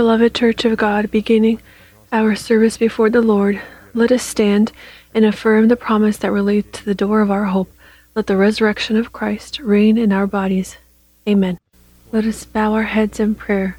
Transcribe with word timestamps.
Beloved 0.00 0.34
Church 0.34 0.64
of 0.64 0.78
God, 0.78 1.10
beginning 1.10 1.60
our 2.10 2.34
service 2.34 2.78
before 2.78 3.10
the 3.10 3.20
Lord, 3.20 3.60
let 3.92 4.10
us 4.10 4.22
stand 4.22 4.72
and 5.14 5.26
affirm 5.26 5.68
the 5.68 5.76
promise 5.76 6.16
that 6.16 6.32
relates 6.32 6.78
to 6.78 6.86
the 6.86 6.94
door 6.94 7.20
of 7.20 7.30
our 7.30 7.44
hope. 7.44 7.70
Let 8.14 8.26
the 8.26 8.38
resurrection 8.38 8.96
of 8.96 9.12
Christ 9.12 9.58
reign 9.58 9.98
in 9.98 10.10
our 10.10 10.26
bodies. 10.26 10.78
Amen. 11.28 11.58
Let 12.12 12.24
us 12.24 12.46
bow 12.46 12.72
our 12.72 12.84
heads 12.84 13.20
in 13.20 13.34
prayer. 13.34 13.76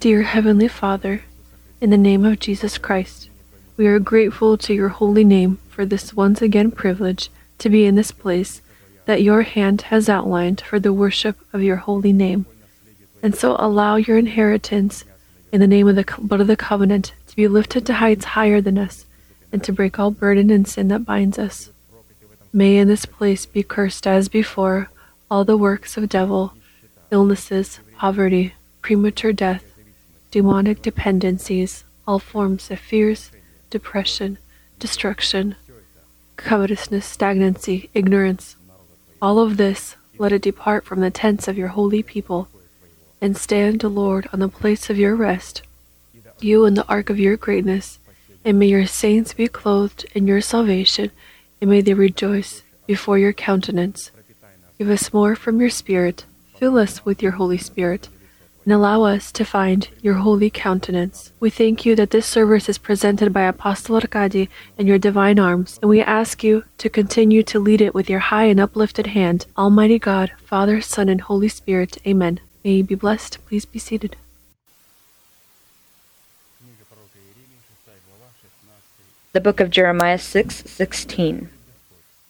Dear 0.00 0.22
Heavenly 0.22 0.66
Father, 0.66 1.22
in 1.80 1.90
the 1.90 1.96
name 1.96 2.24
of 2.24 2.40
Jesus 2.40 2.76
Christ, 2.76 3.28
we 3.76 3.86
are 3.86 4.00
grateful 4.00 4.58
to 4.58 4.74
your 4.74 4.88
holy 4.88 5.22
name 5.22 5.60
for 5.68 5.86
this 5.86 6.12
once 6.12 6.42
again 6.42 6.72
privilege 6.72 7.30
to 7.58 7.70
be 7.70 7.84
in 7.84 7.94
this 7.94 8.10
place 8.10 8.62
that 9.06 9.22
your 9.22 9.42
hand 9.42 9.82
has 9.82 10.08
outlined 10.08 10.60
for 10.60 10.80
the 10.80 10.92
worship 10.92 11.36
of 11.52 11.62
your 11.62 11.76
holy 11.76 12.12
name. 12.12 12.46
And 13.22 13.36
so 13.36 13.54
allow 13.60 13.94
your 13.94 14.18
inheritance 14.18 15.04
in 15.52 15.60
the 15.60 15.66
name 15.66 15.86
of 15.86 15.96
the 15.96 16.06
blood 16.18 16.40
of 16.40 16.46
the 16.46 16.56
covenant 16.56 17.12
to 17.28 17.36
be 17.36 17.46
lifted 17.46 17.86
to 17.86 17.94
heights 17.94 18.24
higher 18.24 18.60
than 18.60 18.78
us 18.78 19.04
and 19.52 19.62
to 19.62 19.72
break 19.72 19.98
all 19.98 20.10
burden 20.10 20.50
and 20.50 20.66
sin 20.66 20.88
that 20.88 21.04
binds 21.04 21.38
us. 21.38 21.70
May 22.52 22.78
in 22.78 22.88
this 22.88 23.04
place 23.04 23.44
be 23.44 23.62
cursed 23.62 24.06
as 24.06 24.28
before 24.28 24.90
all 25.30 25.44
the 25.44 25.56
works 25.56 25.96
of 25.96 26.08
devil, 26.08 26.54
illnesses, 27.10 27.80
poverty, 27.96 28.54
premature 28.80 29.32
death, 29.32 29.64
demonic 30.30 30.82
dependencies, 30.82 31.84
all 32.06 32.18
forms 32.18 32.70
of 32.70 32.78
fears, 32.78 33.30
depression, 33.70 34.38
destruction, 34.78 35.54
covetousness, 36.36 37.06
stagnancy, 37.06 37.90
ignorance. 37.94 38.56
All 39.20 39.38
of 39.38 39.56
this 39.56 39.96
let 40.18 40.32
it 40.32 40.42
depart 40.42 40.84
from 40.84 41.00
the 41.00 41.10
tents 41.10 41.46
of 41.46 41.56
your 41.56 41.68
holy 41.68 42.02
people, 42.02 42.48
and 43.22 43.36
stand, 43.36 43.84
O 43.84 43.88
Lord, 43.88 44.28
on 44.32 44.40
the 44.40 44.48
place 44.48 44.90
of 44.90 44.98
your 44.98 45.16
rest, 45.16 45.62
you 46.40 46.66
in 46.66 46.74
the 46.74 46.86
ark 46.88 47.08
of 47.08 47.18
your 47.18 47.36
greatness, 47.38 47.98
and 48.44 48.58
may 48.58 48.66
your 48.66 48.84
saints 48.84 49.32
be 49.32 49.46
clothed 49.46 50.04
in 50.14 50.26
your 50.26 50.40
salvation, 50.40 51.10
and 51.60 51.70
may 51.70 51.80
they 51.80 51.94
rejoice 51.94 52.62
before 52.86 53.18
your 53.18 53.32
countenance. 53.32 54.10
Give 54.76 54.90
us 54.90 55.12
more 55.12 55.36
from 55.36 55.60
your 55.60 55.70
Spirit, 55.70 56.24
fill 56.56 56.76
us 56.76 57.04
with 57.04 57.22
your 57.22 57.32
Holy 57.32 57.58
Spirit 57.58 58.08
and 58.64 58.72
allow 58.72 59.02
us 59.02 59.32
to 59.32 59.44
find 59.44 59.88
your 60.02 60.14
holy 60.14 60.50
countenance. 60.50 61.32
We 61.40 61.50
thank 61.50 61.84
you 61.84 61.96
that 61.96 62.10
this 62.10 62.26
service 62.26 62.68
is 62.68 62.78
presented 62.78 63.32
by 63.32 63.42
Apostle 63.42 63.96
Arkady 63.96 64.48
in 64.78 64.86
your 64.86 64.98
divine 64.98 65.38
arms, 65.38 65.78
and 65.82 65.88
we 65.88 66.00
ask 66.00 66.44
you 66.44 66.64
to 66.78 66.88
continue 66.88 67.42
to 67.44 67.58
lead 67.58 67.80
it 67.80 67.94
with 67.94 68.08
your 68.08 68.20
high 68.20 68.44
and 68.44 68.60
uplifted 68.60 69.08
hand. 69.08 69.46
Almighty 69.56 69.98
God, 69.98 70.32
Father, 70.44 70.80
Son, 70.80 71.08
and 71.08 71.22
Holy 71.22 71.48
Spirit. 71.48 71.98
Amen. 72.06 72.40
May 72.64 72.74
you 72.74 72.84
be 72.84 72.94
blessed. 72.94 73.44
Please 73.46 73.64
be 73.64 73.78
seated. 73.78 74.16
The 79.32 79.40
book 79.40 79.60
of 79.60 79.70
Jeremiah 79.70 80.18
6 80.18 80.64
16. 80.66 81.48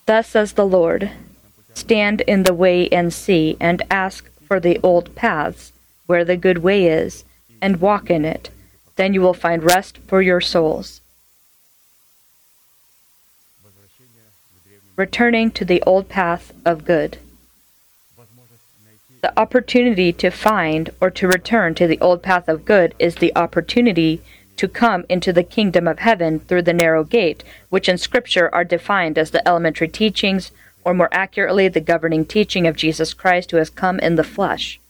Thus 0.06 0.28
says 0.28 0.52
the 0.52 0.66
Lord 0.66 1.10
Stand 1.74 2.20
in 2.22 2.44
the 2.44 2.54
way 2.54 2.88
and 2.88 3.12
see, 3.12 3.56
and 3.60 3.82
ask 3.90 4.30
for 4.46 4.60
the 4.60 4.78
old 4.82 5.14
paths 5.14 5.72
where 6.06 6.24
the 6.24 6.36
good 6.36 6.58
way 6.58 6.86
is, 6.86 7.24
and 7.60 7.80
walk 7.80 8.10
in 8.10 8.24
it. 8.24 8.50
Then 8.96 9.14
you 9.14 9.20
will 9.20 9.34
find 9.34 9.64
rest 9.64 9.98
for 10.06 10.22
your 10.22 10.40
souls. 10.40 11.00
Returning 14.96 15.50
to 15.52 15.64
the 15.64 15.82
old 15.82 16.08
path 16.08 16.52
of 16.64 16.84
good. 16.84 17.18
The 19.22 19.38
opportunity 19.38 20.12
to 20.14 20.30
find 20.30 20.90
or 21.00 21.08
to 21.10 21.28
return 21.28 21.76
to 21.76 21.86
the 21.86 22.00
old 22.00 22.24
path 22.24 22.48
of 22.48 22.64
good 22.64 22.92
is 22.98 23.14
the 23.14 23.32
opportunity 23.36 24.20
to 24.56 24.66
come 24.66 25.04
into 25.08 25.32
the 25.32 25.44
kingdom 25.44 25.86
of 25.86 26.00
heaven 26.00 26.40
through 26.40 26.62
the 26.62 26.72
narrow 26.72 27.04
gate, 27.04 27.44
which 27.68 27.88
in 27.88 27.98
Scripture 27.98 28.52
are 28.52 28.64
defined 28.64 29.16
as 29.16 29.30
the 29.30 29.46
elementary 29.46 29.86
teachings, 29.86 30.50
or 30.84 30.92
more 30.92 31.08
accurately, 31.12 31.68
the 31.68 31.80
governing 31.80 32.24
teaching 32.24 32.66
of 32.66 32.74
Jesus 32.74 33.14
Christ 33.14 33.52
who 33.52 33.58
has 33.58 33.70
come 33.70 34.00
in 34.00 34.16
the 34.16 34.24
flesh. 34.24 34.80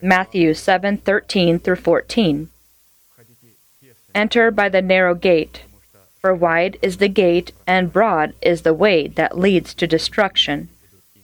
Matthew 0.00 0.54
7:13 0.54 1.58
through 1.58 1.76
14. 1.76 2.48
Enter 4.14 4.52
by 4.52 4.68
the 4.68 4.82
narrow 4.82 5.16
gate, 5.16 5.62
for 6.20 6.32
wide 6.32 6.78
is 6.80 6.98
the 6.98 7.08
gate 7.08 7.50
and 7.66 7.92
broad 7.92 8.34
is 8.40 8.62
the 8.62 8.72
way 8.72 9.08
that 9.08 9.36
leads 9.36 9.74
to 9.74 9.88
destruction, 9.88 10.68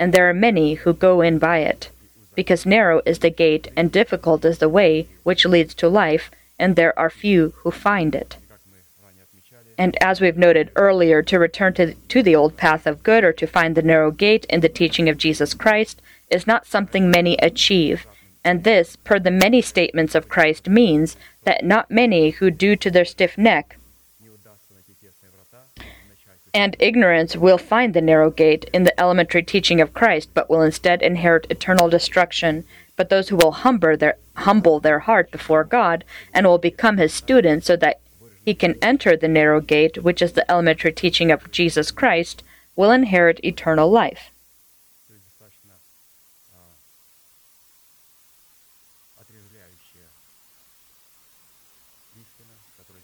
and 0.00 0.12
there 0.12 0.28
are 0.28 0.34
many 0.34 0.74
who 0.74 0.92
go 0.92 1.20
in 1.20 1.38
by 1.38 1.58
it. 1.58 1.90
Because 2.34 2.64
narrow 2.64 3.02
is 3.04 3.18
the 3.18 3.30
gate 3.30 3.70
and 3.76 3.92
difficult 3.92 4.44
is 4.44 4.58
the 4.58 4.68
way 4.68 5.08
which 5.22 5.44
leads 5.44 5.74
to 5.74 5.88
life, 5.88 6.30
and 6.58 6.76
there 6.76 6.98
are 6.98 7.10
few 7.10 7.54
who 7.58 7.70
find 7.70 8.14
it. 8.14 8.36
And 9.78 10.00
as 10.02 10.20
we've 10.20 10.38
noted 10.38 10.70
earlier, 10.76 11.22
to 11.22 11.38
return 11.38 11.74
to, 11.74 11.94
to 11.94 12.22
the 12.22 12.36
old 12.36 12.56
path 12.56 12.86
of 12.86 13.02
good 13.02 13.24
or 13.24 13.32
to 13.32 13.46
find 13.46 13.74
the 13.74 13.82
narrow 13.82 14.10
gate 14.10 14.44
in 14.46 14.60
the 14.60 14.68
teaching 14.68 15.08
of 15.08 15.18
Jesus 15.18 15.54
Christ 15.54 16.00
is 16.30 16.46
not 16.46 16.66
something 16.66 17.10
many 17.10 17.36
achieve 17.38 18.06
and 18.44 18.64
this, 18.64 18.96
per 18.96 19.18
the 19.18 19.30
many 19.30 19.62
statements 19.62 20.14
of 20.14 20.28
Christ, 20.28 20.68
means 20.68 21.16
that 21.44 21.64
not 21.64 21.90
many 21.90 22.30
who, 22.30 22.50
due 22.50 22.76
to 22.76 22.90
their 22.90 23.04
stiff 23.04 23.38
neck 23.38 23.76
and 26.54 26.76
ignorance, 26.78 27.36
will 27.36 27.58
find 27.58 27.94
the 27.94 28.00
narrow 28.00 28.30
gate 28.30 28.68
in 28.72 28.84
the 28.84 28.98
elementary 29.00 29.42
teaching 29.42 29.80
of 29.80 29.94
Christ, 29.94 30.30
but 30.34 30.50
will 30.50 30.62
instead 30.62 31.02
inherit 31.02 31.46
eternal 31.50 31.88
destruction. 31.88 32.64
But 32.96 33.08
those 33.08 33.28
who 33.28 33.36
will 33.36 33.52
humble 33.52 33.96
their, 33.96 34.16
humble 34.36 34.80
their 34.80 35.00
heart 35.00 35.30
before 35.30 35.64
God 35.64 36.04
and 36.34 36.46
will 36.46 36.58
become 36.58 36.98
his 36.98 37.12
students 37.12 37.66
so 37.66 37.76
that 37.76 38.00
he 38.44 38.54
can 38.54 38.76
enter 38.82 39.16
the 39.16 39.28
narrow 39.28 39.60
gate, 39.60 40.02
which 40.02 40.20
is 40.20 40.32
the 40.32 40.50
elementary 40.50 40.92
teaching 40.92 41.30
of 41.30 41.50
Jesus 41.50 41.90
Christ, 41.90 42.42
will 42.76 42.90
inherit 42.90 43.44
eternal 43.44 43.90
life. 43.90 44.30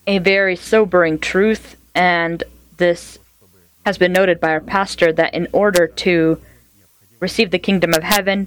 a 0.09 0.19
very 0.19 0.57
sobering 0.57 1.19
truth, 1.19 1.77
and 1.95 2.43
this 2.79 3.18
has 3.89 3.97
been 3.97 4.13
noted 4.13 4.39
by 4.39 4.51
our 4.51 4.61
pastor 4.61 5.15
that 5.15 5.33
in 5.33 5.49
order 5.51 5.87
to 5.87 6.39
receive 7.21 7.51
the 7.51 7.59
kingdom 7.59 7.95
of 7.95 8.03
heaven, 8.03 8.47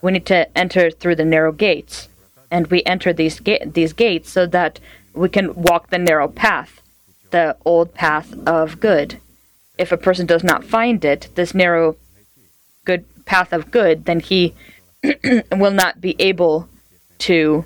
we 0.00 0.12
need 0.12 0.24
to 0.24 0.56
enter 0.56 0.88
through 0.88 1.16
the 1.16 1.24
narrow 1.24 1.50
gates, 1.50 2.08
and 2.48 2.68
we 2.68 2.84
enter 2.84 3.12
these 3.12 3.40
ga- 3.40 3.64
these 3.66 3.92
gates 3.92 4.30
so 4.30 4.46
that 4.46 4.78
we 5.14 5.28
can 5.28 5.52
walk 5.52 5.90
the 5.90 5.98
narrow 5.98 6.28
path, 6.28 6.80
the 7.32 7.56
old 7.64 7.92
path 7.92 8.32
of 8.46 8.78
good. 8.78 9.18
If 9.76 9.90
a 9.90 9.96
person 9.96 10.26
does 10.26 10.44
not 10.44 10.62
find 10.62 11.04
it, 11.04 11.28
this 11.34 11.56
narrow 11.56 11.96
good 12.84 13.04
path 13.24 13.52
of 13.52 13.72
good, 13.72 14.04
then 14.04 14.20
he 14.20 14.54
will 15.50 15.72
not 15.72 16.00
be 16.00 16.14
able 16.20 16.68
to 17.26 17.64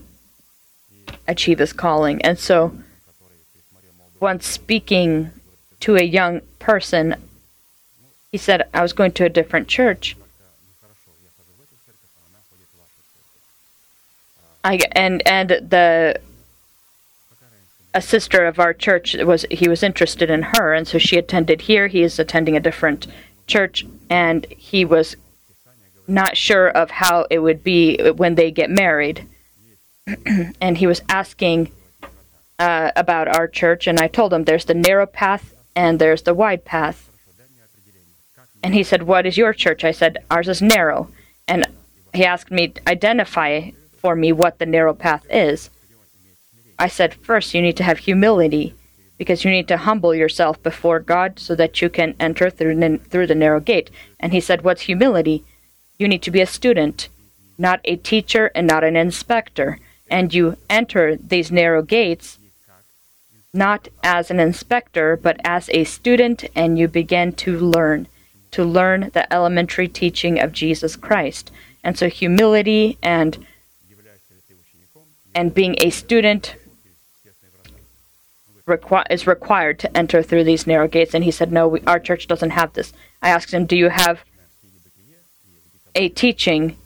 achieve 1.28 1.58
his 1.58 1.74
calling. 1.74 2.22
And 2.22 2.38
so 2.38 2.74
once 4.18 4.46
speaking 4.46 5.30
to 5.80 5.96
a 5.96 6.02
young 6.02 6.40
person, 6.62 7.16
he 8.30 8.38
said, 8.38 8.68
I 8.72 8.82
was 8.82 8.92
going 8.92 9.12
to 9.12 9.24
a 9.24 9.28
different 9.28 9.68
church. 9.68 10.16
I, 14.64 14.78
and 14.92 15.28
and 15.28 15.50
the 15.50 16.20
a 17.92 18.00
sister 18.00 18.46
of 18.46 18.60
our 18.60 18.72
church 18.72 19.16
was 19.16 19.44
he 19.50 19.68
was 19.68 19.82
interested 19.82 20.30
in 20.30 20.42
her 20.42 20.72
and 20.72 20.86
so 20.86 20.98
she 20.98 21.18
attended 21.18 21.62
here 21.62 21.88
he 21.88 22.02
is 22.02 22.18
attending 22.18 22.56
a 22.56 22.60
different 22.60 23.08
church 23.48 23.84
and 24.08 24.46
he 24.56 24.84
was 24.84 25.16
not 26.06 26.36
sure 26.36 26.68
of 26.68 26.90
how 26.90 27.26
it 27.28 27.40
would 27.40 27.64
be 27.64 27.98
when 28.12 28.36
they 28.36 28.52
get 28.52 28.70
married 28.70 29.26
and 30.60 30.78
he 30.78 30.86
was 30.86 31.02
asking 31.08 31.70
uh, 32.58 32.92
about 32.96 33.28
our 33.28 33.48
church, 33.48 33.86
and 33.86 33.98
I 33.98 34.08
told 34.08 34.32
him 34.32 34.44
there's 34.44 34.66
the 34.66 34.74
narrow 34.74 35.06
path 35.06 35.54
and 35.74 35.98
there's 35.98 36.22
the 36.22 36.34
wide 36.34 36.64
path. 36.64 37.10
And 38.62 38.74
he 38.74 38.82
said, 38.82 39.02
What 39.02 39.26
is 39.26 39.36
your 39.36 39.52
church? 39.52 39.84
I 39.84 39.90
said, 39.90 40.24
Ours 40.30 40.48
is 40.48 40.62
narrow. 40.62 41.08
And 41.48 41.66
he 42.14 42.24
asked 42.24 42.50
me 42.50 42.74
identify 42.86 43.70
for 43.96 44.14
me 44.14 44.32
what 44.32 44.58
the 44.58 44.66
narrow 44.66 44.94
path 44.94 45.26
is. 45.30 45.70
I 46.78 46.88
said, 46.88 47.14
First, 47.14 47.54
you 47.54 47.62
need 47.62 47.76
to 47.78 47.84
have 47.84 47.98
humility 47.98 48.74
because 49.18 49.44
you 49.44 49.50
need 49.50 49.68
to 49.68 49.76
humble 49.76 50.14
yourself 50.14 50.62
before 50.62 51.00
God 51.00 51.38
so 51.38 51.54
that 51.54 51.80
you 51.80 51.88
can 51.88 52.14
enter 52.18 52.50
through, 52.50 52.98
through 52.98 53.26
the 53.26 53.34
narrow 53.34 53.60
gate. 53.60 53.90
And 54.20 54.32
he 54.32 54.40
said, 54.40 54.62
What's 54.62 54.82
humility? 54.82 55.44
You 55.98 56.08
need 56.08 56.22
to 56.22 56.30
be 56.30 56.40
a 56.40 56.46
student, 56.46 57.08
not 57.58 57.80
a 57.84 57.96
teacher 57.96 58.50
and 58.54 58.66
not 58.66 58.84
an 58.84 58.96
inspector. 58.96 59.78
And 60.10 60.34
you 60.34 60.56
enter 60.68 61.16
these 61.16 61.50
narrow 61.50 61.82
gates 61.82 62.38
not 63.54 63.88
as 64.02 64.30
an 64.30 64.40
inspector, 64.40 65.16
but 65.16 65.40
as 65.44 65.68
a 65.70 65.84
student, 65.84 66.44
and 66.54 66.78
you 66.78 66.88
begin 66.88 67.32
to 67.32 67.58
learn, 67.58 68.08
to 68.50 68.64
learn 68.64 69.10
the 69.12 69.30
elementary 69.32 69.88
teaching 69.88 70.40
of 70.40 70.52
Jesus 70.52 70.96
Christ. 70.96 71.50
And 71.84 71.98
so, 71.98 72.08
humility 72.08 72.98
and 73.02 73.46
and 75.34 75.54
being 75.54 75.74
a 75.78 75.90
student 75.90 76.56
requi- 78.66 79.06
is 79.10 79.26
required 79.26 79.78
to 79.80 79.96
enter 79.96 80.22
through 80.22 80.44
these 80.44 80.66
narrow 80.66 80.88
gates. 80.88 81.14
And 81.14 81.24
he 81.24 81.30
said, 81.30 81.52
No, 81.52 81.68
we, 81.68 81.80
our 81.82 81.98
church 81.98 82.26
doesn't 82.26 82.50
have 82.50 82.72
this. 82.74 82.92
I 83.20 83.30
asked 83.30 83.52
him, 83.52 83.66
Do 83.66 83.76
you 83.76 83.88
have 83.88 84.20
a 85.94 86.08
teaching? 86.08 86.76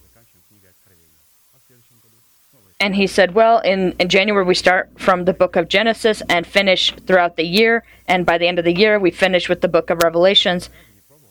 And 2.78 2.94
he 2.94 3.06
said, 3.06 3.34
Well, 3.34 3.58
in, 3.60 3.92
in 3.98 4.08
January 4.08 4.44
we 4.44 4.54
start 4.54 4.90
from 4.98 5.24
the 5.24 5.32
book 5.32 5.56
of 5.56 5.68
Genesis 5.68 6.22
and 6.28 6.46
finish 6.46 6.92
throughout 7.06 7.36
the 7.36 7.46
year. 7.46 7.84
And 8.06 8.26
by 8.26 8.38
the 8.38 8.46
end 8.46 8.58
of 8.58 8.64
the 8.64 8.76
year, 8.76 8.98
we 8.98 9.10
finish 9.10 9.48
with 9.48 9.60
the 9.60 9.68
book 9.68 9.90
of 9.90 10.02
Revelations. 10.02 10.68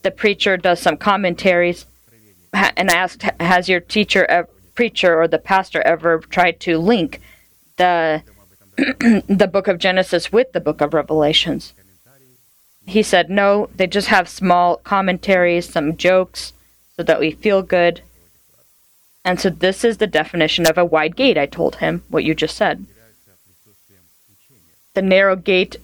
The 0.01 0.11
preacher 0.11 0.57
does 0.57 0.79
some 0.79 0.97
commentaries. 0.97 1.85
And 2.53 2.89
I 2.89 2.95
asked, 2.95 3.23
Has 3.39 3.69
your 3.69 3.79
teacher, 3.79 4.47
preacher, 4.73 5.19
or 5.19 5.27
the 5.27 5.37
pastor 5.37 5.81
ever 5.81 6.19
tried 6.19 6.59
to 6.61 6.77
link 6.77 7.21
the 7.77 8.23
the 8.77 9.49
book 9.51 9.69
of 9.69 9.77
Genesis 9.77 10.33
with 10.33 10.51
the 10.51 10.59
book 10.59 10.81
of 10.81 10.93
Revelations. 10.93 11.73
He 12.85 13.01
said, 13.01 13.29
no, 13.29 13.69
they 13.73 13.87
just 13.87 14.09
have 14.09 14.27
small 14.27 14.77
commentaries, 14.77 15.69
some 15.69 15.95
jokes, 15.95 16.51
so 16.97 17.03
that 17.03 17.19
we 17.19 17.31
feel 17.31 17.61
good. 17.61 18.01
And 19.25 19.39
so 19.39 19.49
this 19.49 19.83
is 19.83 19.97
the 19.97 20.07
definition 20.07 20.67
of 20.67 20.77
a 20.77 20.85
wide 20.85 21.15
gate, 21.15 21.37
I 21.37 21.47
told 21.47 21.77
him, 21.77 22.03
what 22.09 22.23
you 22.23 22.35
just 22.35 22.55
said. 22.55 22.85
The 24.93 25.01
narrow 25.01 25.35
gate 25.35 25.77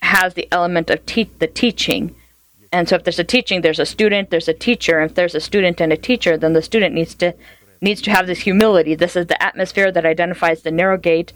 has 0.00 0.34
the 0.34 0.48
element 0.52 0.90
of 0.90 1.04
te- 1.04 1.30
the 1.40 1.48
teaching. 1.48 2.14
And 2.70 2.88
so 2.88 2.94
if 2.96 3.04
there's 3.04 3.18
a 3.18 3.24
teaching, 3.24 3.60
there's 3.60 3.80
a 3.80 3.84
student, 3.84 4.30
there's 4.30 4.48
a 4.48 4.54
teacher. 4.54 5.00
If 5.02 5.16
there's 5.16 5.34
a 5.34 5.40
student 5.40 5.80
and 5.80 5.92
a 5.92 5.96
teacher, 5.96 6.36
then 6.38 6.52
the 6.52 6.62
student 6.62 6.94
needs 6.94 7.14
to 7.16 7.34
needs 7.80 8.00
to 8.00 8.10
have 8.10 8.26
this 8.26 8.40
humility. 8.40 8.94
This 8.94 9.16
is 9.16 9.26
the 9.26 9.42
atmosphere 9.42 9.92
that 9.92 10.06
identifies 10.06 10.62
the 10.62 10.70
narrow 10.70 10.96
gate 10.96 11.32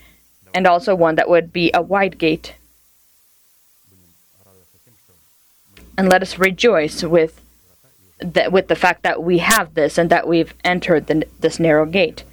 and 0.54 0.66
also 0.66 0.94
one 0.94 1.16
that 1.16 1.28
would 1.28 1.52
be 1.52 1.70
a 1.75 1.82
wide 1.82 2.19
gate. 2.19 2.54
And 5.99 6.08
let 6.08 6.22
us 6.22 6.38
rejoice 6.38 7.02
with 7.02 7.43
the, 8.20 8.49
with 8.50 8.69
the 8.69 8.76
fact 8.76 9.03
that 9.03 9.23
we 9.23 9.38
have 9.38 9.75
this 9.75 9.99
and 9.99 10.11
that 10.11 10.26
we've 10.26 10.55
entered 10.65 11.06
the, 11.06 11.26
this 11.41 11.59
narrow 11.59 11.87
gate. 11.87 12.25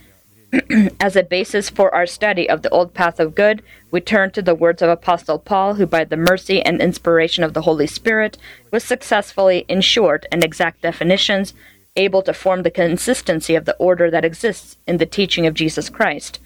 As 1.00 1.16
a 1.16 1.24
basis 1.24 1.70
for 1.70 1.94
our 1.94 2.06
study 2.06 2.50
of 2.50 2.62
the 2.62 2.70
old 2.70 2.94
path 2.94 3.20
of 3.20 3.36
good, 3.36 3.62
we 3.92 4.02
turn 4.02 4.32
to 4.32 4.42
the 4.42 4.56
words 4.56 4.82
of 4.82 4.90
Apostle 4.90 5.40
Paul, 5.40 5.76
who, 5.76 5.86
by 5.86 6.04
the 6.04 6.18
mercy 6.18 6.62
and 6.62 6.82
inspiration 6.82 7.44
of 7.44 7.54
the 7.54 7.62
Holy 7.62 7.88
Spirit, 7.88 8.38
was 8.72 8.84
successfully, 8.84 9.66
in 9.68 9.82
short 9.82 10.26
and 10.32 10.44
exact 10.44 10.82
definitions, 10.82 11.54
able 11.96 12.22
to 12.24 12.34
form 12.34 12.64
the 12.64 12.72
consistency 12.72 13.56
of 13.56 13.66
the 13.66 13.76
order 13.78 14.12
that 14.12 14.26
exists 14.26 14.78
in 14.88 14.98
the 14.98 15.06
teaching 15.06 15.46
of 15.46 15.54
Jesus 15.54 15.90
Christ. 15.90 16.40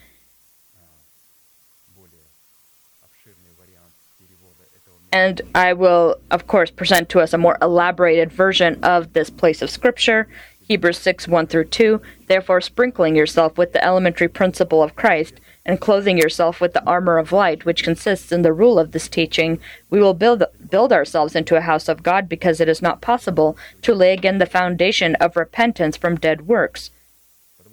And 5.11 5.41
I 5.55 5.73
will, 5.73 6.17
of 6.29 6.47
course, 6.47 6.69
present 6.69 7.09
to 7.09 7.19
us 7.19 7.33
a 7.33 7.37
more 7.37 7.57
elaborated 7.61 8.31
version 8.31 8.83
of 8.83 9.13
this 9.13 9.29
place 9.29 9.61
of 9.61 9.69
Scripture, 9.69 10.27
Hebrews 10.61 10.99
6 10.99 11.27
1 11.27 11.47
through 11.47 11.65
2. 11.65 12.01
Therefore, 12.27 12.61
sprinkling 12.61 13.15
yourself 13.15 13.57
with 13.57 13.73
the 13.73 13.83
elementary 13.83 14.27
principle 14.27 14.83
of 14.83 14.95
Christ, 14.95 15.41
and 15.65 15.81
clothing 15.81 16.17
yourself 16.17 16.61
with 16.61 16.73
the 16.73 16.85
armor 16.85 17.17
of 17.17 17.31
light, 17.31 17.65
which 17.65 17.83
consists 17.83 18.31
in 18.31 18.43
the 18.43 18.53
rule 18.53 18.79
of 18.79 18.91
this 18.91 19.07
teaching, 19.07 19.59
we 19.89 19.99
will 19.99 20.13
build, 20.13 20.43
build 20.69 20.93
ourselves 20.93 21.35
into 21.35 21.55
a 21.55 21.61
house 21.61 21.89
of 21.89 22.03
God, 22.03 22.29
because 22.29 22.59
it 22.59 22.69
is 22.69 22.81
not 22.81 23.01
possible 23.01 23.57
to 23.81 23.93
lay 23.93 24.13
again 24.13 24.37
the 24.37 24.45
foundation 24.45 25.15
of 25.15 25.35
repentance 25.35 25.97
from 25.97 26.15
dead 26.15 26.47
works, 26.47 26.91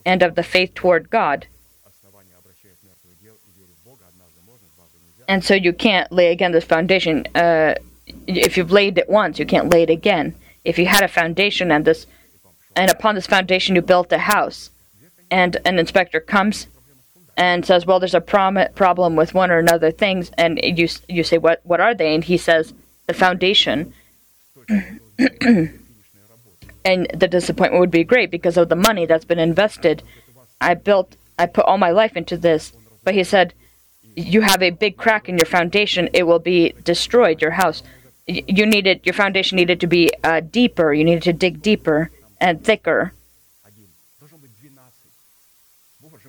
and 0.04 0.22
of 0.22 0.34
the 0.34 0.42
faith 0.42 0.74
toward 0.74 1.10
God. 1.10 1.46
And 5.28 5.44
so 5.44 5.54
you 5.54 5.72
can't 5.72 6.10
lay 6.12 6.30
again 6.30 6.52
this 6.52 6.64
foundation. 6.64 7.26
Uh, 7.34 7.74
if 8.26 8.56
you've 8.56 8.70
laid 8.70 8.98
it 8.98 9.08
once, 9.08 9.38
you 9.38 9.46
can't 9.46 9.70
lay 9.70 9.82
it 9.82 9.90
again. 9.90 10.34
If 10.64 10.78
you 10.78 10.86
had 10.86 11.02
a 11.02 11.08
foundation 11.08 11.70
and 11.70 11.84
this, 11.84 12.06
and 12.74 12.90
upon 12.90 13.14
this 13.14 13.26
foundation 13.26 13.74
you 13.74 13.82
built 13.82 14.12
a 14.12 14.18
house, 14.18 14.70
and 15.30 15.56
an 15.64 15.78
inspector 15.78 16.20
comes 16.20 16.68
and 17.36 17.66
says, 17.66 17.86
"Well, 17.86 17.98
there's 18.00 18.14
a 18.14 18.20
prom- 18.20 18.68
problem 18.74 19.16
with 19.16 19.34
one 19.34 19.50
or 19.50 19.58
another 19.58 19.90
things," 19.90 20.30
and 20.38 20.60
you 20.62 20.88
you 21.08 21.24
say, 21.24 21.38
"What 21.38 21.60
what 21.64 21.80
are 21.80 21.94
they?" 21.94 22.14
And 22.14 22.24
he 22.24 22.36
says, 22.36 22.72
"The 23.06 23.14
foundation." 23.14 23.92
and 26.86 27.06
the 27.12 27.28
disappointment 27.28 27.80
would 27.80 27.90
be 27.90 28.04
great 28.04 28.30
because 28.30 28.56
of 28.56 28.68
the 28.68 28.76
money 28.76 29.06
that's 29.06 29.24
been 29.24 29.38
invested. 29.38 30.02
I 30.60 30.74
built, 30.74 31.16
I 31.38 31.46
put 31.46 31.64
all 31.64 31.78
my 31.78 31.90
life 31.90 32.16
into 32.16 32.36
this, 32.36 32.72
but 33.04 33.14
he 33.14 33.24
said 33.24 33.54
you 34.16 34.40
have 34.40 34.62
a 34.62 34.70
big 34.70 34.96
crack 34.96 35.28
in 35.28 35.36
your 35.36 35.46
foundation, 35.46 36.08
it 36.14 36.24
will 36.24 36.38
be 36.38 36.72
destroyed. 36.82 37.42
Your 37.42 37.52
house, 37.52 37.82
you 38.26 38.64
needed 38.64 39.02
your 39.04 39.12
foundation 39.12 39.56
needed 39.56 39.78
to 39.80 39.86
be 39.86 40.10
uh, 40.24 40.40
deeper. 40.40 40.92
You 40.92 41.04
needed 41.04 41.22
to 41.24 41.32
dig 41.32 41.62
deeper 41.62 42.10
and 42.40 42.64
thicker. 42.64 43.12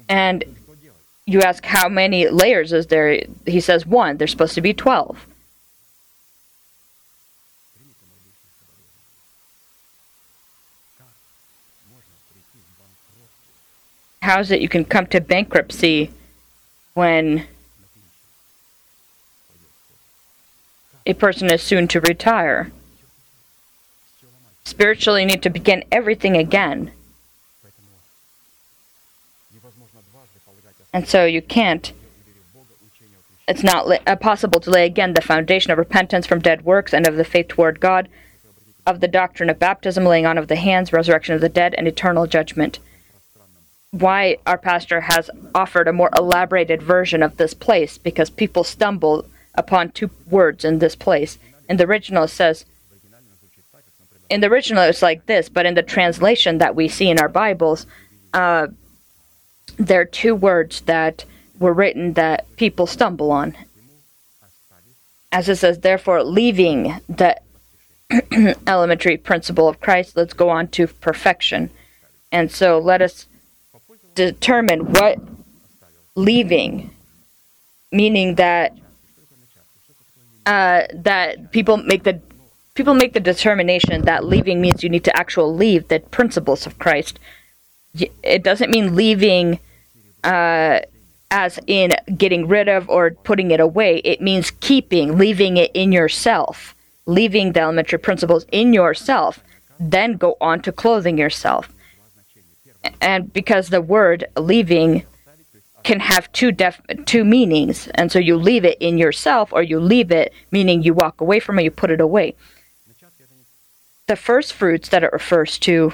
And 0.10 0.44
you 1.26 1.42
ask 1.42 1.66
how 1.66 1.90
many 1.90 2.30
layers 2.30 2.72
is 2.72 2.88
there? 2.88 3.22
He 3.46 3.60
says 3.60 3.86
one. 3.86 4.18
There's 4.18 4.32
supposed 4.32 4.56
to 4.56 4.62
be 4.62 4.74
twelve. 4.74 5.26
How 14.22 14.42
is 14.42 14.52
it 14.52 14.60
you 14.60 14.68
can 14.68 14.84
come 14.84 15.08
to 15.08 15.22
bankruptcy 15.22 16.12
when 16.94 17.48
a 21.08 21.14
person 21.14 21.50
is 21.50 21.64
soon 21.64 21.88
to 21.88 22.02
retire. 22.02 22.70
Spiritually, 24.66 25.22
you 25.22 25.28
need 25.28 25.42
to 25.42 25.50
begin 25.50 25.86
everything 25.90 26.36
again. 26.36 26.92
And 30.94 31.08
so 31.08 31.26
you 31.26 31.42
can't, 31.42 31.94
it's 33.48 33.64
not 33.64 33.88
li- 33.88 34.00
uh, 34.06 34.18
possible 34.18 34.60
to 34.60 34.70
lay 34.70 34.86
again 34.86 35.14
the 35.14 35.22
foundation 35.22 35.72
of 35.72 35.78
repentance 35.78 36.28
from 36.28 36.40
dead 36.40 36.66
works 36.66 36.94
and 36.94 37.08
of 37.08 37.16
the 37.16 37.24
faith 37.24 37.48
toward 37.48 37.80
God, 37.80 38.10
of 38.86 39.00
the 39.00 39.08
doctrine 39.08 39.50
of 39.50 39.60
baptism, 39.60 40.04
laying 40.04 40.26
on 40.26 40.38
of 40.38 40.50
the 40.50 40.58
hands, 40.58 40.92
resurrection 40.92 41.36
of 41.36 41.42
the 41.42 41.50
dead, 41.50 41.74
and 41.78 41.88
eternal 41.88 42.28
judgment. 42.28 42.80
Why 43.92 44.38
our 44.46 44.58
pastor 44.58 45.02
has 45.02 45.30
offered 45.56 45.88
a 45.88 45.94
more 45.94 46.10
elaborated 46.18 46.82
version 46.82 47.24
of 47.24 47.38
this 47.38 47.54
place 47.54 47.98
because 47.98 48.30
people 48.30 48.66
stumble 48.66 49.26
upon 49.58 49.92
two 49.92 50.10
words 50.30 50.64
in 50.64 50.80
this 50.80 50.96
place. 50.96 51.38
In 51.68 51.78
the 51.78 51.86
original, 51.86 52.24
it 52.24 52.30
says, 52.30 52.66
in 54.30 54.42
the 54.42 54.48
original, 54.48 54.84
it's 54.84 55.02
like 55.02 55.26
this, 55.26 55.50
but 55.50 55.66
in 55.66 55.74
the 55.74 55.84
translation 55.84 56.60
that 56.60 56.76
we 56.76 56.88
see 56.88 57.10
in 57.10 57.20
our 57.20 57.30
Bibles, 57.30 57.86
uh, 58.34 58.68
there 59.78 60.02
are 60.02 60.06
two 60.06 60.36
words 60.36 60.82
that 60.82 61.26
were 61.60 61.74
written 61.74 62.14
that 62.14 62.46
people 62.58 62.88
stumble 62.88 63.32
on. 63.32 63.56
As 65.32 65.50
it 65.50 65.58
says, 65.58 65.80
therefore, 65.80 66.24
leaving 66.24 67.00
the 67.08 67.38
elementary 68.68 69.18
principle 69.18 69.68
of 69.68 69.80
Christ, 69.80 70.16
let's 70.16 70.34
go 70.34 70.50
on 70.50 70.68
to 70.70 70.88
perfection. 70.88 71.70
And 72.32 72.52
so 72.52 72.80
let 72.80 73.02
us 73.02 73.28
determine 74.16 74.94
what 74.94 75.20
leaving, 76.16 76.90
meaning 77.92 78.36
that 78.36 78.78
uh, 80.48 80.88
that 80.94 81.52
people 81.52 81.76
make 81.76 82.04
the 82.04 82.20
people 82.74 82.94
make 82.94 83.14
the 83.14 83.20
determination 83.20 84.04
that 84.04 84.24
leaving 84.24 84.62
means 84.62 84.82
you 84.82 84.90
need 84.90 85.04
to 85.04 85.16
actually 85.16 85.54
leave 85.54 85.88
the 85.90 86.00
principles 86.00 86.66
of 86.66 86.80
Christ. 86.80 87.20
It 88.24 88.44
doesn't 88.44 88.72
mean 88.72 88.96
leaving 88.96 89.60
uh, 90.24 90.80
as 91.32 91.60
in 91.68 91.96
getting 92.16 92.48
rid 92.48 92.70
of 92.70 92.90
or 92.90 93.12
putting 93.12 93.52
it 93.52 93.60
away. 93.60 93.98
It 94.06 94.22
means 94.22 94.52
keeping, 94.52 95.18
leaving 95.18 95.58
it 95.58 95.72
in 95.74 95.92
yourself, 95.92 96.76
leaving 97.06 97.52
the 97.52 97.62
elementary 97.62 98.00
principles 98.00 98.46
in 98.52 98.74
yourself, 98.74 99.44
then 99.80 100.14
go 100.14 100.38
on 100.40 100.62
to 100.62 100.72
clothing 100.72 101.18
yourself. 101.18 101.70
And 103.02 103.34
because 103.34 103.68
the 103.68 103.82
word 103.82 104.26
leaving 104.38 105.04
can 105.84 106.00
have 106.00 106.32
two 106.32 106.52
def- 106.52 106.82
two 107.06 107.24
meanings, 107.24 107.88
and 107.96 108.12
so 108.12 108.20
you 108.20 108.36
leave 108.36 108.66
it 108.66 108.78
in 108.80 108.98
yourself, 108.98 109.54
or 109.54 109.62
you 109.62 109.80
leave 109.80 110.12
it 110.12 110.34
meaning 110.52 110.84
you 110.84 110.94
walk 110.94 111.22
away 111.22 111.40
from 111.40 111.60
it, 111.60 111.64
you 111.64 111.72
put 111.72 111.92
it 111.92 112.02
away. 112.02 112.36
The 114.08 114.16
first 114.16 114.54
fruits 114.54 114.90
that 114.90 115.04
it 115.04 115.12
refers 115.12 115.58
to 115.60 115.94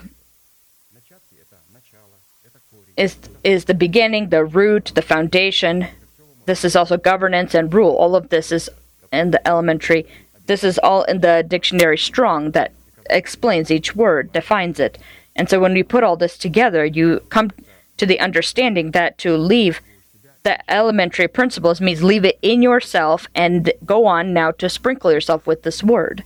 is 2.95 3.17
is 3.43 3.65
the 3.65 3.73
beginning, 3.73 4.29
the 4.29 4.45
root, 4.45 4.91
the 4.95 5.01
foundation. 5.01 5.87
This 6.45 6.63
is 6.63 6.75
also 6.75 6.97
governance 6.97 7.55
and 7.55 7.73
rule. 7.73 7.95
All 7.95 8.15
of 8.15 8.29
this 8.29 8.51
is 8.51 8.69
in 9.11 9.31
the 9.31 9.47
elementary. 9.47 10.05
This 10.45 10.63
is 10.63 10.77
all 10.79 11.03
in 11.03 11.21
the 11.21 11.43
dictionary 11.47 11.97
Strong 11.97 12.51
that 12.51 12.73
explains 13.09 13.71
each 13.71 13.95
word, 13.95 14.31
defines 14.33 14.79
it. 14.79 14.97
And 15.35 15.49
so 15.49 15.59
when 15.59 15.75
you 15.75 15.83
put 15.83 16.03
all 16.03 16.17
this 16.17 16.37
together, 16.37 16.85
you 16.85 17.21
come 17.29 17.51
to 17.97 18.05
the 18.05 18.19
understanding 18.19 18.91
that 18.91 19.17
to 19.19 19.37
leave 19.37 19.81
the 20.43 20.71
elementary 20.71 21.27
principles 21.27 21.79
means 21.79 22.03
leave 22.03 22.25
it 22.25 22.37
in 22.41 22.61
yourself 22.61 23.27
and 23.33 23.71
go 23.85 24.05
on 24.05 24.33
now 24.33 24.51
to 24.51 24.69
sprinkle 24.69 25.11
yourself 25.11 25.47
with 25.47 25.63
this 25.63 25.81
word. 25.81 26.23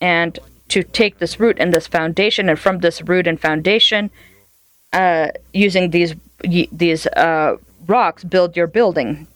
And 0.00 0.38
to 0.68 0.82
take 0.82 1.18
this 1.18 1.40
root 1.40 1.58
and 1.58 1.72
this 1.72 1.86
foundation, 1.86 2.48
and 2.48 2.58
from 2.58 2.78
this 2.78 3.02
root 3.02 3.26
and 3.26 3.40
foundation, 3.40 4.10
uh, 4.92 5.28
using 5.52 5.90
these 5.90 6.14
these 6.70 7.06
uh, 7.08 7.56
rocks, 7.86 8.22
build 8.22 8.56
your 8.56 8.68
building. 8.68 9.26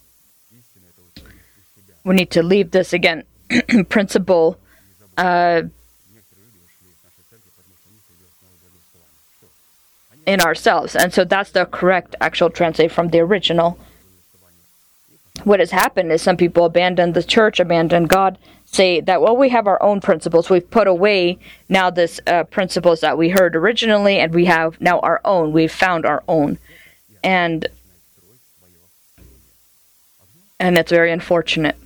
We 2.04 2.14
need 2.14 2.30
to 2.30 2.42
leave 2.42 2.70
this 2.70 2.92
again 2.92 3.24
principle. 3.88 4.58
Uh, 5.16 5.62
in 10.26 10.40
ourselves. 10.40 10.94
And 10.94 11.12
so 11.12 11.24
that's 11.24 11.50
the 11.50 11.66
correct 11.66 12.14
actual 12.20 12.50
translate 12.50 12.92
from 12.92 13.08
the 13.08 13.20
original. 13.20 13.78
What 15.44 15.60
has 15.60 15.70
happened 15.70 16.12
is 16.12 16.22
some 16.22 16.36
people 16.36 16.64
abandon 16.64 17.12
the 17.12 17.22
church, 17.22 17.58
abandon 17.58 18.04
God, 18.06 18.38
say 18.64 19.00
that, 19.00 19.20
well, 19.20 19.36
we 19.36 19.48
have 19.48 19.66
our 19.66 19.82
own 19.82 20.00
principles. 20.00 20.48
We've 20.48 20.70
put 20.70 20.86
away 20.86 21.38
now 21.68 21.90
this 21.90 22.20
uh, 22.26 22.44
principles 22.44 23.00
that 23.00 23.18
we 23.18 23.30
heard 23.30 23.56
originally, 23.56 24.18
and 24.18 24.32
we 24.32 24.44
have 24.44 24.80
now 24.80 25.00
our 25.00 25.20
own. 25.24 25.52
We've 25.52 25.72
found 25.72 26.06
our 26.06 26.22
own. 26.28 26.58
And 27.24 27.66
and 30.60 30.78
it's 30.78 30.92
very 30.92 31.10
unfortunate. 31.10 31.76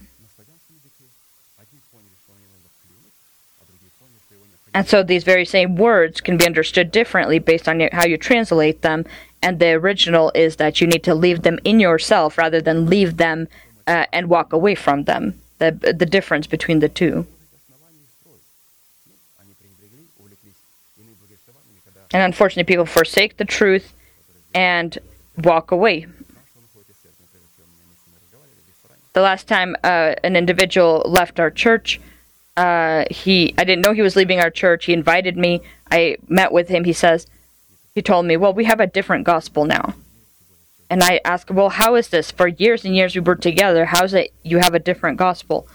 And 4.76 4.87
so 4.87 5.02
these 5.02 5.25
very 5.25 5.47
same 5.47 5.76
words 5.76 6.21
can 6.21 6.37
be 6.37 6.45
understood 6.45 6.90
differently 6.90 7.38
based 7.38 7.66
on 7.66 7.80
how 7.92 8.04
you 8.04 8.18
translate 8.18 8.83
them. 8.83 9.06
And 9.40 9.59
the 9.59 9.71
original 9.71 10.30
is 10.35 10.56
that 10.56 10.83
you 10.83 10.87
need 10.87 11.02
to 11.04 11.14
leave 11.14 11.40
them 11.40 11.59
in 11.64 11.80
yourself 11.80 12.37
rather 12.37 12.61
than 12.61 12.85
leave 12.85 13.16
them 13.16 13.49
uh, 13.87 14.04
and 14.12 14.28
walk 14.28 14.52
away 14.52 14.75
from 14.75 15.04
them. 15.04 15.40
The, 15.56 15.95
the 15.99 16.04
difference 16.04 16.47
between 16.47 16.80
the 16.80 16.90
two. 16.90 17.26
And 22.12 22.23
unfortunately, 22.23 22.64
people 22.64 22.85
forsake 22.85 23.38
the 23.38 23.47
truth 23.47 23.95
and 24.54 24.99
walk 25.38 25.71
away. 25.71 26.06
The 29.14 29.23
last 29.23 29.49
time 29.49 29.75
uh, 29.83 30.16
an 30.23 30.37
individual 30.37 31.02
left 31.06 31.40
our 31.40 31.50
church, 31.50 31.99
uh, 32.56 33.04
he 33.10 33.54
I 33.58 33.64
didn't 33.64 33.84
know 33.84 33.92
he 33.92 34.02
was 34.02 34.16
leaving 34.16 34.40
our 34.40 34.50
church. 34.50 34.86
He 34.86 34.92
invited 34.92 35.36
me. 35.36 35.60
I 35.90 36.16
met 36.28 36.52
with 36.52 36.68
him. 36.68 36.84
He 36.84 36.92
says, 36.92 37.26
he 37.94 38.02
told 38.02 38.26
me, 38.26 38.36
well, 38.36 38.52
we 38.52 38.64
have 38.64 38.80
a 38.80 38.86
different 38.86 39.25
gospel 39.25 39.64
now. 39.64 39.94
And 40.88 41.02
I 41.02 41.20
asked, 41.25 41.50
well, 41.50 41.70
how 41.70 41.94
is 41.96 42.08
this? 42.08 42.30
For 42.30 42.46
years 42.46 42.84
and 42.84 42.94
years 42.94 43.14
we 43.14 43.20
were 43.20 43.36
together. 43.36 43.86
How 43.86 44.04
is 44.04 44.14
it 44.14 44.32
you 44.42 44.58
have 44.58 44.75
a 44.75 44.78
different 44.78 45.18
gospel? 45.18 45.66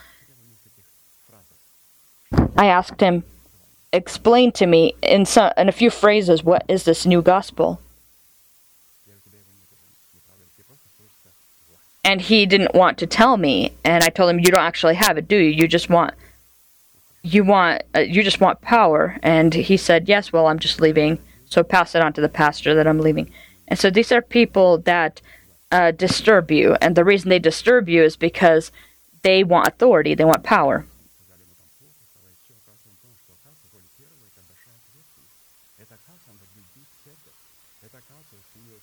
I 2.56 2.68
asked 2.68 3.02
him, 3.02 3.24
explain 3.92 4.52
to 4.54 4.66
me 4.66 4.96
in 5.02 5.26
some 5.26 5.52
in 5.58 5.68
a 5.68 5.74
few 5.74 5.90
phrases 5.90 6.44
what 6.44 6.64
is 6.68 6.84
this 6.86 7.06
new 7.06 7.22
gospel. 7.22 7.82
And 12.04 12.22
he 12.22 12.46
didn't 12.46 12.74
want 12.74 12.98
to 13.00 13.06
tell 13.06 13.38
me, 13.38 13.74
and 13.84 14.04
I 14.04 14.10
told 14.10 14.32
him, 14.32 14.40
"You 14.40 14.48
don't 14.48 14.64
actually 14.64 14.96
have 14.96 15.18
it, 15.18 15.28
do 15.28 15.38
you? 15.38 15.52
You 15.52 15.68
just 15.68 15.88
want 15.88 16.16
you 17.24 17.44
want 17.44 17.84
uh, 17.96 18.00
you 18.00 18.24
just 18.24 18.42
want 18.42 18.62
power. 18.62 19.18
And 19.22 19.54
he 19.54 19.78
said 19.78 20.08
yes 20.08 20.32
well 20.34 20.48
i'm 20.48 20.60
just 20.60 20.82
leaving. 20.82 21.20
So 21.46 21.64
pass 21.64 21.96
it 21.96 22.02
on 22.02 22.14
to 22.14 22.22
the 22.22 22.30
pastor 22.30 22.74
that 22.76 22.88
i'm 22.88 23.00
leaving. 23.00 23.32
And 23.68 23.80
so 23.80 23.90
these 23.90 24.12
are 24.12 24.22
people 24.22 24.80
that 24.80 25.22
uh, 25.72 25.92
disturb 25.92 26.52
you. 26.52 26.76
And 26.82 26.96
the 26.96 27.06
reason 27.06 27.30
they 27.30 27.40
disturb 27.40 27.88
you 27.88 28.04
is 28.04 28.18
because 28.18 28.72
they 29.22 29.44
want 29.44 29.68
authority. 29.68 30.14
They 30.14 30.26
want 30.26 30.44
power. 30.44 30.86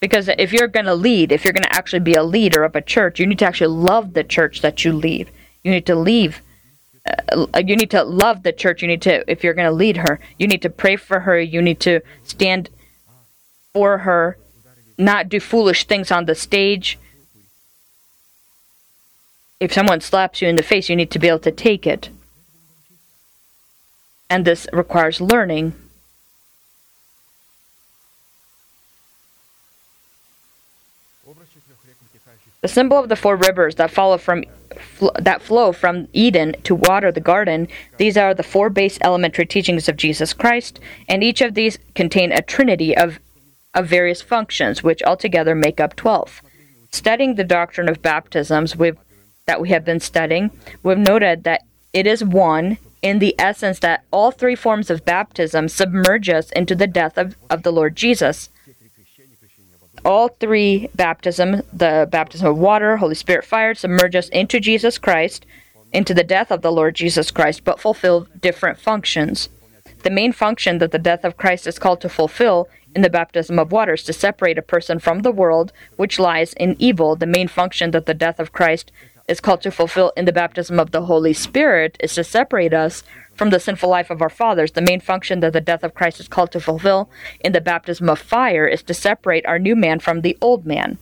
Because 0.00 0.28
if 0.28 0.52
you're 0.52 0.68
going 0.68 0.86
to 0.86 0.94
lead 0.94 1.32
if 1.32 1.44
you're 1.44 1.52
going 1.52 1.64
to 1.64 1.74
actually 1.74 1.98
be 1.98 2.14
a 2.14 2.22
leader 2.22 2.62
of 2.62 2.76
a 2.76 2.80
church 2.80 3.18
you 3.18 3.26
need 3.26 3.40
to 3.40 3.46
actually 3.46 3.74
love 3.74 4.14
the 4.14 4.22
church 4.22 4.60
that 4.60 4.84
you 4.84 4.92
leave. 4.92 5.28
You 5.64 5.72
need 5.72 5.86
to 5.86 5.96
leave 5.96 6.40
Uh, 7.08 7.62
you 7.64 7.76
need 7.76 7.90
to 7.90 8.02
love 8.02 8.42
the 8.42 8.52
church. 8.52 8.82
You 8.82 8.88
need 8.88 9.02
to, 9.02 9.30
if 9.30 9.42
you're 9.42 9.54
going 9.54 9.68
to 9.68 9.72
lead 9.72 9.98
her, 9.98 10.20
you 10.38 10.46
need 10.46 10.62
to 10.62 10.70
pray 10.70 10.96
for 10.96 11.20
her. 11.20 11.38
You 11.40 11.62
need 11.62 11.80
to 11.80 12.00
stand 12.24 12.70
for 13.72 13.98
her, 13.98 14.38
not 14.96 15.28
do 15.28 15.40
foolish 15.40 15.84
things 15.84 16.10
on 16.10 16.24
the 16.24 16.34
stage. 16.34 16.98
If 19.60 19.72
someone 19.72 20.00
slaps 20.00 20.40
you 20.40 20.48
in 20.48 20.56
the 20.56 20.62
face, 20.62 20.88
you 20.88 20.96
need 20.96 21.10
to 21.10 21.18
be 21.18 21.28
able 21.28 21.38
to 21.40 21.52
take 21.52 21.86
it. 21.86 22.10
And 24.30 24.44
this 24.44 24.66
requires 24.72 25.20
learning. 25.20 25.74
The 32.60 32.68
symbol 32.68 32.98
of 32.98 33.08
the 33.08 33.16
four 33.16 33.36
rivers 33.36 33.76
that 33.76 33.90
follow 33.90 34.18
from 34.18 34.44
fl- 34.80 35.08
that 35.18 35.42
flow 35.42 35.72
from 35.72 36.08
Eden 36.12 36.56
to 36.64 36.74
water 36.74 37.12
the 37.12 37.20
garden. 37.20 37.68
These 37.96 38.16
are 38.16 38.34
the 38.34 38.42
four 38.42 38.70
base 38.70 38.98
elementary 39.02 39.46
teachings 39.46 39.88
of 39.88 39.96
Jesus 39.96 40.32
Christ, 40.32 40.80
and 41.08 41.22
each 41.22 41.40
of 41.40 41.54
these 41.54 41.78
contain 41.94 42.32
a 42.32 42.42
trinity 42.42 42.96
of 42.96 43.20
of 43.74 43.86
various 43.86 44.22
functions, 44.22 44.82
which 44.82 45.02
altogether 45.02 45.54
make 45.54 45.78
up 45.78 45.94
12. 45.94 46.42
Studying 46.90 47.34
the 47.34 47.44
doctrine 47.44 47.88
of 47.88 48.02
baptisms 48.02 48.74
that 49.46 49.60
we 49.60 49.68
have 49.68 49.84
been 49.84 50.00
studying, 50.00 50.50
we've 50.82 50.98
noted 50.98 51.44
that 51.44 51.62
it 51.92 52.06
is 52.06 52.24
one 52.24 52.78
in 53.02 53.18
the 53.18 53.34
essence 53.38 53.78
that 53.80 54.04
all 54.10 54.30
three 54.30 54.56
forms 54.56 54.90
of 54.90 55.04
baptism 55.04 55.68
submerge 55.68 56.28
us 56.28 56.50
into 56.52 56.74
the 56.74 56.86
death 56.86 57.16
of, 57.16 57.36
of 57.50 57.62
the 57.62 57.72
Lord 57.72 57.94
Jesus 57.94 58.50
all 60.04 60.28
three 60.28 60.88
baptism, 60.94 61.62
the 61.72 62.08
baptism 62.10 62.48
of 62.48 62.58
water, 62.58 62.96
Holy 62.96 63.14
Spirit 63.14 63.44
fire, 63.44 63.74
submerge 63.74 64.16
us 64.16 64.28
into 64.30 64.60
Jesus 64.60 64.98
Christ, 64.98 65.46
into 65.92 66.14
the 66.14 66.24
death 66.24 66.50
of 66.50 66.62
the 66.62 66.72
Lord 66.72 66.94
Jesus 66.94 67.30
Christ, 67.30 67.64
but 67.64 67.80
fulfill 67.80 68.26
different 68.40 68.78
functions. 68.78 69.48
The 70.02 70.10
main 70.10 70.32
function 70.32 70.78
that 70.78 70.92
the 70.92 70.98
death 70.98 71.24
of 71.24 71.36
Christ 71.36 71.66
is 71.66 71.78
called 71.78 72.00
to 72.02 72.08
fulfill 72.08 72.68
in 72.94 73.02
the 73.02 73.10
baptism 73.10 73.58
of 73.58 73.72
water 73.72 73.94
is 73.94 74.04
to 74.04 74.12
separate 74.12 74.58
a 74.58 74.62
person 74.62 74.98
from 74.98 75.20
the 75.20 75.32
world 75.32 75.72
which 75.96 76.18
lies 76.18 76.52
in 76.54 76.76
evil. 76.78 77.16
The 77.16 77.26
main 77.26 77.48
function 77.48 77.90
that 77.90 78.06
the 78.06 78.14
death 78.14 78.38
of 78.40 78.52
Christ 78.52 78.92
is 79.28 79.40
called 79.40 79.60
to 79.62 79.70
fulfill 79.70 80.12
in 80.16 80.24
the 80.24 80.32
baptism 80.32 80.80
of 80.80 80.90
the 80.90 81.02
Holy 81.02 81.34
Spirit 81.34 81.96
is 82.00 82.14
to 82.14 82.24
separate 82.24 82.72
us 82.72 83.04
from 83.34 83.50
the 83.50 83.60
sinful 83.60 83.88
life 83.88 84.10
of 84.10 84.20
our 84.22 84.30
fathers. 84.30 84.72
The 84.72 84.82
main 84.82 85.00
function 85.00 85.40
that 85.40 85.52
the 85.52 85.60
death 85.60 85.84
of 85.84 85.94
Christ 85.94 86.18
is 86.18 86.28
called 86.28 86.50
to 86.52 86.60
fulfill 86.60 87.08
in 87.40 87.52
the 87.52 87.60
baptism 87.60 88.08
of 88.08 88.18
fire 88.18 88.66
is 88.66 88.82
to 88.84 88.94
separate 88.94 89.46
our 89.46 89.58
new 89.58 89.76
man 89.76 90.00
from 90.00 90.22
the 90.22 90.36
old 90.40 90.66
man. 90.66 90.98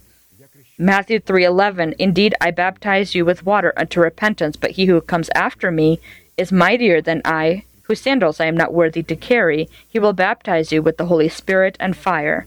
Matthew 0.79 1.21
3:11 1.21 1.95
Indeed 1.99 2.35
I 2.39 2.51
baptize 2.51 3.15
you 3.15 3.25
with 3.25 3.47
water 3.47 3.73
unto 3.79 4.01
repentance 4.01 4.57
but 4.57 4.73
he 4.73 4.85
who 4.85 5.01
comes 5.01 5.31
after 5.35 5.71
me 5.71 6.01
is 6.37 6.53
mightier 6.53 7.01
than 7.01 7.23
I 7.25 7.65
whose 7.85 8.01
sandals 8.01 8.41
I 8.41 8.47
am 8.47 8.57
not 8.57 8.75
worthy 8.75 9.03
to 9.05 9.17
carry 9.17 9.71
he 9.89 9.99
will 9.99 10.13
baptize 10.13 10.73
you 10.73 10.83
with 10.83 10.99
the 10.99 11.07
Holy 11.07 11.31
Spirit 11.31 11.79
and 11.81 11.97
fire 11.97 12.47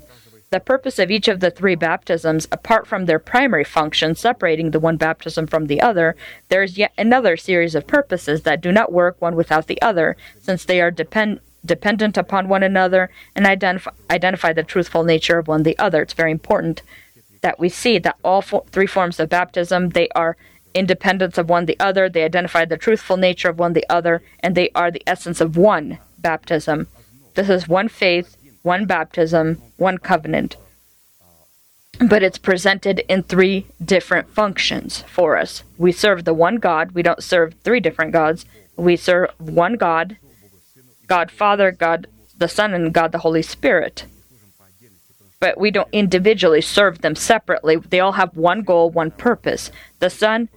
the 0.51 0.59
purpose 0.59 0.97
of 0.97 1.11
each 1.11 1.27
of 1.27 1.39
the 1.39 1.51
three 1.51 1.75
baptisms, 1.75 2.47
apart 2.51 2.87
from 2.87 3.05
their 3.05 3.19
primary 3.19 3.63
function 3.63 4.15
separating 4.15 4.71
the 4.71 4.79
one 4.79 4.97
baptism 4.97 5.45
from 5.45 5.67
the 5.67 5.79
other, 5.79 6.15
there 6.47 6.63
is 6.63 6.77
yet 6.77 6.91
another 6.97 7.37
series 7.37 7.75
of 7.75 7.85
purposes 7.85 8.41
that 8.41 8.61
do 8.61 8.71
not 8.71 8.91
work 8.91 9.21
one 9.21 9.35
without 9.35 9.67
the 9.67 9.81
other, 9.81 10.17
since 10.39 10.65
they 10.65 10.81
are 10.81 10.89
depend- 10.89 11.39
dependent 11.63 12.17
upon 12.17 12.47
one 12.47 12.63
another 12.63 13.11
and 13.35 13.45
identify, 13.45 13.91
identify 14.09 14.51
the 14.51 14.63
truthful 14.63 15.03
nature 15.03 15.37
of 15.37 15.47
one 15.47 15.63
the 15.63 15.77
other. 15.77 16.01
It's 16.01 16.13
very 16.13 16.31
important 16.31 16.81
that 17.41 17.59
we 17.59 17.69
see 17.69 17.99
that 17.99 18.17
all 18.23 18.41
four, 18.41 18.65
three 18.71 18.87
forms 18.87 19.19
of 19.19 19.29
baptism 19.29 19.89
they 19.89 20.09
are 20.15 20.35
independence 20.73 21.37
of 21.37 21.49
one 21.49 21.65
the 21.65 21.79
other. 21.79 22.09
They 22.09 22.23
identify 22.23 22.65
the 22.65 22.77
truthful 22.77 23.17
nature 23.17 23.49
of 23.49 23.59
one 23.59 23.73
the 23.73 23.85
other, 23.89 24.21
and 24.39 24.55
they 24.55 24.69
are 24.73 24.91
the 24.91 25.03
essence 25.05 25.41
of 25.41 25.57
one 25.57 25.99
baptism. 26.17 26.87
This 27.35 27.49
is 27.49 27.67
one 27.67 27.87
faith 27.87 28.35
one 28.61 28.85
baptism, 28.85 29.61
one 29.77 29.97
covenant. 29.97 30.55
But 31.99 32.23
it's 32.23 32.37
presented 32.37 32.99
in 33.09 33.23
three 33.23 33.65
different 33.83 34.29
functions 34.29 35.03
for 35.07 35.37
us. 35.37 35.63
We 35.77 35.91
serve 35.91 36.23
the 36.23 36.33
one 36.33 36.55
God. 36.57 36.93
We 36.93 37.03
don't 37.03 37.23
serve 37.23 37.55
three 37.63 37.79
different 37.79 38.13
gods. 38.13 38.45
We 38.77 38.95
serve 38.95 39.31
one 39.37 39.73
God, 39.73 40.17
God 41.07 41.29
Father, 41.29 41.71
God 41.71 42.07
the 42.37 42.47
Son, 42.47 42.73
and 42.73 42.93
God 42.93 43.11
the 43.11 43.17
Holy 43.19 43.41
Spirit. 43.41 44.05
But 45.41 45.57
we 45.57 45.71
don't 45.71 45.89
individually 45.91 46.61
serve 46.61 47.01
them 47.01 47.15
separately. 47.15 47.75
They 47.77 47.99
all 47.99 48.13
have 48.13 48.35
one 48.35 48.61
goal, 48.61 48.89
one 48.89 49.11
purpose. 49.11 49.71
The 49.99 50.09
Son 50.09 50.49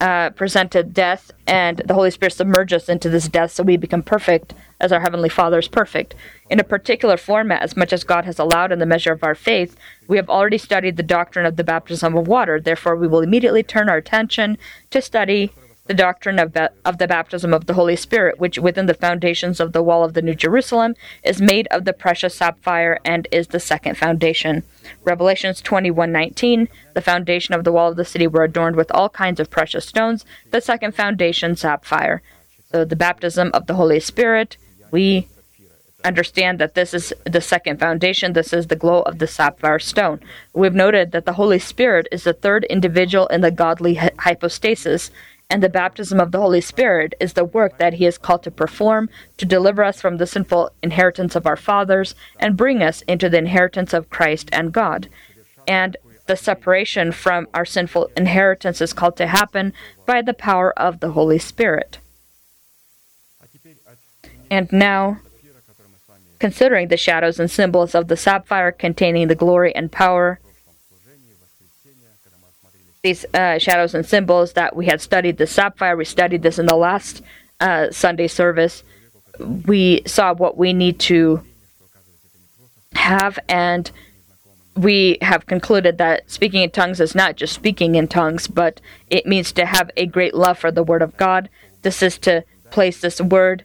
uh, 0.00 0.30
presented 0.30 0.94
death, 0.94 1.30
and 1.46 1.78
the 1.78 1.94
Holy 1.94 2.10
Spirit 2.10 2.32
submerges 2.32 2.84
us 2.84 2.88
into 2.88 3.08
this 3.08 3.28
death 3.28 3.52
so 3.52 3.62
we 3.62 3.76
become 3.76 4.02
perfect 4.02 4.54
as 4.80 4.92
our 4.92 5.00
Heavenly 5.00 5.28
Father 5.28 5.58
is 5.58 5.68
perfect. 5.68 6.14
In 6.48 6.60
a 6.60 6.64
particular 6.64 7.16
format, 7.16 7.62
as 7.62 7.76
much 7.76 7.92
as 7.92 8.04
God 8.04 8.24
has 8.24 8.38
allowed 8.38 8.70
in 8.70 8.78
the 8.78 8.86
measure 8.86 9.12
of 9.12 9.24
our 9.24 9.34
faith, 9.34 9.76
we 10.06 10.16
have 10.16 10.30
already 10.30 10.58
studied 10.58 10.96
the 10.96 11.02
doctrine 11.02 11.44
of 11.44 11.56
the 11.56 11.64
baptism 11.64 12.16
of 12.16 12.28
water. 12.28 12.60
Therefore, 12.60 12.94
we 12.94 13.08
will 13.08 13.20
immediately 13.20 13.64
turn 13.64 13.88
our 13.88 13.96
attention 13.96 14.56
to 14.90 15.02
study 15.02 15.50
the 15.86 15.94
doctrine 15.94 16.38
of, 16.38 16.52
ba- 16.52 16.70
of 16.84 16.98
the 16.98 17.08
baptism 17.08 17.52
of 17.52 17.66
the 17.66 17.74
Holy 17.74 17.96
Spirit, 17.96 18.38
which 18.38 18.58
within 18.58 18.86
the 18.86 18.94
foundations 18.94 19.60
of 19.60 19.72
the 19.72 19.82
wall 19.82 20.04
of 20.04 20.14
the 20.14 20.22
New 20.22 20.34
Jerusalem 20.34 20.94
is 21.24 21.40
made 21.40 21.66
of 21.70 21.84
the 21.84 21.92
precious 21.92 22.36
sapphire 22.36 22.98
and 23.04 23.26
is 23.30 23.48
the 23.48 23.60
second 23.60 23.96
foundation. 23.96 24.62
Revelations 25.04 25.60
21:19, 25.62 26.68
the 26.94 27.00
foundation 27.00 27.54
of 27.54 27.64
the 27.64 27.72
wall 27.72 27.90
of 27.90 27.96
the 27.96 28.04
city 28.04 28.26
were 28.26 28.44
adorned 28.44 28.76
with 28.76 28.90
all 28.92 29.08
kinds 29.08 29.40
of 29.40 29.50
precious 29.50 29.86
stones, 29.86 30.24
the 30.50 30.60
second 30.60 30.94
foundation 30.94 31.56
sapphire. 31.56 32.22
So 32.72 32.84
the 32.84 32.96
baptism 32.96 33.50
of 33.54 33.66
the 33.66 33.74
Holy 33.74 34.00
Spirit, 34.00 34.56
we 34.90 35.28
understand 36.06 36.58
that 36.58 36.74
this 36.74 36.94
is 36.94 37.12
the 37.24 37.40
second 37.40 37.80
foundation. 37.80 38.32
This 38.32 38.52
is 38.52 38.68
the 38.68 38.76
glow 38.76 39.02
of 39.02 39.18
the 39.18 39.26
sapphire 39.26 39.78
stone. 39.78 40.20
We've 40.52 40.74
noted 40.74 41.12
that 41.12 41.26
the 41.26 41.34
Holy 41.34 41.58
Spirit 41.58 42.06
is 42.12 42.24
the 42.24 42.32
third 42.32 42.64
individual 42.64 43.26
in 43.26 43.40
the 43.40 43.50
godly 43.50 43.94
hypostasis, 43.94 45.10
and 45.48 45.62
the 45.62 45.68
baptism 45.68 46.18
of 46.18 46.32
the 46.32 46.40
Holy 46.40 46.60
Spirit 46.60 47.14
is 47.20 47.34
the 47.34 47.44
work 47.44 47.78
that 47.78 47.94
He 47.94 48.06
is 48.06 48.18
called 48.18 48.42
to 48.44 48.50
perform 48.50 49.08
to 49.36 49.44
deliver 49.44 49.84
us 49.84 50.00
from 50.00 50.16
the 50.16 50.26
sinful 50.26 50.70
inheritance 50.82 51.36
of 51.36 51.46
our 51.46 51.56
fathers 51.56 52.14
and 52.40 52.56
bring 52.56 52.82
us 52.82 53.02
into 53.02 53.28
the 53.28 53.38
inheritance 53.38 53.92
of 53.92 54.10
Christ 54.10 54.48
and 54.52 54.72
God. 54.72 55.08
And 55.68 55.96
the 56.26 56.36
separation 56.36 57.12
from 57.12 57.46
our 57.54 57.64
sinful 57.64 58.10
inheritance 58.16 58.80
is 58.80 58.92
called 58.92 59.16
to 59.18 59.28
happen 59.28 59.72
by 60.04 60.22
the 60.22 60.34
power 60.34 60.72
of 60.78 61.00
the 61.00 61.12
Holy 61.12 61.38
Spirit. 61.38 61.98
And 64.50 64.70
now, 64.72 65.18
considering 66.38 66.88
the 66.88 66.96
shadows 66.96 67.40
and 67.40 67.50
symbols 67.50 67.94
of 67.94 68.08
the 68.08 68.16
sapphire 68.16 68.72
containing 68.72 69.28
the 69.28 69.34
glory 69.34 69.74
and 69.74 69.90
power 69.90 70.38
these 73.06 73.24
uh, 73.34 73.56
shadows 73.56 73.94
and 73.94 74.04
symbols 74.04 74.54
that 74.54 74.74
we 74.74 74.86
had 74.86 75.00
studied 75.00 75.36
the 75.36 75.46
sapphire. 75.46 75.96
We 75.96 76.04
studied 76.04 76.42
this 76.42 76.58
in 76.58 76.66
the 76.66 76.74
last 76.74 77.22
uh, 77.60 77.92
Sunday 77.92 78.26
service. 78.26 78.82
We 79.38 80.02
saw 80.06 80.34
what 80.34 80.56
we 80.56 80.72
need 80.72 80.98
to 81.10 81.42
have, 82.94 83.38
and 83.48 83.88
we 84.74 85.18
have 85.22 85.46
concluded 85.46 85.98
that 85.98 86.28
speaking 86.28 86.62
in 86.62 86.70
tongues 86.70 87.00
is 87.00 87.14
not 87.14 87.36
just 87.36 87.54
speaking 87.54 87.94
in 87.94 88.08
tongues, 88.08 88.48
but 88.48 88.80
it 89.08 89.24
means 89.24 89.52
to 89.52 89.66
have 89.66 89.88
a 89.96 90.06
great 90.06 90.34
love 90.34 90.58
for 90.58 90.72
the 90.72 90.82
Word 90.82 91.02
of 91.02 91.16
God. 91.16 91.48
This 91.82 92.02
is 92.02 92.18
to 92.18 92.44
place 92.72 93.00
this 93.00 93.20
Word 93.20 93.64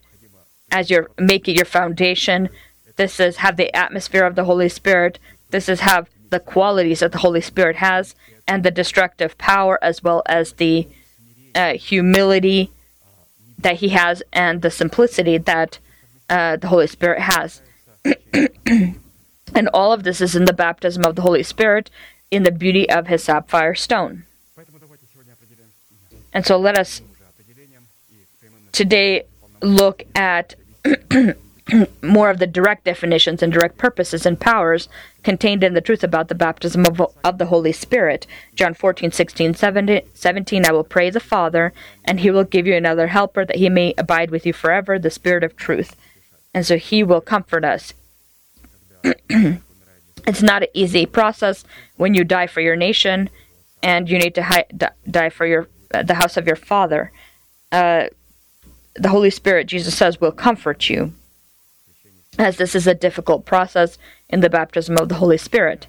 as 0.71 0.89
your 0.89 1.11
make 1.19 1.47
it 1.47 1.55
your 1.55 1.65
foundation. 1.65 2.49
This 2.95 3.19
is 3.19 3.37
have 3.37 3.57
the 3.57 3.73
atmosphere 3.75 4.25
of 4.25 4.35
the 4.35 4.45
Holy 4.45 4.69
Spirit. 4.69 5.19
This 5.49 5.69
is 5.69 5.81
have 5.81 6.09
the 6.29 6.39
qualities 6.39 7.01
that 7.01 7.11
the 7.11 7.19
Holy 7.19 7.41
Spirit 7.41 7.77
has 7.77 8.15
and 8.47 8.63
the 8.63 8.71
destructive 8.71 9.37
power 9.37 9.77
as 9.81 10.01
well 10.01 10.23
as 10.25 10.53
the 10.53 10.87
uh, 11.53 11.73
humility 11.73 12.71
that 13.57 13.77
he 13.77 13.89
has 13.89 14.23
and 14.33 14.61
the 14.61 14.71
simplicity 14.71 15.37
that 15.37 15.79
uh, 16.29 16.55
the 16.57 16.67
Holy 16.67 16.87
Spirit 16.87 17.21
has. 17.21 17.61
and 19.53 19.69
all 19.73 19.93
of 19.93 20.03
this 20.03 20.21
is 20.21 20.35
in 20.35 20.45
the 20.45 20.53
baptism 20.53 21.05
of 21.05 21.15
the 21.15 21.21
Holy 21.21 21.43
Spirit 21.43 21.89
in 22.31 22.43
the 22.43 22.51
beauty 22.51 22.89
of 22.89 23.07
his 23.07 23.23
sapphire 23.23 23.75
stone. 23.75 24.25
And 26.33 26.45
so 26.45 26.57
let 26.57 26.77
us 26.77 27.01
today 28.71 29.23
look 29.61 30.03
at 30.15 30.55
more 32.01 32.29
of 32.29 32.39
the 32.39 32.47
direct 32.47 32.85
definitions 32.85 33.41
and 33.41 33.53
direct 33.53 33.77
purposes 33.77 34.25
and 34.25 34.39
powers 34.39 34.89
contained 35.23 35.63
in 35.63 35.73
the 35.73 35.81
truth 35.81 36.03
about 36.03 36.27
the 36.27 36.35
baptism 36.35 36.85
of, 36.85 37.01
of 37.23 37.37
the 37.37 37.45
Holy 37.45 37.71
Spirit. 37.71 38.27
John 38.55 38.73
14, 38.73 39.11
16, 39.11 39.53
17, 39.53 40.65
I 40.65 40.71
will 40.71 40.83
pray 40.83 41.09
the 41.09 41.19
Father, 41.19 41.73
and 42.03 42.19
he 42.19 42.31
will 42.31 42.43
give 42.43 42.67
you 42.67 42.75
another 42.75 43.07
helper 43.07 43.45
that 43.45 43.57
he 43.57 43.69
may 43.69 43.93
abide 43.97 44.31
with 44.31 44.45
you 44.45 44.53
forever, 44.53 44.97
the 44.97 45.09
Spirit 45.09 45.43
of 45.43 45.55
truth. 45.55 45.95
And 46.53 46.65
so 46.65 46.77
he 46.77 47.03
will 47.03 47.21
comfort 47.21 47.63
us. 47.63 47.93
it's 49.29 50.41
not 50.41 50.63
an 50.63 50.69
easy 50.73 51.05
process 51.05 51.63
when 51.97 52.13
you 52.13 52.23
die 52.23 52.47
for 52.47 52.61
your 52.61 52.75
nation 52.75 53.29
and 53.81 54.09
you 54.09 54.19
need 54.19 54.35
to 54.35 54.43
hi- 54.43 54.65
die 55.09 55.29
for 55.29 55.45
your 55.45 55.67
uh, 55.93 56.03
the 56.03 56.15
house 56.15 56.37
of 56.37 56.47
your 56.47 56.55
father. 56.55 57.11
Uh, 57.71 58.05
the 58.95 59.09
Holy 59.09 59.29
Spirit, 59.29 59.67
Jesus 59.67 59.95
says, 59.95 60.19
will 60.19 60.31
comfort 60.31 60.89
you 60.89 61.13
as 62.37 62.57
this 62.57 62.75
is 62.75 62.87
a 62.87 62.95
difficult 62.95 63.45
process 63.45 63.97
in 64.29 64.39
the 64.39 64.49
baptism 64.49 64.97
of 64.97 65.09
the 65.09 65.15
Holy 65.15 65.37
Spirit. 65.37 65.87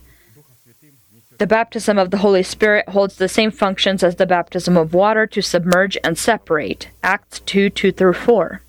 The 1.38 1.46
baptism 1.46 1.98
of 1.98 2.10
the 2.10 2.18
Holy 2.18 2.42
Spirit 2.42 2.88
holds 2.90 3.16
the 3.16 3.28
same 3.28 3.50
functions 3.50 4.02
as 4.02 4.16
the 4.16 4.26
baptism 4.26 4.76
of 4.76 4.94
water 4.94 5.26
to 5.26 5.42
submerge 5.42 5.96
and 6.04 6.16
separate. 6.16 6.88
Acts 7.02 7.40
2 7.40 7.70
2 7.70 7.92
through 7.92 8.12
4. 8.12 8.62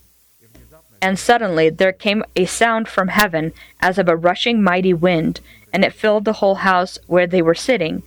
And 1.01 1.19
suddenly 1.19 1.69
there 1.69 1.91
came 1.91 2.23
a 2.35 2.45
sound 2.45 2.87
from 2.87 3.09
heaven 3.09 3.51
as 3.81 3.97
of 3.97 4.07
a 4.07 4.15
rushing 4.15 4.63
mighty 4.63 4.93
wind, 4.93 5.41
and 5.73 5.83
it 5.83 5.93
filled 5.93 6.25
the 6.25 6.33
whole 6.33 6.55
house 6.55 6.97
where 7.07 7.27
they 7.27 7.41
were 7.41 7.53
sitting. 7.53 8.03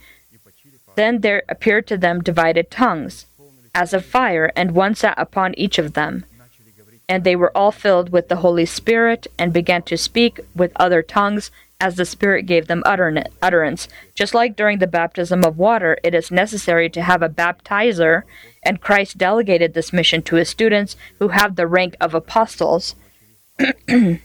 Then 0.95 1.21
there 1.21 1.43
appeared 1.49 1.87
to 1.89 1.99
them 1.99 2.23
divided 2.23 2.71
tongues, 2.71 3.27
as 3.77 3.93
of 3.93 4.05
fire, 4.05 4.51
and 4.57 4.73
one 4.73 4.97
sat 4.97 5.15
upon 5.17 5.55
each 5.55 5.79
of 5.79 5.93
them 5.93 6.25
and 7.09 7.25
they 7.25 7.37
were 7.37 7.57
all 7.57 7.73
filled 7.73 8.11
with 8.11 8.29
the 8.29 8.37
Holy 8.37 8.67
Spirit 8.67 9.27
and 9.39 9.53
began 9.53 9.83
to 9.83 9.97
speak 9.97 10.41
with 10.55 10.73
other 10.77 11.03
tongues 11.03 11.51
as 11.81 11.97
the 11.97 12.05
Spirit 12.05 12.47
gave 12.47 12.67
them 12.67 12.83
utterance. 12.87 13.89
Just 14.15 14.35
like 14.35 14.57
during 14.57 14.79
the 14.79 14.87
baptism 14.87 15.45
of 15.45 15.59
water, 15.59 15.99
it 16.03 16.15
is 16.15 16.31
necessary 16.31 16.89
to 16.91 17.03
have 17.03 17.23
a 17.23 17.29
baptizer, 17.29 18.23
and 18.62 18.81
Christ 18.81 19.19
delegated 19.19 19.75
this 19.75 19.93
mission 19.93 20.23
to 20.23 20.37
his 20.37 20.49
students 20.49 20.97
who 21.19 21.29
have 21.29 21.55
the 21.55 21.67
rank 21.67 21.95
of 22.01 22.15
apostles, 22.15 22.97
who 23.89 24.19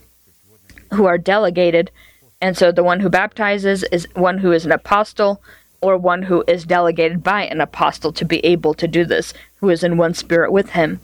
are 1.05 1.17
delegated. 1.17 1.91
And 2.39 2.57
so 2.57 2.71
the 2.71 2.83
one 2.83 3.01
who 3.01 3.09
baptizes 3.09 3.83
is 3.91 4.07
one 4.15 4.39
who 4.39 4.51
is 4.51 4.65
an 4.65 4.71
apostle 4.71 5.41
or 5.81 5.97
one 5.97 6.23
who 6.23 6.43
is 6.47 6.65
delegated 6.65 7.23
by 7.23 7.43
an 7.43 7.59
apostle 7.59 8.13
to 8.13 8.25
be 8.25 8.45
able 8.45 8.73
to 8.75 8.87
do 8.87 9.03
this, 9.03 9.33
who 9.55 9.69
is 9.69 9.83
in 9.83 9.97
one 9.97 10.13
spirit 10.13 10.51
with 10.51 10.71
him. 10.71 10.99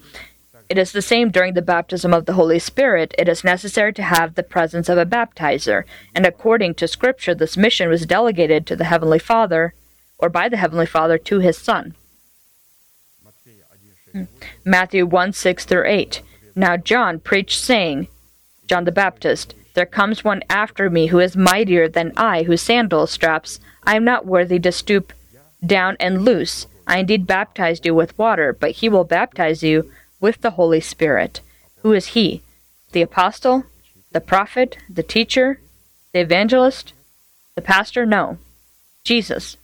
It 0.70 0.78
is 0.78 0.92
the 0.92 1.02
same 1.02 1.30
during 1.30 1.54
the 1.54 1.62
baptism 1.62 2.14
of 2.14 2.26
the 2.26 2.34
Holy 2.34 2.60
Spirit. 2.60 3.16
It 3.18 3.30
is 3.30 3.44
necessary 3.44 3.94
to 3.94 4.04
have 4.04 4.36
the 4.36 4.44
presence 4.44 4.90
of 4.90 4.98
a 4.98 5.06
baptizer, 5.06 5.84
and 6.14 6.26
according 6.26 6.76
to 6.76 6.88
Scripture, 6.88 7.34
this 7.34 7.56
mission 7.56 7.90
was 7.90 8.06
delegated 8.06 8.66
to 8.68 8.76
the 8.76 8.86
Heavenly 8.86 9.20
Father, 9.20 9.74
or 10.18 10.30
by 10.30 10.50
the 10.50 10.58
Heavenly 10.58 10.86
Father 10.86 11.18
to 11.18 11.40
His 11.40 11.58
Son. 11.58 11.96
Hmm. 14.12 14.24
Matthew 14.66 15.06
1 15.06 15.34
6 15.34 15.66
through 15.66 15.86
8. 15.86 16.22
Now 16.56 16.76
John 16.76 17.20
preached, 17.20 17.60
saying, 17.60 18.08
John 18.68 18.84
the 18.84 18.92
Baptist, 18.92 19.54
There 19.78 19.86
comes 19.86 20.24
one 20.24 20.42
after 20.50 20.90
me 20.90 21.06
who 21.06 21.20
is 21.20 21.38
mightier 21.38 21.88
than 21.88 22.12
I, 22.18 22.42
whose 22.42 22.64
sandal 22.64 23.06
straps 23.06 23.60
I 23.84 23.96
am 23.96 24.04
not 24.04 24.26
worthy 24.26 24.58
to 24.62 24.72
stoop 24.72 25.14
down 25.64 25.98
and 26.00 26.26
loose. 26.26 26.66
I 26.88 26.98
indeed 26.98 27.28
baptized 27.28 27.86
you 27.86 27.94
with 27.94 28.18
water, 28.18 28.54
but 28.54 28.72
he 28.72 28.90
will 28.90 29.04
baptize 29.04 29.62
you 29.62 29.92
with 30.20 30.42
the 30.42 30.50
Holy 30.58 30.80
Spirit. 30.80 31.42
Who 31.84 31.94
is 31.94 32.08
he? 32.18 32.42
The 32.92 33.04
apostle? 33.04 33.66
The 34.14 34.20
prophet? 34.20 34.80
The 34.90 35.04
teacher? 35.04 35.60
The 36.12 36.22
evangelist? 36.22 36.94
The 37.54 37.62
pastor? 37.62 38.04
No. 38.04 38.40
Jesus. 39.04 39.58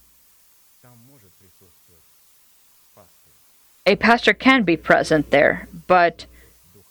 A 3.88 3.96
pastor 3.96 4.34
can 4.34 4.62
be 4.62 4.78
present 4.78 5.32
there, 5.32 5.68
but 5.88 6.28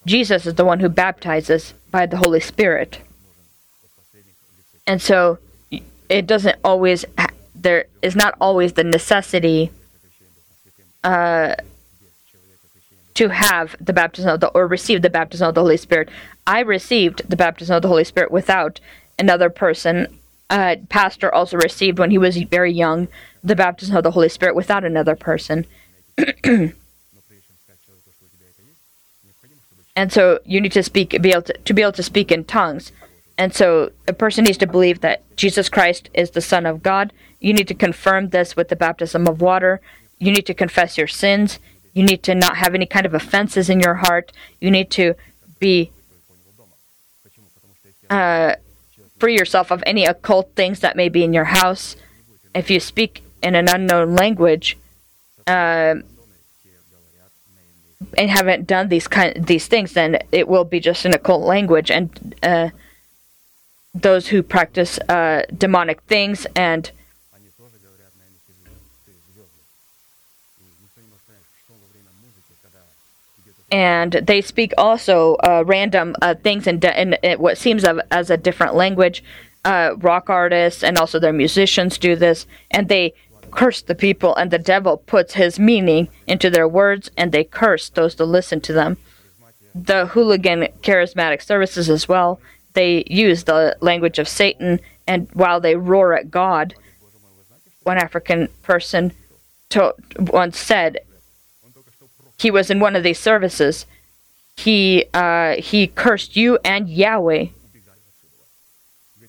Jesus 0.04 0.44
is 0.44 0.56
the 0.56 0.64
one 0.64 0.80
who 0.80 0.88
baptizes 0.88 1.74
by 1.92 2.06
the 2.06 2.16
Holy 2.16 2.40
Spirit. 2.40 2.98
And 4.87 5.01
so 5.01 5.38
it 6.09 6.27
doesn't 6.27 6.59
always, 6.64 7.05
there 7.55 7.87
is 8.03 8.16
not 8.16 8.35
always 8.40 8.75
the 8.75 8.85
necessity 8.85 9.71
uh, 11.05 11.55
to 13.14 13.29
have 13.29 13.77
the 13.81 13.92
baptism 13.92 14.31
of 14.31 14.40
the 14.40 14.49
or 14.49 14.66
receive 14.66 15.03
the 15.03 15.11
baptism 15.11 15.49
of 15.49 15.55
the 15.55 15.61
Holy 15.61 15.77
Spirit. 15.77 16.09
I 16.47 16.61
received 16.61 17.29
the 17.29 17.37
baptism 17.37 17.77
of 17.77 17.83
the 17.83 17.88
Holy 17.88 18.05
Spirit 18.05 18.31
without 18.31 18.81
another 19.18 19.51
person. 19.51 20.18
Uh, 20.51 20.77
pastor 20.88 21.33
also 21.33 21.57
received 21.57 21.99
when 21.99 22.11
he 22.11 22.18
was 22.18 22.37
very 22.37 22.73
young 22.73 23.09
the 23.42 23.57
baptism 23.57 23.97
of 23.97 24.03
the 24.03 24.11
Holy 24.11 24.29
Spirit 24.29 24.55
without 24.55 24.85
another 24.85 25.16
person. 25.16 25.66
and 29.97 30.12
so 30.12 30.38
you 30.45 30.61
need 30.61 30.73
to 30.73 30.83
speak 30.83 31.21
be 31.23 31.31
able 31.31 31.42
to, 31.42 31.53
to 31.59 31.75
be 31.75 31.83
able 31.83 31.92
to 31.92 32.03
speak 32.03 32.31
in 32.31 32.45
tongues. 32.45 32.92
And 33.42 33.52
so 33.52 33.90
a 34.07 34.12
person 34.12 34.44
needs 34.44 34.59
to 34.59 34.66
believe 34.66 35.00
that 35.00 35.18
Jesus 35.37 35.68
Christ 35.68 36.11
is 36.14 36.31
the 36.31 36.40
Son 36.40 36.64
of 36.64 36.83
God. 36.83 37.12
You 37.40 37.52
need 37.52 37.68
to 37.68 37.74
confirm 37.74 38.28
this 38.28 38.55
with 38.57 38.68
the 38.68 38.76
baptism 38.76 39.26
of 39.26 39.40
water 39.40 39.81
you 40.22 40.31
need 40.31 40.46
to 40.46 40.55
confess 40.55 40.96
your 40.96 41.09
sins. 41.09 41.59
You 41.94 42.05
need 42.05 42.22
to 42.22 42.35
not 42.37 42.59
have 42.59 42.76
any 42.76 42.87
kind 42.87 43.05
of 43.07 43.12
offenses 43.12 43.68
in 43.68 43.81
your 43.81 43.94
heart. 43.94 44.31
You 44.61 44.70
need 44.70 44.88
to 44.92 45.14
be 45.59 45.90
uh, 48.09 48.55
free 49.18 49.37
yourself 49.37 49.72
of 49.72 49.83
any 49.85 50.05
occult 50.05 50.52
things 50.55 50.78
that 50.78 50.94
may 50.94 51.09
be 51.09 51.24
in 51.24 51.33
your 51.33 51.46
house. 51.46 51.96
If 52.55 52.70
you 52.70 52.78
speak 52.78 53.24
in 53.42 53.57
an 53.57 53.68
unknown 53.68 54.14
language 54.14 54.78
uh, 55.48 55.96
and 58.16 58.31
haven't 58.31 58.68
done 58.68 58.90
these 58.90 59.09
kind 59.09 59.44
these 59.44 59.66
things, 59.66 59.94
then 59.94 60.22
it 60.31 60.46
will 60.46 60.64
be 60.64 60.78
just 60.78 61.05
an 61.05 61.14
occult 61.14 61.42
language. 61.42 61.90
And 61.90 62.37
uh, 62.44 62.68
those 63.94 64.28
who 64.28 64.42
practice 64.42 64.98
uh, 65.09 65.42
demonic 65.57 66.00
things 66.02 66.46
and 66.57 66.90
and 73.70 74.12
they 74.12 74.42
speak 74.42 74.72
also 74.76 75.37
uh, 75.37 75.64
random 75.66 76.14
uh, 76.20 76.35
things 76.35 76.66
in, 76.66 76.78
de- 76.78 77.00
in, 77.00 77.14
in, 77.22 77.38
what 77.38 77.57
seems 77.57 77.85
of, 77.85 77.98
as 78.11 78.28
a 78.28 78.37
different 78.37 78.74
language. 78.74 79.24
Uh, 79.64 79.94
rock 79.98 80.28
artists 80.28 80.83
and 80.83 80.98
also 80.98 81.18
their 81.18 81.33
musicians 81.33 81.96
do 81.96 82.14
this, 82.14 82.46
and 82.70 82.88
they 82.88 83.14
curse 83.50 83.81
the 83.81 83.94
people, 83.94 84.35
and 84.35 84.50
the 84.50 84.59
devil 84.59 84.98
puts 84.98 85.35
his 85.35 85.59
meaning 85.59 86.09
into 86.26 86.50
their 86.50 86.68
words, 86.68 87.11
and 87.16 87.33
they 87.33 87.44
curse 87.44 87.88
those 87.88 88.16
that 88.16 88.26
listen 88.26 88.61
to 88.61 88.72
them. 88.72 88.98
The 89.74 90.07
hooligan 90.07 90.68
charismatic 90.83 91.40
services 91.40 91.88
as 91.88 92.09
well 92.09 92.40
they 92.74 93.04
use 93.06 93.44
the 93.44 93.76
language 93.80 94.18
of 94.18 94.28
Satan, 94.28 94.80
and 95.06 95.28
while 95.32 95.61
they 95.61 95.76
roar 95.76 96.14
at 96.14 96.30
God, 96.30 96.74
one 97.82 97.98
African 97.98 98.48
person 98.62 99.12
to- 99.70 99.94
once 100.18 100.58
said, 100.58 101.00
he 102.42 102.50
was 102.50 102.70
in 102.70 102.80
one 102.80 102.96
of 102.96 103.04
these 103.04 103.20
services. 103.20 103.87
He 104.56 105.06
uh, 105.14 105.54
he 105.56 105.87
cursed 105.87 106.37
you 106.37 106.58
and 106.64 106.88
Yahweh. 106.88 107.46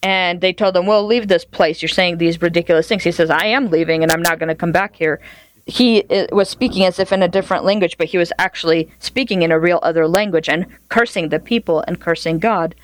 And 0.02 0.42
they 0.42 0.52
told 0.52 0.76
him, 0.76 0.86
"Well, 0.86 1.06
leave 1.06 1.28
this 1.28 1.46
place. 1.46 1.82
You're 1.82 1.90
saying 1.90 2.18
these 2.18 2.42
ridiculous 2.42 2.88
things." 2.88 3.04
He 3.04 3.12
says, 3.12 3.30
"I 3.30 3.46
am 3.46 3.70
leaving, 3.70 4.04
and 4.04 4.12
I'm 4.12 4.22
not 4.22 4.40
going 4.40 4.50
to 4.50 4.56
come 4.56 4.72
back 4.72 4.96
here." 4.96 5.22
He 5.66 6.04
uh, 6.10 6.28
was 6.34 6.50
speaking 6.50 6.84
as 6.84 7.00
if 7.00 7.14
in 7.14 7.24
a 7.24 7.30
different 7.30 7.64
language, 7.64 7.98
but 7.98 8.08
he 8.08 8.18
was 8.18 8.34
actually 8.38 8.92
speaking 9.00 9.44
in 9.44 9.52
a 9.52 9.60
real 9.60 9.80
other 9.82 10.08
language 10.08 10.50
and 10.50 10.66
cursing 10.90 11.30
the 11.30 11.40
people 11.40 11.86
and 11.88 12.02
cursing 12.02 12.40
God 12.40 12.76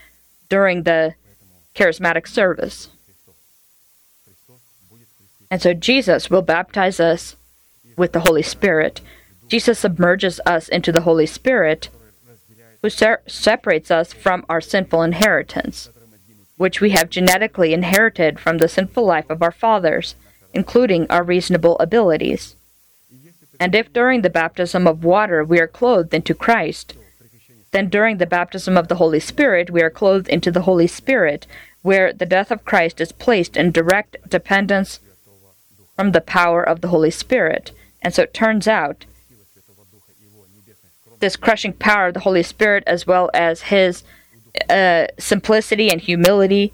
during 0.49 0.83
the 0.83 1.15
charismatic 1.75 2.27
service. 2.27 2.89
And 5.51 5.61
so 5.61 5.73
Jesus 5.73 6.29
will 6.29 6.41
baptize 6.41 6.99
us 6.99 7.35
with 7.95 8.13
the 8.13 8.21
Holy 8.21 8.43
Spirit. 8.43 9.01
Jesus 9.47 9.79
submerges 9.79 10.39
us 10.45 10.67
into 10.69 10.91
the 10.91 11.01
Holy 11.01 11.25
Spirit, 11.25 11.89
who 12.81 12.89
se- 12.89 13.17
separates 13.27 13.89
us 13.89 14.13
from 14.13 14.45
our 14.47 14.61
sinful 14.61 15.01
inheritance, 15.01 15.89
which 16.57 16.81
we 16.81 16.91
have 16.91 17.09
genetically 17.09 17.73
inherited 17.73 18.39
from 18.39 18.57
the 18.57 18.67
sinful 18.67 19.05
life 19.05 19.29
of 19.29 19.41
our 19.41 19.51
fathers, 19.51 20.15
including 20.53 21.07
our 21.09 21.23
reasonable 21.23 21.77
abilities. 21.79 22.55
And 23.59 23.75
if 23.75 23.91
during 23.91 24.21
the 24.21 24.29
baptism 24.29 24.87
of 24.87 25.03
water 25.03 25.43
we 25.43 25.59
are 25.59 25.67
clothed 25.67 26.13
into 26.13 26.33
Christ, 26.33 26.93
then 27.71 27.89
during 27.89 28.17
the 28.17 28.25
baptism 28.25 28.77
of 28.77 28.87
the 28.87 28.95
Holy 28.95 29.19
Spirit 29.19 29.69
we 29.69 29.81
are 29.81 29.89
clothed 29.89 30.27
into 30.27 30.51
the 30.51 30.63
Holy 30.63 30.87
Spirit, 30.87 31.45
where 31.81 32.11
the 32.11 32.25
death 32.25 32.51
of 32.51 32.65
Christ 32.65 32.99
is 32.99 33.11
placed 33.11 33.55
in 33.55 33.71
direct 33.71 34.17
dependence 34.27 34.99
from 35.95 36.11
the 36.11 36.21
power 36.21 36.63
of 36.63 36.81
the 36.81 36.89
Holy 36.89 37.11
Spirit. 37.11 37.71
And 38.01 38.13
so 38.13 38.23
it 38.23 38.33
turns 38.33 38.67
out 38.67 39.05
this 41.19 41.35
crushing 41.35 41.73
power 41.73 42.07
of 42.07 42.13
the 42.13 42.21
Holy 42.21 42.43
Spirit, 42.43 42.83
as 42.87 43.05
well 43.05 43.29
as 43.33 43.63
his 43.63 44.03
uh, 44.69 45.07
simplicity 45.17 45.89
and 45.91 46.01
humility, 46.01 46.73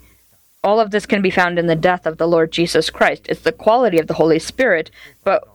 all 0.63 0.79
of 0.79 0.91
this 0.91 1.05
can 1.05 1.21
be 1.21 1.29
found 1.29 1.59
in 1.59 1.67
the 1.67 1.75
death 1.75 2.05
of 2.05 2.17
the 2.17 2.27
Lord 2.27 2.51
Jesus 2.51 2.89
Christ. 2.89 3.25
It's 3.29 3.41
the 3.41 3.51
quality 3.51 3.99
of 3.99 4.07
the 4.07 4.15
Holy 4.15 4.39
Spirit, 4.39 4.89
but 5.23 5.47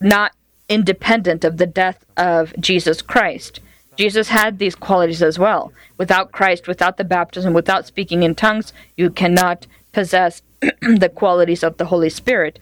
not 0.00 0.32
independent 0.68 1.44
of 1.44 1.58
the 1.58 1.66
death 1.66 2.04
of 2.16 2.54
Jesus 2.58 3.02
Christ. 3.02 3.60
Jesus 3.96 4.28
had 4.28 4.58
these 4.58 4.74
qualities 4.74 5.22
as 5.22 5.38
well. 5.38 5.72
Without 5.98 6.32
Christ, 6.32 6.66
without 6.66 6.96
the 6.96 7.04
baptism, 7.04 7.52
without 7.52 7.86
speaking 7.86 8.22
in 8.22 8.34
tongues, 8.34 8.72
you 8.96 9.10
cannot 9.10 9.66
possess 9.92 10.42
the 10.80 11.10
qualities 11.14 11.62
of 11.62 11.76
the 11.76 11.86
Holy 11.86 12.10
Spirit. 12.10 12.58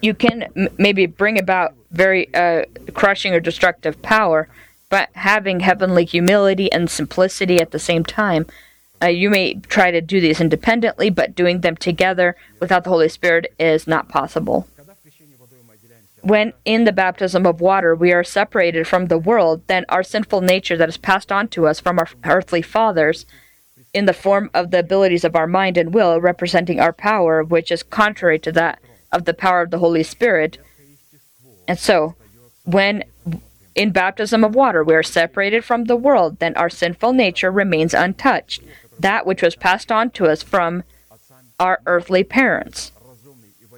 You 0.00 0.14
can 0.14 0.44
m- 0.56 0.68
maybe 0.78 1.06
bring 1.06 1.38
about 1.38 1.74
very 1.90 2.32
uh, 2.34 2.64
crushing 2.94 3.34
or 3.34 3.40
destructive 3.40 4.00
power, 4.02 4.48
but 4.88 5.10
having 5.14 5.60
heavenly 5.60 6.04
humility 6.04 6.70
and 6.72 6.88
simplicity 6.88 7.60
at 7.60 7.72
the 7.72 7.78
same 7.78 8.04
time, 8.04 8.46
uh, 9.02 9.06
you 9.06 9.30
may 9.30 9.54
try 9.54 9.90
to 9.90 10.00
do 10.00 10.20
these 10.20 10.40
independently, 10.40 11.10
but 11.10 11.34
doing 11.34 11.60
them 11.60 11.76
together 11.76 12.36
without 12.60 12.84
the 12.84 12.90
Holy 12.90 13.08
Spirit 13.08 13.52
is 13.58 13.86
not 13.86 14.08
possible. 14.08 14.66
When 16.22 16.52
in 16.64 16.84
the 16.84 16.92
baptism 16.92 17.46
of 17.46 17.60
water 17.60 17.94
we 17.94 18.12
are 18.12 18.24
separated 18.24 18.86
from 18.86 19.06
the 19.06 19.18
world, 19.18 19.62
then 19.66 19.84
our 19.88 20.02
sinful 20.02 20.40
nature 20.40 20.76
that 20.76 20.88
is 20.88 20.96
passed 20.96 21.30
on 21.30 21.48
to 21.48 21.66
us 21.66 21.80
from 21.80 21.98
our 21.98 22.08
earthly 22.24 22.62
fathers, 22.62 23.24
in 23.94 24.04
the 24.04 24.12
form 24.12 24.50
of 24.52 24.70
the 24.70 24.80
abilities 24.80 25.24
of 25.24 25.34
our 25.34 25.46
mind 25.46 25.76
and 25.76 25.94
will, 25.94 26.20
representing 26.20 26.78
our 26.78 26.92
power, 26.92 27.42
which 27.42 27.72
is 27.72 27.82
contrary 27.82 28.38
to 28.38 28.52
that 28.52 28.78
of 29.12 29.24
the 29.24 29.34
power 29.34 29.62
of 29.62 29.70
the 29.70 29.78
Holy 29.78 30.02
Spirit. 30.02 30.58
And 31.66 31.78
so, 31.78 32.14
when 32.64 33.04
in 33.74 33.90
baptism 33.90 34.44
of 34.44 34.54
water 34.54 34.84
we 34.84 34.94
are 34.94 35.02
separated 35.02 35.64
from 35.64 35.84
the 35.84 35.96
world, 35.96 36.38
then 36.38 36.54
our 36.56 36.68
sinful 36.68 37.12
nature 37.12 37.50
remains 37.50 37.94
untouched, 37.94 38.62
that 38.98 39.24
which 39.24 39.42
was 39.42 39.56
passed 39.56 39.90
on 39.90 40.10
to 40.10 40.26
us 40.26 40.42
from 40.42 40.84
our 41.58 41.80
earthly 41.86 42.24
parents. 42.24 42.92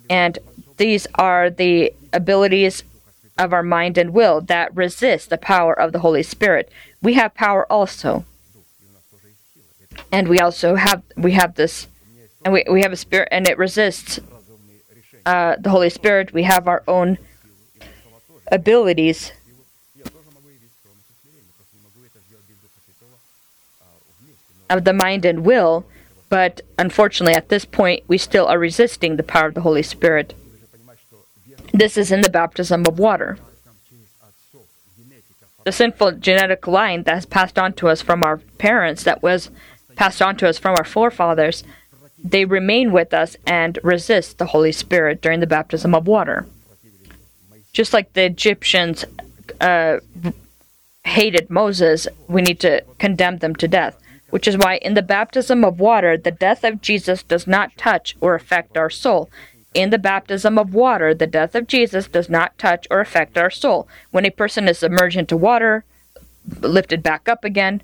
And 0.09 0.39
these 0.77 1.07
are 1.15 1.51
the 1.51 1.93
abilities 2.13 2.83
of 3.39 3.53
our 3.53 3.63
mind 3.63 3.97
and 3.97 4.13
will 4.13 4.41
that 4.43 4.75
resist 4.77 5.31
the 5.31 5.39
power 5.39 5.79
of 5.79 5.93
the 5.93 6.01
Holy 6.01 6.23
Spirit. 6.23 6.71
We 7.03 7.15
have 7.15 7.35
power 7.35 7.71
also. 7.73 8.25
And 10.13 10.29
we 10.29 10.39
also 10.39 10.75
have 10.77 11.03
we 11.17 11.33
have 11.33 11.55
this 11.55 11.87
and 12.45 12.53
we, 12.55 12.65
we 12.71 12.83
have 12.83 12.93
a 12.93 12.97
spirit 12.97 13.29
and 13.31 13.47
it 13.47 13.59
resists 13.59 14.21
uh, 15.27 15.57
the 15.59 15.71
Holy 15.71 15.91
Spirit. 15.91 16.33
We 16.33 16.45
have 16.45 16.67
our 16.67 16.83
own 16.89 17.19
abilities. 18.51 19.33
Of 24.69 24.85
the 24.85 24.93
mind 24.93 25.25
and 25.25 25.45
will, 25.45 25.85
but 26.29 26.61
unfortunately, 26.79 27.35
at 27.35 27.49
this 27.49 27.65
point, 27.65 28.05
we 28.07 28.17
still 28.17 28.47
are 28.47 28.59
resisting 28.59 29.17
the 29.17 29.25
power 29.25 29.49
of 29.49 29.55
the 29.55 29.63
Holy 29.63 29.83
Spirit. 29.83 30.33
This 31.73 31.97
is 31.97 32.11
in 32.11 32.21
the 32.21 32.31
baptism 32.31 32.85
of 32.87 32.99
water. 32.99 33.39
The 35.65 35.73
sinful 35.73 36.13
genetic 36.13 36.67
line 36.67 37.03
that 37.05 37.15
has 37.15 37.27
passed 37.27 37.59
on 37.59 37.75
to 37.75 37.89
us 37.89 38.01
from 38.03 38.25
our 38.25 38.39
parents, 38.59 39.05
that 39.05 39.23
was 39.23 39.51
passed 39.95 40.23
on 40.23 40.37
to 40.37 40.49
us 40.49 40.59
from 40.59 40.75
our 40.75 40.85
forefathers, 40.85 41.63
they 42.23 42.45
remain 42.45 42.93
with 42.93 43.15
us 43.15 43.37
and 43.47 43.79
resist 43.83 44.39
the 44.39 44.47
Holy 44.47 44.73
Spirit 44.73 45.21
during 45.21 45.41
the 45.41 45.47
baptism 45.47 45.95
of 45.95 46.07
water. 46.07 46.47
Just 47.73 47.93
like 47.93 48.13
the 48.15 48.25
Egyptians 48.25 49.05
uh, 49.61 49.99
hated 51.05 51.51
Moses, 51.51 52.09
we 52.29 52.43
need 52.43 52.61
to 52.61 52.83
condemn 52.99 53.39
them 53.39 53.55
to 53.57 53.69
death, 53.69 53.99
which 54.31 54.49
is 54.49 54.57
why 54.57 54.77
in 54.77 54.95
the 54.95 55.03
baptism 55.03 55.65
of 55.65 55.81
water, 55.81 56.17
the 56.17 56.31
death 56.31 56.65
of 56.65 56.81
Jesus 56.81 57.23
does 57.23 57.47
not 57.47 57.77
touch 57.77 58.17
or 58.21 58.35
affect 58.35 58.77
our 58.77 58.91
soul. 58.91 59.31
In 59.73 59.91
the 59.91 59.99
baptism 59.99 60.59
of 60.59 60.75
water, 60.75 61.15
the 61.15 61.29
death 61.29 61.55
of 61.55 61.69
Jesus 61.69 62.09
does 62.09 62.29
not 62.29 62.59
touch 62.59 62.89
or 62.91 63.01
affect 63.01 63.39
our 63.39 63.51
soul. 63.51 63.87
When 64.11 64.27
a 64.27 64.31
person 64.31 64.69
is 64.69 64.79
submerged 64.79 65.17
into 65.17 65.37
water, 65.37 65.85
lifted 66.61 67.03
back 67.03 67.29
up 67.29 67.45
again, 67.45 67.83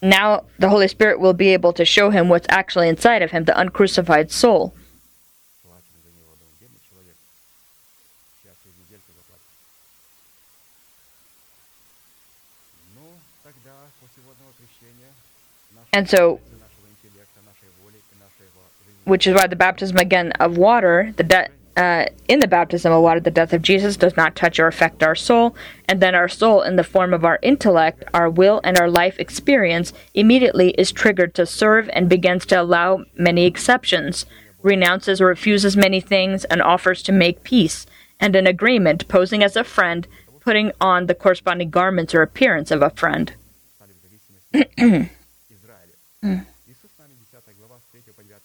now 0.00 0.44
the 0.58 0.70
Holy 0.70 0.88
Spirit 0.88 1.20
will 1.20 1.34
be 1.34 1.48
able 1.48 1.72
to 1.74 1.84
show 1.84 2.10
him 2.10 2.28
what's 2.28 2.46
actually 2.48 2.88
inside 2.88 3.20
of 3.22 3.30
him, 3.30 3.44
the 3.44 3.58
uncrucified 3.58 4.30
soul. 4.30 4.74
And 15.94 16.10
so, 16.10 16.40
which 19.04 19.28
is 19.28 19.34
why 19.34 19.46
the 19.46 19.54
baptism 19.54 19.96
again 19.96 20.32
of 20.32 20.58
water, 20.58 21.14
the 21.16 21.22
death. 21.22 21.50
Uh, 21.76 22.06
in 22.28 22.38
the 22.38 22.46
baptism 22.46 22.92
of 22.92 23.02
water, 23.02 23.18
the 23.18 23.32
death 23.32 23.52
of 23.52 23.60
Jesus 23.60 23.96
does 23.96 24.16
not 24.16 24.36
touch 24.36 24.60
or 24.60 24.68
affect 24.68 25.02
our 25.02 25.16
soul, 25.16 25.56
and 25.88 26.00
then 26.00 26.14
our 26.14 26.28
soul, 26.28 26.62
in 26.62 26.76
the 26.76 26.84
form 26.84 27.12
of 27.12 27.24
our 27.24 27.40
intellect, 27.42 28.04
our 28.14 28.30
will, 28.30 28.60
and 28.62 28.78
our 28.78 28.88
life 28.88 29.18
experience, 29.18 29.92
immediately 30.14 30.70
is 30.78 30.92
triggered 30.92 31.34
to 31.34 31.44
serve 31.44 31.90
and 31.92 32.08
begins 32.08 32.46
to 32.46 32.62
allow 32.62 33.04
many 33.16 33.44
exceptions, 33.44 34.24
renounces 34.62 35.20
or 35.20 35.26
refuses 35.26 35.76
many 35.76 36.00
things, 36.00 36.44
and 36.44 36.62
offers 36.62 37.02
to 37.02 37.10
make 37.10 37.42
peace 37.42 37.86
and 38.20 38.36
an 38.36 38.46
agreement, 38.46 39.08
posing 39.08 39.42
as 39.42 39.56
a 39.56 39.64
friend, 39.64 40.06
putting 40.38 40.70
on 40.80 41.06
the 41.06 41.14
corresponding 41.14 41.70
garments 41.70 42.14
or 42.14 42.22
appearance 42.22 42.70
of 42.70 42.82
a 42.82 42.90
friend. 42.90 43.34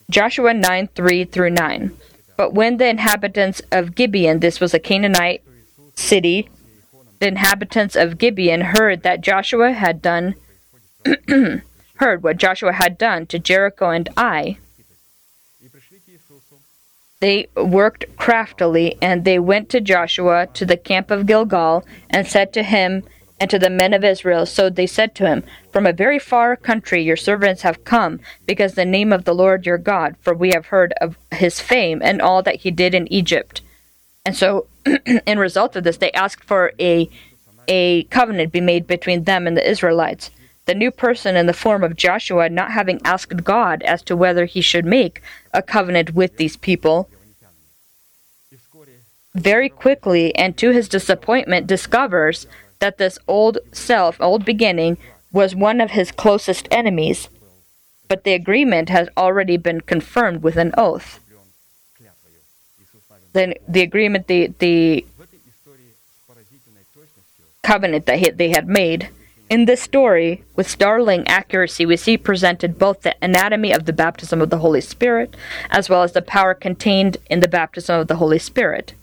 Joshua 0.09 0.53
9 0.53 0.87
3 0.87 1.25
through 1.25 1.51
9. 1.51 1.91
But 2.35 2.53
when 2.53 2.77
the 2.77 2.87
inhabitants 2.87 3.61
of 3.71 3.95
Gibeon, 3.95 4.39
this 4.39 4.59
was 4.59 4.73
a 4.73 4.79
Canaanite 4.79 5.43
city, 5.95 6.49
the 7.19 7.27
inhabitants 7.27 7.95
of 7.95 8.17
Gibeon 8.17 8.61
heard 8.61 9.03
that 9.03 9.21
Joshua 9.21 9.73
had 9.73 10.01
done, 10.01 10.35
heard 11.95 12.23
what 12.23 12.37
Joshua 12.37 12.73
had 12.73 12.97
done 12.97 13.25
to 13.27 13.39
Jericho 13.39 13.89
and 13.89 14.09
Ai, 14.15 14.57
they 17.19 17.47
worked 17.55 18.05
craftily, 18.15 18.97
and 19.01 19.25
they 19.25 19.39
went 19.39 19.67
to 19.69 19.81
Joshua 19.81 20.47
to 20.53 20.65
the 20.65 20.77
camp 20.77 21.11
of 21.11 21.25
Gilgal 21.25 21.85
and 22.09 22.25
said 22.25 22.53
to 22.53 22.63
him, 22.63 23.03
and 23.39 23.49
to 23.49 23.59
the 23.59 23.69
men 23.69 23.93
of 23.93 24.03
Israel. 24.03 24.45
So 24.45 24.69
they 24.69 24.87
said 24.87 25.15
to 25.15 25.27
him, 25.27 25.43
From 25.71 25.85
a 25.85 25.93
very 25.93 26.19
far 26.19 26.55
country 26.55 27.01
your 27.01 27.15
servants 27.15 27.61
have 27.61 27.83
come, 27.83 28.19
because 28.45 28.73
the 28.73 28.85
name 28.85 29.13
of 29.13 29.25
the 29.25 29.33
Lord 29.33 29.65
your 29.65 29.77
God, 29.77 30.15
for 30.21 30.33
we 30.33 30.49
have 30.49 30.67
heard 30.67 30.93
of 31.01 31.17
his 31.31 31.59
fame 31.59 32.01
and 32.03 32.21
all 32.21 32.43
that 32.43 32.57
he 32.57 32.71
did 32.71 32.93
in 32.93 33.11
Egypt. 33.11 33.61
And 34.25 34.35
so, 34.35 34.67
in 35.25 35.39
result 35.39 35.75
of 35.75 35.83
this, 35.83 35.97
they 35.97 36.11
asked 36.11 36.43
for 36.43 36.73
a, 36.79 37.09
a 37.67 38.03
covenant 38.03 38.51
be 38.51 38.61
made 38.61 38.85
between 38.87 39.23
them 39.23 39.47
and 39.47 39.55
the 39.55 39.69
Israelites. 39.69 40.31
The 40.65 40.75
new 40.75 40.91
person 40.91 41.35
in 41.35 41.47
the 41.47 41.53
form 41.53 41.83
of 41.83 41.95
Joshua, 41.95 42.49
not 42.49 42.71
having 42.71 43.01
asked 43.03 43.43
God 43.43 43.81
as 43.83 44.03
to 44.03 44.15
whether 44.15 44.45
he 44.45 44.61
should 44.61 44.85
make 44.85 45.21
a 45.53 45.63
covenant 45.63 46.13
with 46.13 46.37
these 46.37 46.57
people, 46.57 47.09
very 49.35 49.69
quickly 49.69 50.35
and 50.35 50.57
to 50.57 50.71
his 50.71 50.89
disappointment 50.89 51.67
discovers 51.67 52.47
that 52.79 52.97
this 52.97 53.19
old 53.27 53.59
self, 53.71 54.19
old 54.19 54.45
beginning, 54.45 54.97
was 55.31 55.55
one 55.55 55.79
of 55.79 55.91
his 55.91 56.11
closest 56.11 56.67
enemies, 56.71 57.29
but 58.07 58.23
the 58.23 58.33
agreement 58.33 58.89
has 58.89 59.09
already 59.15 59.57
been 59.57 59.81
confirmed 59.81 60.41
with 60.41 60.57
an 60.57 60.73
oath. 60.77 61.19
Then 63.33 63.53
the 63.67 63.81
agreement, 63.81 64.27
the, 64.27 64.47
the 64.57 65.05
covenant 67.61 68.07
that 68.07 68.37
they 68.37 68.49
had 68.49 68.67
made. 68.67 69.09
In 69.47 69.65
this 69.65 69.81
story, 69.81 70.43
with 70.55 70.67
startling 70.67 71.27
accuracy, 71.27 71.85
we 71.85 71.97
see 71.97 72.17
presented 72.17 72.79
both 72.79 73.01
the 73.01 73.15
anatomy 73.21 73.71
of 73.71 73.85
the 73.85 73.93
baptism 73.93 74.41
of 74.41 74.49
the 74.49 74.59
Holy 74.59 74.81
Spirit 74.81 75.35
as 75.69 75.89
well 75.89 76.01
as 76.03 76.13
the 76.13 76.21
power 76.21 76.53
contained 76.53 77.17
in 77.29 77.39
the 77.39 77.47
baptism 77.47 77.99
of 77.99 78.07
the 78.07 78.15
Holy 78.15 78.39
Spirit. 78.39 78.93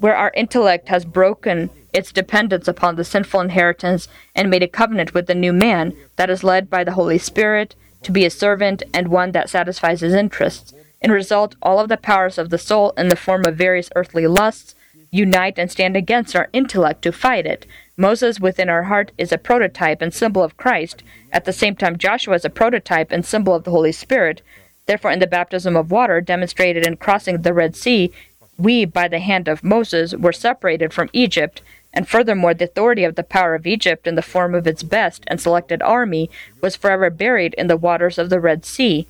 Where 0.00 0.16
our 0.16 0.32
intellect 0.34 0.88
has 0.88 1.04
broken 1.04 1.70
its 1.94 2.12
dependence 2.12 2.68
upon 2.68 2.96
the 2.96 3.04
sinful 3.04 3.40
inheritance 3.40 4.08
and 4.34 4.50
made 4.50 4.62
a 4.62 4.68
covenant 4.68 5.14
with 5.14 5.26
the 5.26 5.34
new 5.34 5.52
man 5.52 5.96
that 6.16 6.28
is 6.28 6.44
led 6.44 6.68
by 6.68 6.84
the 6.84 6.92
Holy 6.92 7.16
Spirit 7.16 7.74
to 8.02 8.12
be 8.12 8.26
a 8.26 8.30
servant 8.30 8.82
and 8.92 9.08
one 9.08 9.32
that 9.32 9.48
satisfies 9.48 10.00
his 10.00 10.12
interests. 10.12 10.74
In 11.00 11.10
result, 11.10 11.54
all 11.62 11.78
of 11.78 11.88
the 11.88 11.96
powers 11.96 12.36
of 12.36 12.50
the 12.50 12.58
soul 12.58 12.90
in 12.96 13.08
the 13.08 13.16
form 13.16 13.46
of 13.46 13.56
various 13.56 13.90
earthly 13.94 14.26
lusts 14.26 14.74
unite 15.10 15.58
and 15.58 15.70
stand 15.70 15.96
against 15.96 16.34
our 16.34 16.48
intellect 16.52 17.02
to 17.02 17.12
fight 17.12 17.46
it. 17.46 17.66
Moses 17.96 18.40
within 18.40 18.68
our 18.68 18.84
heart 18.84 19.12
is 19.16 19.30
a 19.30 19.38
prototype 19.38 20.02
and 20.02 20.12
symbol 20.12 20.42
of 20.42 20.56
Christ. 20.56 21.04
At 21.32 21.44
the 21.44 21.52
same 21.52 21.76
time, 21.76 21.96
Joshua 21.96 22.34
is 22.34 22.44
a 22.44 22.50
prototype 22.50 23.12
and 23.12 23.24
symbol 23.24 23.54
of 23.54 23.62
the 23.62 23.70
Holy 23.70 23.92
Spirit. 23.92 24.42
Therefore, 24.86 25.12
in 25.12 25.20
the 25.20 25.28
baptism 25.28 25.76
of 25.76 25.92
water 25.92 26.20
demonstrated 26.20 26.84
in 26.84 26.96
crossing 26.96 27.42
the 27.42 27.54
Red 27.54 27.76
Sea, 27.76 28.12
we, 28.58 28.84
by 28.84 29.08
the 29.08 29.20
hand 29.20 29.48
of 29.48 29.62
Moses, 29.64 30.14
were 30.14 30.32
separated 30.32 30.92
from 30.92 31.10
Egypt, 31.12 31.62
and 31.94 32.08
furthermore, 32.08 32.52
the 32.52 32.64
authority 32.64 33.04
of 33.04 33.14
the 33.14 33.22
power 33.22 33.54
of 33.54 33.66
Egypt 33.66 34.06
in 34.06 34.16
the 34.16 34.22
form 34.22 34.54
of 34.54 34.66
its 34.66 34.82
best 34.82 35.22
and 35.28 35.40
selected 35.40 35.80
army 35.80 36.28
was 36.60 36.74
forever 36.76 37.08
buried 37.08 37.54
in 37.54 37.68
the 37.68 37.76
waters 37.76 38.18
of 38.18 38.28
the 38.30 38.40
Red 38.40 38.66
Sea. 38.66 39.06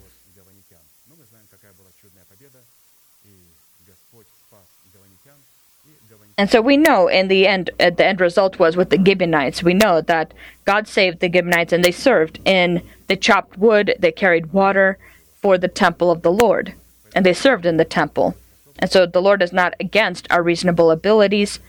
And 6.36 6.50
so 6.50 6.60
we 6.60 6.76
know 6.76 7.06
in 7.06 7.28
the 7.28 7.46
end, 7.46 7.70
uh, 7.78 7.90
the 7.90 8.04
end 8.04 8.20
result 8.20 8.58
was 8.58 8.76
with 8.76 8.90
the 8.90 9.02
Gibeonites. 9.02 9.62
We 9.62 9.72
know 9.72 10.00
that 10.00 10.34
God 10.64 10.88
saved 10.88 11.20
the 11.20 11.30
Gibeonites 11.32 11.72
and 11.72 11.84
they 11.84 11.92
served 11.92 12.40
in, 12.44 12.82
they 13.06 13.16
chopped 13.16 13.56
wood, 13.56 13.94
they 14.00 14.10
carried 14.10 14.52
water 14.52 14.98
for 15.40 15.56
the 15.56 15.68
temple 15.68 16.10
of 16.10 16.22
the 16.22 16.32
Lord, 16.32 16.74
and 17.14 17.24
they 17.24 17.34
served 17.34 17.64
in 17.64 17.76
the 17.76 17.84
temple. 17.84 18.34
And 18.80 18.90
so 18.90 19.06
the 19.06 19.22
Lord 19.22 19.42
is 19.42 19.52
not 19.52 19.74
against 19.78 20.26
our 20.28 20.42
reasonable 20.42 20.90
abilities 20.90 21.60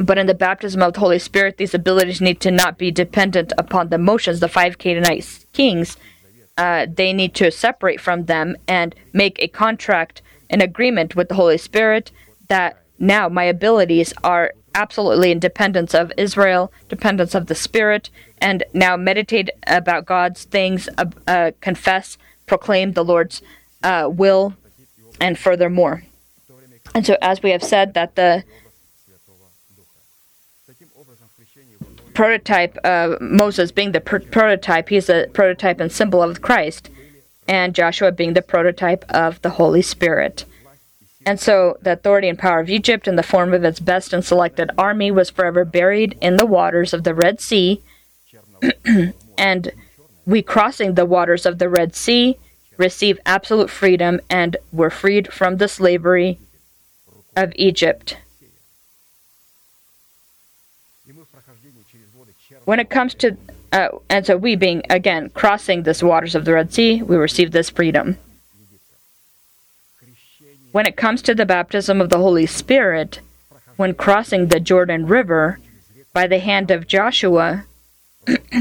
but 0.00 0.18
in 0.18 0.26
the 0.26 0.34
baptism 0.34 0.82
of 0.82 0.94
the 0.94 1.00
Holy 1.00 1.18
Spirit, 1.18 1.58
these 1.58 1.74
abilities 1.74 2.20
need 2.20 2.40
to 2.40 2.50
not 2.50 2.78
be 2.78 2.90
dependent 2.90 3.52
upon 3.58 3.88
the 3.88 3.98
motions. 3.98 4.40
The 4.40 4.48
five 4.48 4.78
Canaanite 4.78 5.44
kings, 5.52 5.96
uh, 6.56 6.86
they 6.92 7.12
need 7.12 7.34
to 7.34 7.50
separate 7.50 8.00
from 8.00 8.24
them 8.24 8.56
and 8.66 8.94
make 9.12 9.38
a 9.38 9.48
contract, 9.48 10.22
an 10.48 10.62
agreement 10.62 11.14
with 11.14 11.28
the 11.28 11.34
Holy 11.34 11.58
Spirit 11.58 12.10
that 12.48 12.82
now 12.98 13.28
my 13.28 13.44
abilities 13.44 14.12
are 14.24 14.52
absolutely 14.74 15.32
in 15.32 15.38
dependence 15.38 15.94
of 15.94 16.12
Israel, 16.16 16.72
dependence 16.88 17.34
of 17.34 17.46
the 17.46 17.54
Spirit, 17.54 18.08
and 18.38 18.64
now 18.72 18.96
meditate 18.96 19.50
about 19.66 20.06
God's 20.06 20.44
things, 20.44 20.88
uh, 20.96 21.06
uh, 21.26 21.50
confess, 21.60 22.16
proclaim 22.46 22.92
the 22.92 23.04
Lord's 23.04 23.42
uh, 23.82 24.08
will, 24.10 24.54
and 25.20 25.38
furthermore. 25.38 26.04
And 26.94 27.06
so, 27.06 27.16
as 27.20 27.42
we 27.42 27.50
have 27.50 27.62
said, 27.62 27.94
that 27.94 28.16
the 28.16 28.44
prototype, 32.20 32.76
Moses 33.18 33.72
being 33.72 33.92
the 33.92 34.00
pr- 34.02 34.18
prototype, 34.18 34.90
he's 34.90 35.08
a 35.08 35.26
prototype 35.32 35.80
and 35.80 35.90
symbol 35.90 36.22
of 36.22 36.42
Christ, 36.42 36.90
and 37.48 37.74
Joshua 37.74 38.12
being 38.12 38.34
the 38.34 38.42
prototype 38.42 39.06
of 39.08 39.40
the 39.40 39.48
Holy 39.48 39.80
Spirit. 39.80 40.44
And 41.24 41.40
so 41.40 41.78
the 41.80 41.92
authority 41.92 42.28
and 42.28 42.38
power 42.38 42.60
of 42.60 42.68
Egypt 42.68 43.08
in 43.08 43.16
the 43.16 43.22
form 43.22 43.54
of 43.54 43.64
its 43.64 43.80
best 43.80 44.12
and 44.12 44.22
selected 44.22 44.70
army 44.76 45.10
was 45.10 45.30
forever 45.30 45.64
buried 45.64 46.18
in 46.20 46.36
the 46.36 46.44
waters 46.44 46.92
of 46.92 47.04
the 47.04 47.14
Red 47.14 47.40
Sea, 47.40 47.80
and 49.38 49.72
we 50.26 50.42
crossing 50.42 50.96
the 50.96 51.06
waters 51.06 51.46
of 51.46 51.58
the 51.58 51.70
Red 51.70 51.96
Sea 51.96 52.36
receive 52.76 53.18
absolute 53.24 53.70
freedom 53.70 54.20
and 54.28 54.58
were 54.72 54.90
freed 54.90 55.32
from 55.32 55.56
the 55.56 55.68
slavery 55.68 56.38
of 57.34 57.50
Egypt. 57.56 58.18
When 62.70 62.78
it 62.78 62.88
comes 62.88 63.14
to, 63.14 63.36
uh, 63.72 63.88
and 64.08 64.24
so 64.24 64.36
we 64.36 64.54
being, 64.54 64.84
again, 64.88 65.30
crossing 65.30 65.82
this 65.82 66.04
waters 66.04 66.36
of 66.36 66.44
the 66.44 66.52
Red 66.52 66.72
Sea, 66.72 67.02
we 67.02 67.16
receive 67.16 67.50
this 67.50 67.68
freedom. 67.68 68.16
When 70.70 70.86
it 70.86 70.96
comes 70.96 71.20
to 71.22 71.34
the 71.34 71.44
baptism 71.44 72.00
of 72.00 72.10
the 72.10 72.18
Holy 72.18 72.46
Spirit, 72.46 73.22
when 73.74 73.92
crossing 73.94 74.46
the 74.46 74.60
Jordan 74.60 75.08
River 75.08 75.58
by 76.12 76.28
the 76.28 76.38
hand 76.38 76.70
of 76.70 76.86
Joshua, 76.86 77.64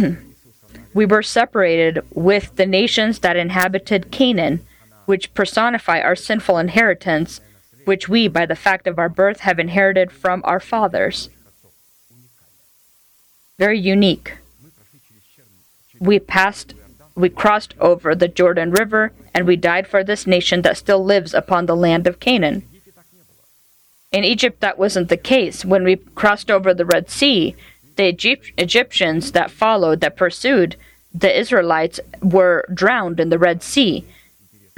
we 0.95 1.05
were 1.05 1.21
separated 1.21 2.03
with 2.11 2.55
the 2.55 2.65
nations 2.65 3.19
that 3.19 3.37
inhabited 3.37 4.09
Canaan, 4.09 4.65
which 5.05 5.35
personify 5.35 6.01
our 6.01 6.15
sinful 6.15 6.57
inheritance, 6.57 7.41
which 7.85 8.09
we, 8.09 8.27
by 8.27 8.47
the 8.47 8.55
fact 8.55 8.87
of 8.87 8.97
our 8.97 9.07
birth, 9.07 9.41
have 9.41 9.59
inherited 9.59 10.11
from 10.11 10.41
our 10.45 10.59
fathers 10.59 11.29
very 13.59 13.77
unique. 13.77 14.37
We 15.99 16.17
passed, 16.17 16.73
we 17.13 17.29
crossed 17.29 17.73
over 17.79 18.15
the 18.15 18.29
Jordan 18.29 18.71
River, 18.71 19.11
and 19.33 19.45
we 19.45 19.57
died 19.57 19.85
for 19.85 20.01
this 20.01 20.25
nation 20.25 20.61
that 20.61 20.77
still 20.77 21.03
lives 21.03 21.33
upon 21.33 21.65
the 21.65 21.75
land 21.75 22.07
of 22.07 22.21
Canaan. 22.21 22.63
In 24.11 24.23
Egypt, 24.23 24.61
that 24.61 24.79
wasn't 24.79 25.09
the 25.09 25.17
case. 25.17 25.65
When 25.65 25.83
we 25.83 25.97
crossed 25.97 26.49
over 26.49 26.73
the 26.73 26.85
Red 26.85 27.11
Sea, 27.11 27.55
the 27.97 28.07
Egypt- 28.07 28.53
Egyptians 28.57 29.33
that 29.33 29.51
followed, 29.51 29.99
that 29.99 30.15
pursued 30.15 30.77
the 31.13 31.37
Israelites, 31.37 31.99
were 32.21 32.65
drowned 32.73 33.19
in 33.19 33.29
the 33.29 33.37
Red 33.37 33.61
Sea. 33.61 34.05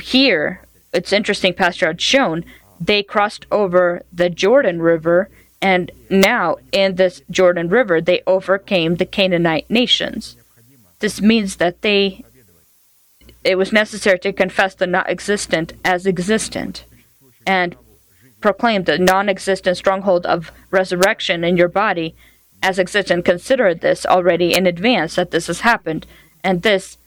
Here, 0.02 0.62
it's 0.91 1.13
interesting, 1.13 1.54
Pastor 1.54 1.86
had 1.86 2.02
shown, 2.02 2.44
they 2.80 3.04
crossed 3.04 3.46
over 3.52 4.02
the 4.12 4.30
Jordan 4.30 4.82
River 4.82 5.30
and 5.62 5.91
now 6.10 6.58
in 6.71 6.95
this 6.95 7.21
Jordan 7.30 7.69
River 7.69 8.02
they 8.02 8.21
overcame 8.26 8.95
the 8.95 9.06
Canaanite 9.06 9.69
nations. 9.69 10.36
This 11.00 11.21
means 11.21 11.58
that 11.58 11.82
they 11.82 12.24
it 13.43 13.58
was 13.58 13.71
necessary 13.71 14.19
to 14.19 14.34
confess 14.34 14.76
the 14.76 14.88
not 14.88 15.10
existent 15.10 15.74
as 15.84 16.06
existent 16.06 16.86
and 17.45 17.76
proclaim 18.39 18.84
the 18.84 18.97
non 18.97 19.30
existent 19.30 19.78
stronghold 19.78 20.26
of 20.26 20.52
resurrection 20.69 21.43
in 21.43 21.58
your 21.58 21.67
body 21.67 22.15
as 22.62 22.80
existent. 22.80 23.26
Consider 23.26 23.74
this 23.74 24.06
already 24.06 24.54
in 24.54 24.67
advance 24.67 25.15
that 25.15 25.32
this 25.32 25.47
has 25.47 25.62
happened. 25.62 26.06
And 26.43 26.62
this 26.62 26.97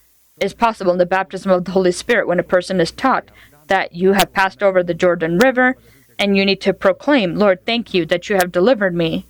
is 0.40 0.54
possible 0.54 0.92
in 0.92 0.98
the 0.98 1.06
baptism 1.06 1.50
of 1.50 1.64
the 1.64 1.72
Holy 1.72 1.92
Spirit 1.92 2.26
when 2.26 2.40
a 2.40 2.44
person 2.44 2.80
is 2.80 2.90
taught 2.90 3.28
that 3.68 3.94
you 3.94 4.12
have 4.12 4.32
passed 4.32 4.62
over 4.62 4.82
the 4.82 4.94
Jordan 4.94 5.38
River 5.38 5.76
and 6.18 6.36
you 6.36 6.44
need 6.44 6.60
to 6.62 6.72
proclaim, 6.72 7.36
Lord, 7.36 7.64
thank 7.64 7.94
you 7.94 8.06
that 8.06 8.28
you 8.28 8.36
have 8.36 8.52
delivered 8.52 8.94
me 8.94 9.26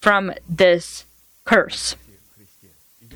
from 0.00 0.32
this 0.48 1.06
curse 1.44 1.96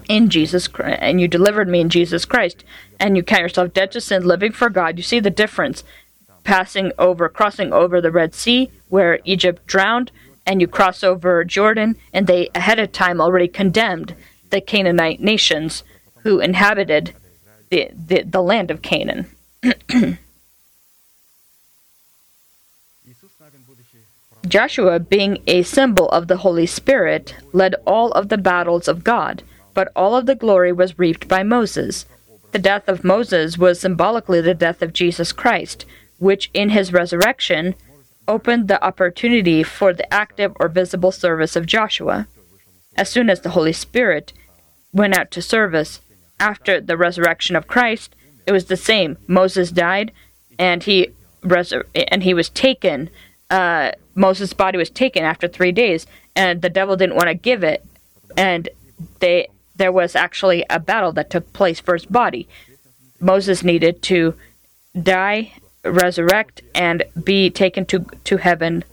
in 0.09 0.31
Jesus 0.31 0.69
Christ, 0.69 0.99
and 1.01 1.21
you 1.21 1.29
delivered 1.29 1.69
me 1.69 1.81
in 1.81 1.89
Jesus 1.89 2.25
Christ, 2.25 2.65
and 3.01 3.17
you 3.17 3.23
count 3.23 3.43
yourself 3.43 3.75
dead 3.75 3.93
to 3.93 4.01
sin, 4.01 4.25
living 4.25 4.53
for 4.53 4.71
God. 4.71 4.97
You 4.97 5.03
see 5.03 5.21
the 5.21 5.31
difference 5.31 5.83
passing 6.45 6.93
over, 6.99 7.29
crossing 7.29 7.73
over 7.73 8.01
the 8.01 8.13
Red 8.13 8.35
Sea, 8.35 8.71
where 8.89 9.19
Egypt 9.25 9.67
drowned, 9.67 10.13
and 10.47 10.61
you 10.61 10.69
cross 10.69 11.03
over 11.03 11.45
Jordan, 11.45 11.97
and 12.13 12.27
they 12.27 12.51
ahead 12.55 12.79
of 12.79 12.93
time 12.93 13.21
already 13.21 13.49
condemned 13.49 14.15
the 14.51 14.61
Canaanite 14.61 15.21
nations 15.21 15.83
who 16.23 16.39
inhabited 16.39 17.15
the, 17.71 17.91
the, 17.93 18.23
the 18.23 18.43
land 18.43 18.71
of 18.71 18.83
Canaan. 18.83 19.27
Joshua, 24.49 25.01
being 25.01 25.43
a 25.47 25.63
symbol 25.63 26.09
of 26.11 26.29
the 26.29 26.39
Holy 26.39 26.67
Spirit, 26.67 27.35
led 27.53 27.75
all 27.87 28.13
of 28.13 28.29
the 28.29 28.39
battles 28.39 28.87
of 28.89 29.05
God, 29.05 29.43
but 29.75 29.91
all 29.97 30.17
of 30.17 30.27
the 30.27 30.35
glory 30.35 30.73
was 30.73 30.99
reaped 30.99 31.29
by 31.29 31.43
Moses. 31.43 32.07
The 32.53 32.59
death 32.59 32.89
of 32.89 33.05
Moses 33.05 33.59
was 33.59 33.81
symbolically 33.81 34.41
the 34.41 34.55
death 34.55 34.83
of 34.83 34.93
Jesus 34.93 35.33
Christ, 35.33 35.85
which 36.19 36.51
in 36.55 36.71
his 36.71 36.93
resurrection 36.93 37.75
opened 38.29 38.69
the 38.69 38.83
opportunity 38.83 39.63
for 39.63 39.93
the 39.93 40.13
active 40.13 40.53
or 40.59 40.69
visible 40.69 41.13
service 41.13 41.57
of 41.57 41.67
Joshua. 41.67 42.27
As 42.97 43.09
soon 43.09 43.29
as 43.29 43.41
the 43.41 43.51
Holy 43.51 43.73
Spirit 43.73 44.33
went 44.93 45.17
out 45.17 45.31
to 45.33 45.43
service 45.43 46.01
after 46.41 46.81
the 46.81 46.97
resurrection 46.97 47.57
of 47.57 47.67
Christ, 47.67 48.15
it 48.47 48.53
was 48.53 48.67
the 48.67 48.77
same. 48.77 49.19
Moses 49.27 49.71
died, 49.71 50.13
and 50.59 50.83
he 50.83 51.11
and 51.95 52.23
he 52.23 52.35
was 52.35 52.49
taken. 52.49 53.11
Uh, 53.51 53.93
Moses' 54.15 54.53
body 54.53 54.79
was 54.79 54.91
taken 54.91 55.25
after 55.25 55.47
three 55.47 55.73
days, 55.73 56.07
and 56.35 56.63
the 56.63 56.69
devil 56.69 56.97
didn't 56.97 57.17
want 57.17 57.29
to 57.29 57.35
give 57.35 57.63
it, 57.63 57.85
and 58.37 58.69
they 59.21 59.49
there 59.77 59.93
was 59.93 60.17
actually 60.17 60.65
a 60.71 60.81
battle 60.81 61.13
that 61.13 61.31
took 61.31 61.53
place 61.53 61.81
for 61.81 61.95
his 61.95 62.07
body. 62.07 62.49
Moses 63.21 63.63
needed 63.63 64.03
to 64.03 64.35
die, 65.01 65.53
resurrect, 65.85 66.63
and 66.75 67.05
be 67.23 67.51
taken 67.51 67.85
to 67.87 68.01
to 68.25 68.39
heaven. 68.39 68.85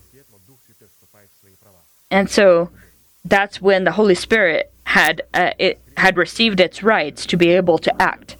And 2.11 2.29
so 2.29 2.69
that's 3.25 3.61
when 3.61 3.85
the 3.85 3.93
Holy 3.93 4.15
Spirit 4.15 4.71
had 4.83 5.23
uh, 5.33 5.51
it 5.57 5.81
had 5.97 6.17
received 6.17 6.59
its 6.59 6.83
rights 6.83 7.25
to 7.25 7.37
be 7.37 7.49
able 7.49 7.77
to 7.79 8.01
act. 8.01 8.35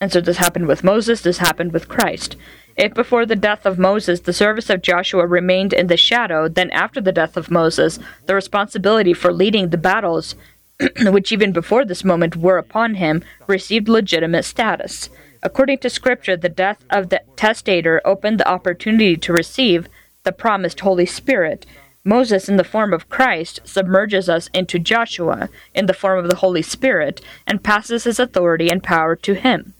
And 0.00 0.10
so 0.10 0.20
this 0.20 0.38
happened 0.38 0.66
with 0.66 0.82
Moses, 0.82 1.20
this 1.20 1.38
happened 1.38 1.72
with 1.72 1.88
Christ. 1.88 2.36
If 2.80 2.94
before 2.94 3.26
the 3.26 3.36
death 3.36 3.66
of 3.66 3.78
Moses 3.78 4.20
the 4.20 4.32
service 4.32 4.70
of 4.70 4.80
Joshua 4.80 5.26
remained 5.26 5.74
in 5.74 5.88
the 5.88 5.98
shadow, 5.98 6.48
then 6.48 6.70
after 6.70 6.98
the 6.98 7.12
death 7.12 7.36
of 7.36 7.50
Moses, 7.50 7.98
the 8.24 8.34
responsibility 8.34 9.12
for 9.12 9.34
leading 9.34 9.68
the 9.68 9.76
battles, 9.76 10.34
which 11.02 11.30
even 11.30 11.52
before 11.52 11.84
this 11.84 12.04
moment 12.04 12.36
were 12.36 12.56
upon 12.56 12.94
him, 12.94 13.22
received 13.46 13.86
legitimate 13.86 14.46
status. 14.46 15.10
According 15.42 15.80
to 15.80 15.90
Scripture, 15.90 16.38
the 16.38 16.48
death 16.48 16.82
of 16.88 17.10
the 17.10 17.20
testator 17.36 18.00
opened 18.02 18.40
the 18.40 18.48
opportunity 18.48 19.14
to 19.14 19.32
receive 19.34 19.86
the 20.24 20.32
promised 20.32 20.80
Holy 20.80 21.04
Spirit. 21.04 21.66
Moses, 22.02 22.48
in 22.48 22.56
the 22.56 22.64
form 22.64 22.94
of 22.94 23.10
Christ, 23.10 23.60
submerges 23.62 24.30
us 24.30 24.48
into 24.54 24.78
Joshua 24.78 25.50
in 25.74 25.84
the 25.84 25.92
form 25.92 26.18
of 26.24 26.30
the 26.30 26.36
Holy 26.36 26.62
Spirit 26.62 27.20
and 27.46 27.62
passes 27.62 28.04
his 28.04 28.18
authority 28.18 28.70
and 28.70 28.82
power 28.82 29.16
to 29.16 29.34
him. 29.34 29.74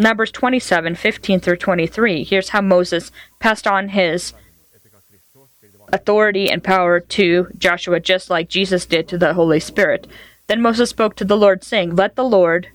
Numbers 0.00 0.30
27, 0.30 0.94
15 0.94 1.40
through 1.40 1.56
23. 1.56 2.22
Here's 2.22 2.50
how 2.50 2.60
Moses 2.60 3.10
passed 3.40 3.66
on 3.66 3.88
his 3.88 4.32
authority 5.92 6.48
and 6.48 6.62
power 6.62 7.00
to 7.00 7.48
Joshua, 7.58 7.98
just 7.98 8.30
like 8.30 8.48
Jesus 8.48 8.86
did 8.86 9.08
to 9.08 9.18
the 9.18 9.34
Holy 9.34 9.58
Spirit. 9.58 10.06
Then 10.46 10.62
Moses 10.62 10.90
spoke 10.90 11.16
to 11.16 11.24
the 11.24 11.36
Lord, 11.36 11.64
saying, 11.64 11.96
Let 11.96 12.14
the 12.14 12.24
Lord, 12.24 12.68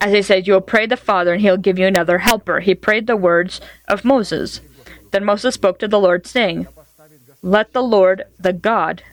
as 0.00 0.12
he 0.12 0.22
said, 0.22 0.48
you 0.48 0.54
will 0.54 0.60
pray 0.60 0.86
the 0.86 0.96
Father, 0.96 1.34
and 1.34 1.40
he'll 1.40 1.56
give 1.56 1.78
you 1.78 1.86
another 1.86 2.18
helper. 2.18 2.58
He 2.58 2.74
prayed 2.74 3.06
the 3.06 3.16
words 3.16 3.60
of 3.86 4.04
Moses. 4.04 4.60
Then 5.12 5.24
Moses 5.24 5.54
spoke 5.54 5.78
to 5.78 5.86
the 5.86 6.00
Lord, 6.00 6.26
saying, 6.26 6.66
Let 7.42 7.72
the 7.72 7.82
Lord, 7.82 8.24
the 8.40 8.52
God, 8.52 9.04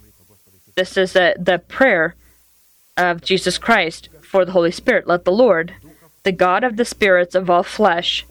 this 0.75 0.97
is 0.97 1.13
the, 1.13 1.35
the 1.37 1.59
prayer 1.59 2.15
of 2.97 3.21
Jesus 3.21 3.59
Christ 3.59 4.09
for 4.31 4.45
the 4.45 4.53
Holy 4.53 4.71
Spirit. 4.71 5.07
Let 5.07 5.25
the 5.25 5.31
Lord, 5.31 5.73
the 6.23 6.31
God 6.31 6.63
of 6.63 6.77
the 6.77 6.85
spirits 6.85 7.35
of 7.35 7.49
all 7.49 7.63
flesh, 7.63 8.25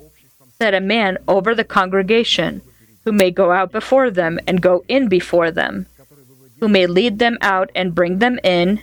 set 0.58 0.72
a 0.72 0.80
man 0.80 1.18
over 1.28 1.54
the 1.54 1.62
congregation, 1.62 2.62
who 3.04 3.12
may 3.12 3.30
go 3.30 3.52
out 3.52 3.70
before 3.70 4.10
them 4.10 4.40
and 4.46 4.62
go 4.62 4.82
in 4.88 5.08
before 5.08 5.50
them, 5.50 5.86
who 6.58 6.68
may 6.68 6.86
lead 6.86 7.18
them 7.18 7.36
out 7.42 7.70
and 7.74 7.94
bring 7.94 8.18
them 8.18 8.38
in, 8.42 8.80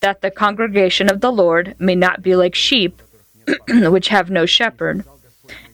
that 0.00 0.20
the 0.20 0.30
congregation 0.32 1.08
of 1.08 1.20
the 1.20 1.30
Lord 1.30 1.76
may 1.78 1.94
not 1.94 2.22
be 2.22 2.34
like 2.34 2.56
sheep, 2.56 3.00
which 3.68 4.08
have 4.08 4.28
no 4.28 4.44
shepherd. 4.44 5.04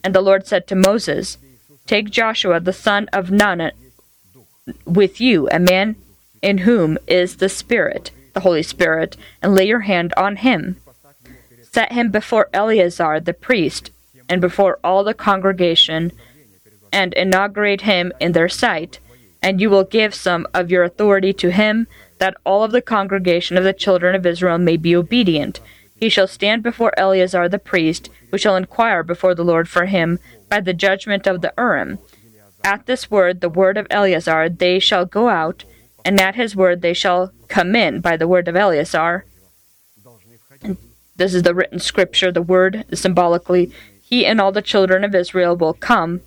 And 0.05 0.15
the 0.15 0.21
Lord 0.21 0.47
said 0.47 0.67
to 0.67 0.75
Moses, 0.75 1.39
Take 1.87 2.11
Joshua 2.11 2.61
the 2.61 2.75
son 2.75 3.09
of 3.13 3.31
Nun 3.31 3.71
with 4.85 5.19
you, 5.19 5.49
a 5.51 5.59
man 5.59 5.97
in 6.43 6.59
whom 6.59 6.99
is 7.07 7.37
the 7.37 7.49
Spirit, 7.49 8.11
the 8.39 8.45
Holy 8.45 8.63
Spirit, 8.63 9.17
and 9.43 9.53
lay 9.53 9.67
your 9.67 9.81
hand 9.81 10.15
on 10.17 10.37
him. 10.37 10.77
Set 11.63 11.91
him 11.91 12.09
before 12.13 12.49
Eleazar 12.53 13.19
the 13.19 13.35
priest, 13.35 13.91
and 14.29 14.41
before 14.41 14.79
all 14.85 15.03
the 15.03 15.13
congregation, 15.13 16.13
and 16.93 17.13
inaugurate 17.15 17.81
him 17.81 18.13
in 18.21 18.31
their 18.33 18.49
sight. 18.49 19.01
And 19.43 19.61
you 19.61 19.71
will 19.71 19.83
give 19.83 20.15
some 20.15 20.47
of 20.55 20.71
your 20.71 20.85
authority 20.85 21.33
to 21.33 21.51
him, 21.51 21.89
that 22.19 22.37
all 22.45 22.63
of 22.63 22.71
the 22.71 22.81
congregation 22.97 23.57
of 23.57 23.65
the 23.65 23.73
children 23.73 24.15
of 24.15 24.25
Israel 24.25 24.59
may 24.59 24.77
be 24.77 24.95
obedient. 24.95 25.59
He 25.97 26.09
shall 26.09 26.29
stand 26.29 26.63
before 26.63 26.97
Eleazar 26.97 27.49
the 27.49 27.59
priest, 27.59 28.09
who 28.31 28.39
shall 28.39 28.55
inquire 28.55 29.03
before 29.03 29.35
the 29.35 29.45
Lord 29.53 29.69
for 29.69 29.87
him 29.87 30.21
by 30.49 30.61
the 30.61 30.73
judgment 30.87 31.27
of 31.27 31.41
the 31.41 31.53
Urim. 31.59 31.99
At 32.63 32.87
this 32.87 33.11
word, 33.11 33.41
the 33.41 33.49
word 33.49 33.77
of 33.77 33.89
Eleazar, 33.91 34.49
they 34.49 34.79
shall 34.79 35.07
go 35.07 35.29
out, 35.29 35.65
and 36.05 36.21
at 36.21 36.37
his 36.37 36.55
word 36.55 36.83
they 36.83 36.95
shall 36.95 37.33
come 37.49 37.75
in 37.75 38.01
by 38.01 38.17
the 38.17 38.29
word 38.29 38.49
of 38.49 38.57
Eleazar. 38.57 39.25
This 41.17 41.35
is 41.35 41.43
the 41.43 41.55
written 41.55 41.81
scripture, 41.81 42.31
the 42.31 42.43
word 42.43 42.85
symbolically. 42.95 43.73
He 44.01 44.25
and 44.25 44.41
all 44.41 44.53
the 44.53 44.63
children 44.63 45.05
of 45.05 45.15
Israel 45.15 45.57
will 45.57 45.75
come, 45.75 46.21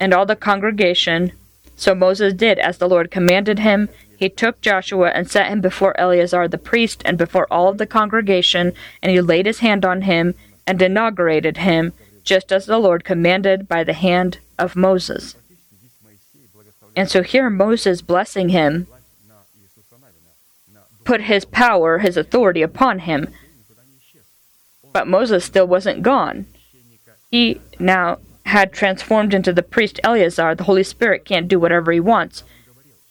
and 0.00 0.14
all 0.14 0.26
the 0.26 0.36
congregation. 0.36 1.32
So 1.76 1.94
Moses 1.94 2.32
did 2.34 2.58
as 2.58 2.78
the 2.78 2.88
Lord 2.88 3.10
commanded 3.10 3.58
him. 3.58 3.88
He 4.16 4.28
took 4.28 4.60
Joshua 4.60 5.10
and 5.10 5.30
set 5.30 5.48
him 5.48 5.60
before 5.60 5.98
Eleazar 6.00 6.48
the 6.48 6.58
priest 6.58 7.02
and 7.04 7.18
before 7.18 7.46
all 7.50 7.68
of 7.68 7.78
the 7.78 7.86
congregation, 7.86 8.72
and 9.02 9.12
he 9.12 9.20
laid 9.20 9.46
his 9.46 9.58
hand 9.58 9.84
on 9.84 10.02
him 10.02 10.34
and 10.66 10.80
inaugurated 10.80 11.58
him, 11.58 11.92
just 12.24 12.52
as 12.52 12.66
the 12.66 12.78
Lord 12.78 13.04
commanded 13.04 13.68
by 13.68 13.84
the 13.84 13.94
hand 13.94 14.38
of 14.58 14.76
Moses. 14.76 15.36
And 16.94 17.10
so 17.10 17.22
here 17.22 17.50
Moses 17.50 18.00
blessing 18.00 18.50
him 18.50 18.86
put 21.04 21.22
his 21.22 21.44
power, 21.44 21.98
his 21.98 22.16
authority 22.16 22.62
upon 22.62 23.00
him. 23.00 23.28
But 24.92 25.08
Moses 25.08 25.44
still 25.44 25.66
wasn't 25.66 26.02
gone. 26.02 26.46
He 27.30 27.60
now 27.78 28.18
had 28.44 28.72
transformed 28.72 29.32
into 29.32 29.52
the 29.52 29.62
priest 29.62 30.00
Eleazar. 30.04 30.54
The 30.54 30.64
Holy 30.64 30.82
Spirit 30.82 31.24
can't 31.24 31.48
do 31.48 31.58
whatever 31.58 31.92
he 31.92 32.00
wants. 32.00 32.44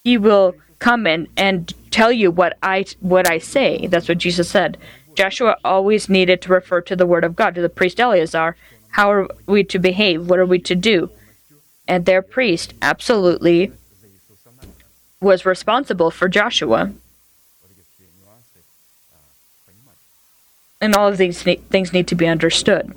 He 0.04 0.17
will 0.17 0.56
come 0.80 1.08
in 1.08 1.27
and 1.38 1.73
tell 1.91 2.12
you 2.12 2.32
what 2.32 2.58
I 2.62 2.86
what 2.99 3.30
I 3.30 3.38
say. 3.38 3.88
That's 3.88 4.07
what 4.07 4.18
Jesus 4.18 4.49
said. 4.49 4.78
Joshua 5.16 5.57
always 5.63 6.09
needed 6.09 6.41
to 6.41 6.53
refer 6.53 6.82
to 6.82 6.95
the 6.95 7.05
word 7.05 7.24
of 7.24 7.36
God 7.36 7.55
to 7.55 7.61
the 7.61 7.70
priest 7.70 7.99
Eleazar. 7.99 8.55
How 8.91 9.11
are 9.11 9.28
we 9.45 9.63
to 9.66 9.80
behave? 9.80 10.30
What 10.30 10.39
are 10.39 10.45
we 10.45 10.59
to 10.59 10.76
do? 10.76 11.09
And 11.88 12.05
their 12.05 12.22
priest 12.22 12.74
absolutely 12.82 13.72
was 15.20 15.45
responsible 15.45 16.11
for 16.11 16.28
Joshua. 16.28 16.93
And 20.82 20.95
all 20.95 21.07
of 21.07 21.17
these 21.17 21.45
ne- 21.45 21.57
things 21.69 21.93
need 21.93 22.07
to 22.07 22.15
be 22.15 22.27
understood. 22.27 22.93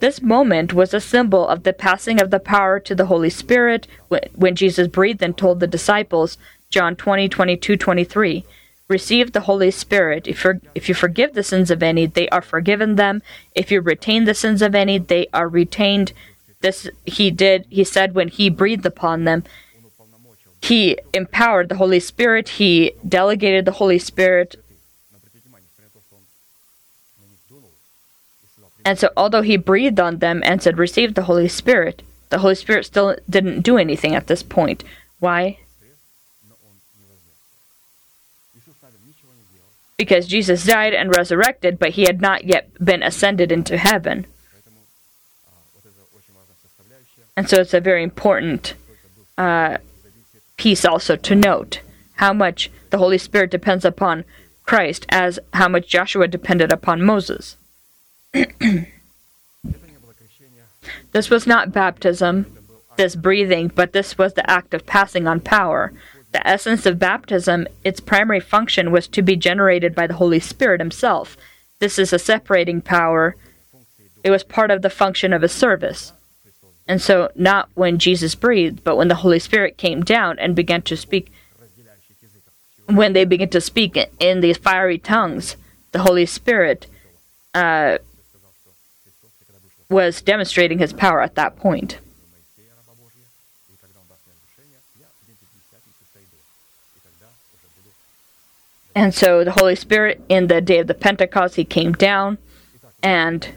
This 0.00 0.20
moment 0.20 0.74
was 0.74 0.92
a 0.92 1.00
symbol 1.00 1.46
of 1.46 1.62
the 1.62 1.72
passing 1.72 2.20
of 2.20 2.30
the 2.30 2.40
power 2.40 2.80
to 2.80 2.94
the 2.94 3.06
Holy 3.06 3.30
Spirit 3.30 3.86
wh- 4.10 4.26
when 4.34 4.56
Jesus 4.56 4.88
breathed 4.88 5.22
and 5.22 5.38
told 5.38 5.60
the 5.60 5.68
disciples, 5.68 6.36
John 6.70 6.96
20, 6.96 7.28
22, 7.28 7.76
23, 7.76 8.44
Receive 8.88 9.32
the 9.32 9.42
Holy 9.42 9.70
Spirit. 9.70 10.26
If, 10.26 10.44
if 10.74 10.88
you 10.88 10.94
forgive 10.94 11.32
the 11.32 11.42
sins 11.42 11.70
of 11.70 11.82
any, 11.82 12.04
they 12.04 12.28
are 12.28 12.42
forgiven 12.42 12.96
them. 12.96 13.22
If 13.54 13.70
you 13.70 13.80
retain 13.80 14.24
the 14.24 14.34
sins 14.34 14.60
of 14.60 14.74
any, 14.74 14.98
they 14.98 15.28
are 15.32 15.48
retained. 15.48 16.12
This 16.60 16.90
he 17.06 17.30
did, 17.30 17.64
he 17.70 17.84
said, 17.84 18.14
when 18.14 18.28
he 18.28 18.50
breathed 18.50 18.84
upon 18.84 19.24
them. 19.24 19.44
He 20.60 20.98
empowered 21.14 21.68
the 21.68 21.76
Holy 21.76 22.00
Spirit, 22.00 22.48
he 22.50 22.92
delegated 23.08 23.64
the 23.64 23.72
Holy 23.72 23.98
Spirit. 23.98 24.61
And 28.84 28.98
so, 28.98 29.10
although 29.16 29.42
he 29.42 29.56
breathed 29.56 30.00
on 30.00 30.18
them 30.18 30.42
and 30.44 30.62
said, 30.62 30.78
Receive 30.78 31.14
the 31.14 31.24
Holy 31.24 31.48
Spirit, 31.48 32.02
the 32.30 32.38
Holy 32.38 32.54
Spirit 32.54 32.86
still 32.86 33.16
didn't 33.28 33.62
do 33.62 33.76
anything 33.76 34.14
at 34.14 34.26
this 34.26 34.42
point. 34.42 34.82
Why? 35.20 35.58
Because 39.96 40.26
Jesus 40.26 40.64
died 40.64 40.94
and 40.94 41.14
resurrected, 41.14 41.78
but 41.78 41.90
he 41.90 42.02
had 42.02 42.20
not 42.20 42.44
yet 42.44 42.70
been 42.84 43.02
ascended 43.02 43.52
into 43.52 43.76
heaven. 43.76 44.26
And 47.36 47.48
so, 47.48 47.60
it's 47.60 47.74
a 47.74 47.80
very 47.80 48.02
important 48.02 48.74
uh, 49.38 49.78
piece 50.56 50.84
also 50.84 51.16
to 51.16 51.34
note 51.34 51.80
how 52.14 52.32
much 52.32 52.70
the 52.90 52.98
Holy 52.98 53.18
Spirit 53.18 53.50
depends 53.50 53.84
upon 53.84 54.24
Christ, 54.64 55.06
as 55.08 55.38
how 55.54 55.68
much 55.68 55.88
Joshua 55.88 56.28
depended 56.28 56.72
upon 56.72 57.02
Moses 57.02 57.56
this 61.12 61.28
was 61.30 61.46
not 61.46 61.72
baptism, 61.72 62.46
this 62.96 63.14
breathing, 63.14 63.68
but 63.68 63.92
this 63.92 64.16
was 64.16 64.34
the 64.34 64.50
act 64.50 64.74
of 64.74 64.86
passing 64.86 65.26
on 65.26 65.40
power. 65.40 65.92
The 66.32 66.46
essence 66.46 66.86
of 66.86 66.98
baptism, 66.98 67.66
its 67.84 68.00
primary 68.00 68.40
function 68.40 68.90
was 68.90 69.06
to 69.08 69.22
be 69.22 69.36
generated 69.36 69.94
by 69.94 70.06
the 70.06 70.14
Holy 70.14 70.40
Spirit 70.40 70.80
Himself. 70.80 71.36
This 71.78 71.98
is 71.98 72.12
a 72.12 72.18
separating 72.18 72.80
power. 72.80 73.36
It 74.24 74.30
was 74.30 74.44
part 74.44 74.70
of 74.70 74.82
the 74.82 74.90
function 74.90 75.32
of 75.32 75.42
a 75.42 75.48
service. 75.48 76.12
And 76.86 77.00
so, 77.00 77.30
not 77.34 77.68
when 77.74 77.98
Jesus 77.98 78.34
breathed, 78.34 78.82
but 78.82 78.96
when 78.96 79.08
the 79.08 79.16
Holy 79.16 79.38
Spirit 79.38 79.76
came 79.76 80.02
down 80.02 80.38
and 80.38 80.56
began 80.56 80.82
to 80.82 80.96
speak, 80.96 81.30
when 82.86 83.12
they 83.12 83.24
began 83.24 83.50
to 83.50 83.60
speak 83.60 83.98
in 84.18 84.40
these 84.40 84.56
fiery 84.56 84.98
tongues, 84.98 85.56
the 85.92 86.00
Holy 86.00 86.26
Spirit 86.26 86.86
uh, 87.54 87.98
was 89.92 90.22
demonstrating 90.22 90.78
his 90.78 90.92
power 90.92 91.20
at 91.20 91.36
that 91.36 91.56
point. 91.56 91.98
And 98.94 99.14
so 99.14 99.42
the 99.44 99.52
Holy 99.52 99.74
Spirit, 99.76 100.20
in 100.28 100.48
the 100.48 100.60
day 100.60 100.78
of 100.78 100.86
the 100.86 100.94
Pentecost, 100.94 101.56
he 101.56 101.64
came 101.64 101.92
down 101.92 102.38
and 103.02 103.48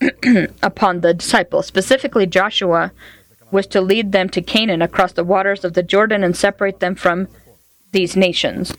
upon 0.62 1.00
the 1.00 1.14
disciples. 1.14 1.66
Specifically, 1.66 2.26
Joshua 2.26 2.92
was 3.50 3.66
to 3.68 3.80
lead 3.80 4.12
them 4.12 4.28
to 4.30 4.42
Canaan 4.42 4.82
across 4.82 5.12
the 5.12 5.24
waters 5.24 5.64
of 5.64 5.74
the 5.74 5.82
Jordan 5.82 6.22
and 6.22 6.36
separate 6.36 6.80
them 6.80 6.94
from 6.94 7.28
these 7.92 8.16
nations. 8.16 8.74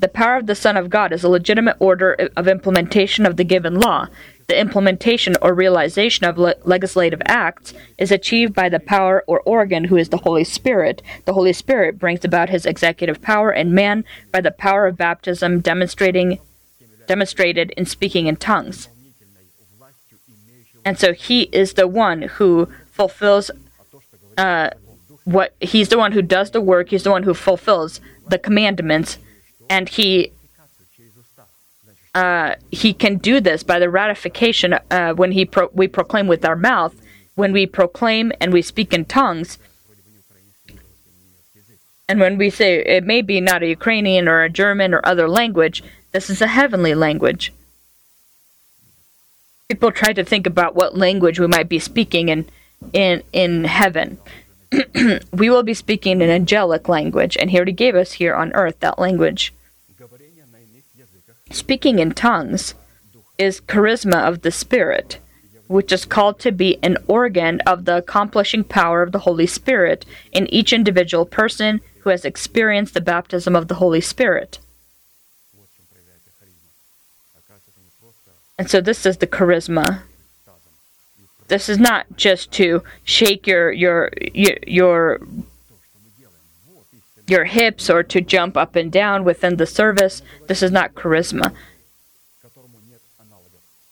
The 0.00 0.08
power 0.08 0.36
of 0.36 0.46
the 0.46 0.54
Son 0.54 0.78
of 0.78 0.88
God 0.88 1.12
is 1.12 1.22
a 1.22 1.28
legitimate 1.28 1.76
order 1.78 2.30
of 2.34 2.48
implementation 2.48 3.26
of 3.26 3.36
the 3.36 3.44
given 3.44 3.78
law. 3.78 4.08
The 4.48 4.58
implementation 4.58 5.36
or 5.42 5.52
realization 5.52 6.24
of 6.24 6.38
le- 6.38 6.54
legislative 6.64 7.20
acts 7.26 7.74
is 7.98 8.10
achieved 8.10 8.54
by 8.54 8.70
the 8.70 8.80
power 8.80 9.22
or 9.26 9.40
organ 9.40 9.84
who 9.84 9.98
is 9.98 10.08
the 10.08 10.16
Holy 10.16 10.42
Spirit. 10.42 11.02
The 11.26 11.34
Holy 11.34 11.52
Spirit 11.52 11.98
brings 11.98 12.24
about 12.24 12.48
his 12.48 12.64
executive 12.64 13.20
power 13.20 13.52
in 13.52 13.74
man 13.74 14.04
by 14.32 14.40
the 14.40 14.50
power 14.50 14.86
of 14.86 14.96
baptism 14.96 15.60
demonstrating 15.60 16.38
demonstrated 17.06 17.70
in 17.72 17.84
speaking 17.84 18.26
in 18.26 18.36
tongues. 18.36 18.88
And 20.82 20.98
so 20.98 21.12
he 21.12 21.42
is 21.52 21.74
the 21.74 21.86
one 21.86 22.22
who 22.22 22.68
fulfills 22.90 23.50
uh, 24.38 24.70
what 25.24 25.54
he's 25.60 25.90
the 25.90 25.98
one 25.98 26.12
who 26.12 26.22
does 26.22 26.52
the 26.52 26.60
work, 26.62 26.88
he's 26.88 27.02
the 27.02 27.10
one 27.10 27.24
who 27.24 27.34
fulfills 27.34 28.00
the 28.26 28.38
commandments 28.38 29.18
and 29.70 29.88
he 29.88 30.32
uh, 32.14 32.56
he 32.72 32.92
can 32.92 33.16
do 33.18 33.40
this 33.40 33.62
by 33.62 33.78
the 33.78 33.88
ratification 33.88 34.74
uh, 34.90 35.14
when 35.14 35.30
he 35.32 35.44
pro- 35.44 35.70
we 35.72 35.86
proclaim 35.86 36.26
with 36.26 36.44
our 36.44 36.56
mouth, 36.56 37.00
when 37.36 37.52
we 37.52 37.66
proclaim 37.66 38.32
and 38.40 38.52
we 38.52 38.60
speak 38.60 38.92
in 38.92 39.04
tongues, 39.04 39.58
and 42.08 42.18
when 42.18 42.36
we 42.36 42.50
say 42.50 42.84
it 42.84 43.04
may 43.04 43.22
be 43.22 43.40
not 43.40 43.62
a 43.62 43.68
Ukrainian 43.68 44.26
or 44.26 44.42
a 44.42 44.50
German 44.50 44.92
or 44.92 45.00
other 45.04 45.28
language, 45.28 45.84
this 46.10 46.28
is 46.28 46.42
a 46.42 46.48
heavenly 46.48 46.94
language. 46.94 47.52
People 49.68 49.92
try 49.92 50.12
to 50.12 50.24
think 50.24 50.48
about 50.48 50.74
what 50.74 50.98
language 50.98 51.38
we 51.38 51.46
might 51.46 51.68
be 51.68 51.78
speaking 51.78 52.28
in 52.28 52.46
in 52.92 53.22
in 53.32 53.64
heaven. 53.64 54.18
we 55.32 55.48
will 55.48 55.62
be 55.62 55.74
speaking 55.74 56.20
an 56.20 56.30
angelic 56.30 56.88
language, 56.88 57.36
and 57.36 57.50
he 57.50 57.56
already 57.56 57.72
gave 57.72 57.94
us 57.94 58.12
here 58.14 58.34
on 58.34 58.52
earth 58.54 58.80
that 58.80 58.98
language. 58.98 59.54
Speaking 61.50 61.98
in 61.98 62.12
tongues 62.12 62.74
is 63.36 63.60
charisma 63.60 64.26
of 64.28 64.42
the 64.42 64.50
Spirit, 64.50 65.18
which 65.66 65.92
is 65.92 66.04
called 66.04 66.38
to 66.40 66.52
be 66.52 66.78
an 66.82 66.96
organ 67.06 67.60
of 67.62 67.84
the 67.84 67.96
accomplishing 67.96 68.64
power 68.64 69.02
of 69.02 69.12
the 69.12 69.20
Holy 69.20 69.46
Spirit 69.46 70.06
in 70.32 70.46
each 70.48 70.72
individual 70.72 71.26
person 71.26 71.80
who 72.00 72.10
has 72.10 72.24
experienced 72.24 72.94
the 72.94 73.00
baptism 73.00 73.56
of 73.56 73.68
the 73.68 73.76
Holy 73.76 74.00
Spirit. 74.00 74.58
And 78.58 78.70
so 78.70 78.80
this 78.80 79.06
is 79.06 79.16
the 79.16 79.26
charisma. 79.26 80.02
This 81.48 81.68
is 81.68 81.78
not 81.78 82.06
just 82.16 82.52
to 82.52 82.82
shake 83.02 83.46
your 83.46 83.72
your 83.72 84.12
your 84.34 85.20
your 87.30 87.44
hips 87.44 87.88
or 87.88 88.02
to 88.02 88.20
jump 88.20 88.56
up 88.56 88.76
and 88.76 88.90
down 88.90 89.24
within 89.24 89.56
the 89.56 89.66
service. 89.66 90.22
This 90.48 90.62
is 90.62 90.70
not 90.70 90.94
charisma. 90.94 91.52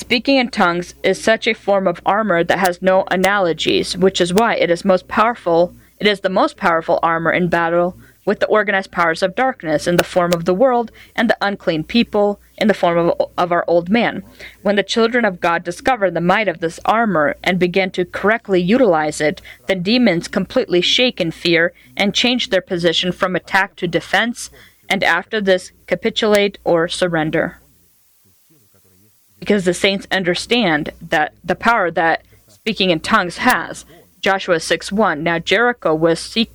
Speaking 0.01 0.37
in 0.37 0.49
tongues 0.49 0.95
is 1.03 1.23
such 1.23 1.47
a 1.47 1.55
form 1.55 1.87
of 1.87 2.01
armor 2.07 2.43
that 2.43 2.59
has 2.59 2.81
no 2.81 3.05
analogies, 3.11 3.97
which 3.97 4.21
is 4.21 4.33
why 4.33 4.55
it 4.55 4.71
is 4.71 4.85
most 4.85 5.07
powerful. 5.07 5.75
It 5.99 6.07
is 6.07 6.21
the 6.21 6.31
most 6.31 6.57
powerful 6.57 6.99
armor 7.03 7.31
in 7.31 7.49
battle 7.49 7.97
with 8.29 8.41
the 8.41 8.47
organized 8.47 8.91
powers 8.91 9.23
of 9.23 9.35
darkness 9.35 9.87
in 9.87 9.97
the 9.97 10.05
form 10.05 10.35
of 10.35 10.45
the 10.45 10.53
world 10.53 10.93
and 11.17 11.31
the 11.31 11.37
unclean 11.41 11.83
people 11.83 12.39
in 12.59 12.69
the 12.69 12.75
form 12.75 12.99
of, 12.99 13.31
of 13.39 13.51
our 13.51 13.65
old 13.67 13.89
man. 13.89 14.23
When 14.61 14.77
the 14.77 14.83
children 14.83 15.25
of 15.25 15.41
God 15.41 15.65
discover 15.65 16.11
the 16.11 16.21
might 16.21 16.47
of 16.47 16.61
this 16.61 16.79
armor 16.85 17.37
and 17.43 17.59
begin 17.59 17.91
to 17.93 18.05
correctly 18.05 18.61
utilize 18.61 19.23
it, 19.23 19.41
the 19.67 19.75
demons 19.75 20.29
completely 20.29 20.83
shake 20.83 21.23
in 21.23 21.31
fear 21.31 21.73
and 21.97 22.15
change 22.15 22.51
their 22.51 22.61
position 22.61 23.13
from 23.13 23.35
attack 23.35 23.77
to 23.77 23.89
defense, 23.89 24.51
and 24.91 25.03
after 25.03 25.41
this 25.41 25.73
capitulate 25.87 26.59
or 26.65 26.87
surrender 26.87 27.61
because 29.39 29.65
the 29.65 29.73
saints 29.73 30.07
understand 30.11 30.91
that 31.01 31.33
the 31.43 31.55
power 31.55 31.91
that 31.93 32.25
speaking 32.49 32.91
in 32.91 33.01
tongues 33.01 33.39
has. 33.39 33.87
Joshua 34.21 34.59
6 34.59 34.91
1. 34.91 35.23
Now 35.23 35.39
Jericho 35.39 35.95
was 35.95 36.19
sec- 36.19 36.49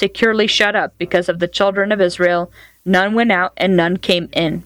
securely 0.00 0.46
shut 0.46 0.74
up 0.74 0.94
because 0.98 1.28
of 1.28 1.38
the 1.38 1.46
children 1.46 1.92
of 1.92 2.00
Israel. 2.00 2.50
None 2.84 3.14
went 3.14 3.30
out 3.30 3.52
and 3.56 3.76
none 3.76 3.98
came 3.98 4.28
in. 4.32 4.64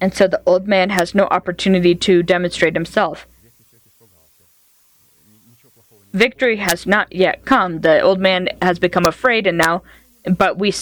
And 0.00 0.12
so 0.12 0.26
the 0.26 0.42
old 0.44 0.66
man 0.68 0.90
has 0.90 1.14
no 1.14 1.24
opportunity 1.30 1.94
to 1.94 2.22
demonstrate 2.22 2.74
himself. 2.74 3.26
Victory 6.12 6.56
has 6.56 6.86
not 6.86 7.12
yet 7.12 7.44
come. 7.44 7.80
The 7.80 8.00
old 8.00 8.20
man 8.20 8.48
has 8.60 8.78
become 8.78 9.06
afraid, 9.06 9.46
and 9.46 9.58
now, 9.58 9.82
but 10.38 10.58
we 10.58 10.72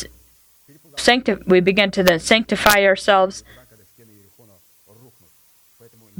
sancti- 0.97 1.45
we 1.47 1.61
begin 1.61 1.91
to 1.93 2.03
then 2.03 2.21
sanctify 2.21 2.85
ourselves. 2.85 3.45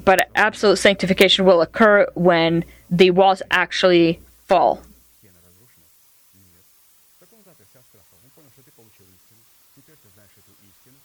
But 0.03 0.31
absolute 0.35 0.77
sanctification 0.77 1.45
will 1.45 1.61
occur 1.61 2.07
when 2.15 2.65
the 2.91 3.11
walls 3.11 3.43
actually 3.51 4.21
fall. 4.53 4.83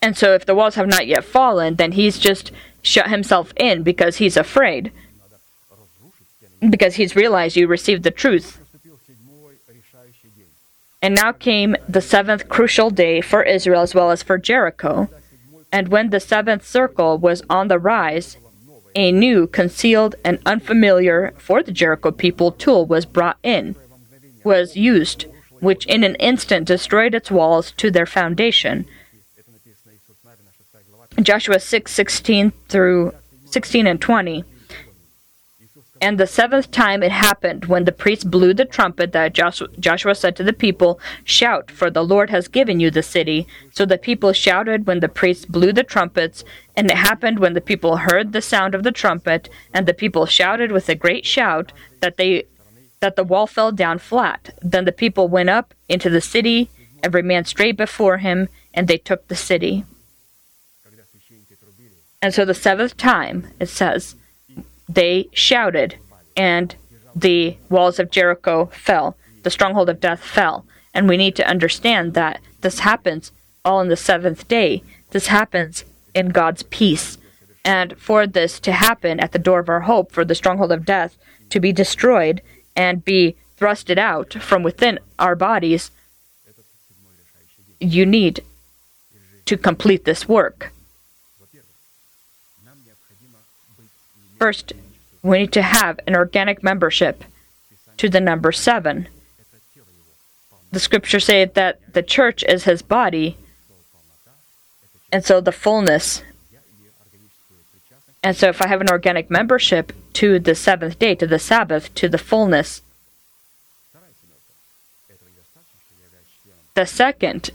And 0.02 0.18
so, 0.18 0.34
if 0.34 0.46
the 0.46 0.54
walls 0.54 0.76
have 0.76 0.88
not 0.88 1.08
yet 1.08 1.24
fallen, 1.24 1.76
then 1.76 1.94
he's 1.94 2.20
just 2.20 2.52
shut 2.82 3.10
himself 3.10 3.54
in 3.56 3.84
because 3.84 4.18
he's 4.18 4.38
afraid. 4.38 4.92
Because 6.60 6.96
he's 6.96 7.16
realized 7.16 7.56
you 7.56 7.68
received 7.68 8.04
the 8.04 8.12
truth. 8.12 8.60
And 11.02 11.16
now 11.16 11.32
came 11.32 11.76
the 11.88 12.02
seventh 12.02 12.50
crucial 12.50 12.90
day 12.90 13.22
for 13.22 13.44
Israel 13.44 13.82
as 13.82 13.96
well 13.96 14.12
as 14.12 14.24
for 14.24 14.38
Jericho. 14.38 15.10
And 15.72 15.88
when 15.88 16.10
the 16.10 16.20
seventh 16.20 16.66
circle 16.66 17.18
was 17.18 17.44
on 17.50 17.70
the 17.70 17.80
rise, 17.80 18.38
a 18.98 19.12
new, 19.12 19.46
concealed, 19.46 20.16
and 20.26 20.40
unfamiliar 20.44 21.32
for 21.38 21.62
the 21.62 21.72
Jericho 21.72 22.10
people 22.10 22.52
tool 22.52 22.84
was 22.88 23.06
brought 23.06 23.38
in, 23.44 23.76
was 24.44 24.76
used, 24.76 25.26
which 25.60 25.86
in 25.86 26.04
an 26.04 26.16
instant 26.16 26.68
destroyed 26.68 27.14
its 27.14 27.30
walls 27.30 27.72
to 27.74 27.92
their 27.92 28.08
foundation. 28.08 28.88
Joshua 31.22 31.60
6 31.60 31.92
16 31.92 32.52
through 32.68 33.14
16 33.46 33.86
and 33.86 34.02
20. 34.02 34.44
And 36.00 36.20
the 36.20 36.28
seventh 36.28 36.70
time 36.70 37.02
it 37.02 37.12
happened, 37.12 37.66
when 37.66 37.86
the 37.86 37.92
priest 37.92 38.30
blew 38.30 38.54
the 38.54 38.66
trumpet, 38.66 39.14
that 39.14 39.34
Joshua 39.34 40.16
said 40.16 40.36
to 40.36 40.44
the 40.44 40.54
people, 40.54 41.00
Shout, 41.24 41.72
for 41.72 41.90
the 41.90 42.04
Lord 42.04 42.30
has 42.30 42.48
given 42.48 42.80
you 42.80 42.92
the 42.92 43.02
city. 43.02 43.48
So 43.72 43.86
the 43.86 43.98
people 43.98 44.32
shouted 44.32 44.86
when 44.86 45.00
the 45.00 45.10
priest 45.10 45.52
blew 45.52 45.74
the 45.74 45.84
trumpets. 45.84 46.44
And 46.76 46.92
it 46.92 46.98
happened 46.98 47.40
when 47.40 47.54
the 47.54 47.62
people 47.62 47.98
heard 47.98 48.32
the 48.32 48.42
sound 48.42 48.76
of 48.76 48.84
the 48.84 48.92
trumpet, 48.92 49.50
and 49.74 49.88
the 49.88 49.94
people 49.94 50.28
shouted 50.28 50.72
with 50.72 50.88
a 50.88 50.96
great 50.96 51.26
shout, 51.26 51.72
that 52.02 52.18
they 52.18 52.46
that 53.00 53.16
the 53.16 53.24
wall 53.24 53.48
fell 53.48 53.72
down 53.72 54.00
flat. 54.00 54.50
Then 54.62 54.86
the 54.86 54.92
people 54.92 55.28
went 55.28 55.50
up 55.50 55.74
into 55.88 56.10
the 56.10 56.22
city, 56.22 56.70
every 57.04 57.22
man 57.22 57.46
straight 57.46 57.78
before 57.78 58.18
him, 58.18 58.50
and 58.74 58.88
they 58.88 58.98
took 58.98 59.28
the 59.28 59.36
city. 59.36 59.86
And 62.22 62.34
so 62.34 62.46
the 62.46 62.56
seventh 62.56 62.98
time, 62.98 63.48
it 63.60 63.70
says, 63.70 64.16
they 64.88 65.30
shouted, 65.34 65.96
and 66.36 66.76
the 67.16 67.58
walls 67.70 68.00
of 68.00 68.12
Jericho 68.12 68.68
fell. 68.68 69.18
The 69.44 69.50
stronghold 69.50 69.90
of 69.90 70.00
death 70.00 70.24
fell. 70.24 70.66
And 70.94 71.08
we 71.08 71.18
need 71.18 71.36
to 71.36 71.48
understand 71.48 72.14
that 72.14 72.40
this 72.62 72.80
happens 72.80 73.32
all 73.64 73.82
in 73.82 73.90
the 73.90 73.96
seventh 73.96 74.48
day. 74.48 74.84
This 75.12 75.28
happens 75.28 75.86
in 76.14 76.30
God's 76.30 76.64
peace. 76.64 77.18
And 77.64 77.98
for 77.98 78.26
this 78.26 78.60
to 78.62 78.72
happen 78.72 79.20
at 79.20 79.34
the 79.34 79.40
door 79.40 79.60
of 79.60 79.70
our 79.70 79.82
hope, 79.82 80.12
for 80.12 80.24
the 80.24 80.36
stronghold 80.36 80.72
of 80.72 80.86
death 80.86 81.18
to 81.50 81.60
be 81.60 81.72
destroyed 81.72 82.42
and 82.76 83.04
be 83.04 83.36
thrusted 83.58 83.98
out 83.98 84.34
from 84.34 84.64
within 84.64 85.00
our 85.20 85.36
bodies, 85.36 85.92
you 87.80 88.06
need 88.06 88.44
to 89.46 89.58
complete 89.58 90.06
this 90.06 90.28
work. 90.28 90.72
First, 94.40 94.74
we 95.24 95.40
need 95.40 95.54
to 95.54 95.62
have 95.62 96.00
an 96.06 96.16
organic 96.16 96.64
membership 96.64 97.24
to 97.98 98.08
the 98.10 98.22
number 98.22 98.52
seven. 98.52 99.08
The 100.72 100.80
scriptures 100.80 101.26
say 101.26 101.46
that 101.46 101.94
the 101.94 102.04
church 102.04 102.44
is 102.48 102.66
his 102.66 102.82
body, 102.82 103.38
and 105.12 105.26
so 105.26 105.42
the 105.42 105.52
fullness. 105.52 106.24
And 108.24 108.36
so, 108.36 108.50
if 108.50 108.62
I 108.62 108.68
have 108.68 108.82
an 108.82 108.90
organic 108.90 109.30
membership 109.30 109.94
to 110.14 110.40
the 110.40 110.56
seventh 110.56 111.00
day, 111.00 111.16
to 111.16 111.26
the 111.26 111.40
Sabbath, 111.40 111.94
to 111.96 112.10
the 112.10 112.18
fullness, 112.18 112.82
the 116.76 116.86
second, 116.86 117.50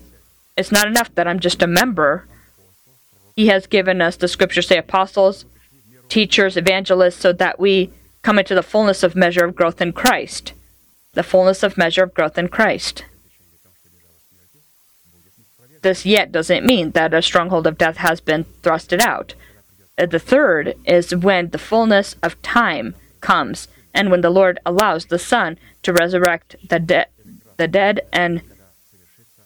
it's 0.57 0.73
not 0.73 0.89
enough 0.89 1.15
that 1.15 1.29
I'm 1.29 1.39
just 1.39 1.63
a 1.63 1.67
member. 1.67 2.27
He 3.37 3.47
has 3.49 3.67
given 3.67 4.01
us, 4.01 4.17
the 4.17 4.29
scriptures 4.29 4.67
say, 4.67 4.79
apostles, 4.79 5.45
teachers, 6.13 6.59
evangelists, 6.59 7.17
so 7.17 7.33
that 7.33 7.59
we 7.59 7.91
come 8.21 8.39
into 8.39 8.55
the 8.55 8.63
fullness 8.63 9.03
of 9.03 9.17
measure 9.17 9.47
of 9.47 9.57
growth 9.57 9.81
in 9.81 9.95
Christ. 9.95 10.53
The 11.15 11.23
fullness 11.23 11.63
of 11.63 11.79
measure 11.79 12.03
of 12.03 12.13
growth 12.13 12.37
in 12.37 12.49
Christ. 12.49 13.07
This 15.81 16.05
yet 16.05 16.31
doesn't 16.31 16.67
mean 16.67 16.91
that 16.91 17.15
a 17.15 17.23
stronghold 17.23 17.67
of 17.67 17.79
death 17.79 17.97
has 17.97 18.21
been 18.21 18.45
thrusted 18.63 19.01
out. 19.01 19.35
Uh, 19.97 20.05
The 20.05 20.19
third 20.19 20.75
is 20.85 21.17
when 21.17 21.49
the 21.49 21.65
fullness 21.71 22.15
of 22.23 22.41
time 22.43 22.95
comes, 23.23 23.69
and 23.95 24.11
when 24.11 24.21
the 24.21 24.37
Lord 24.39 24.61
allows 24.67 25.07
the 25.07 25.19
Son 25.19 25.59
to 25.83 25.95
resurrect 25.95 26.57
the, 26.69 26.79
de- 26.79 27.07
the 27.57 27.69
dead 27.69 28.03
and 28.13 28.43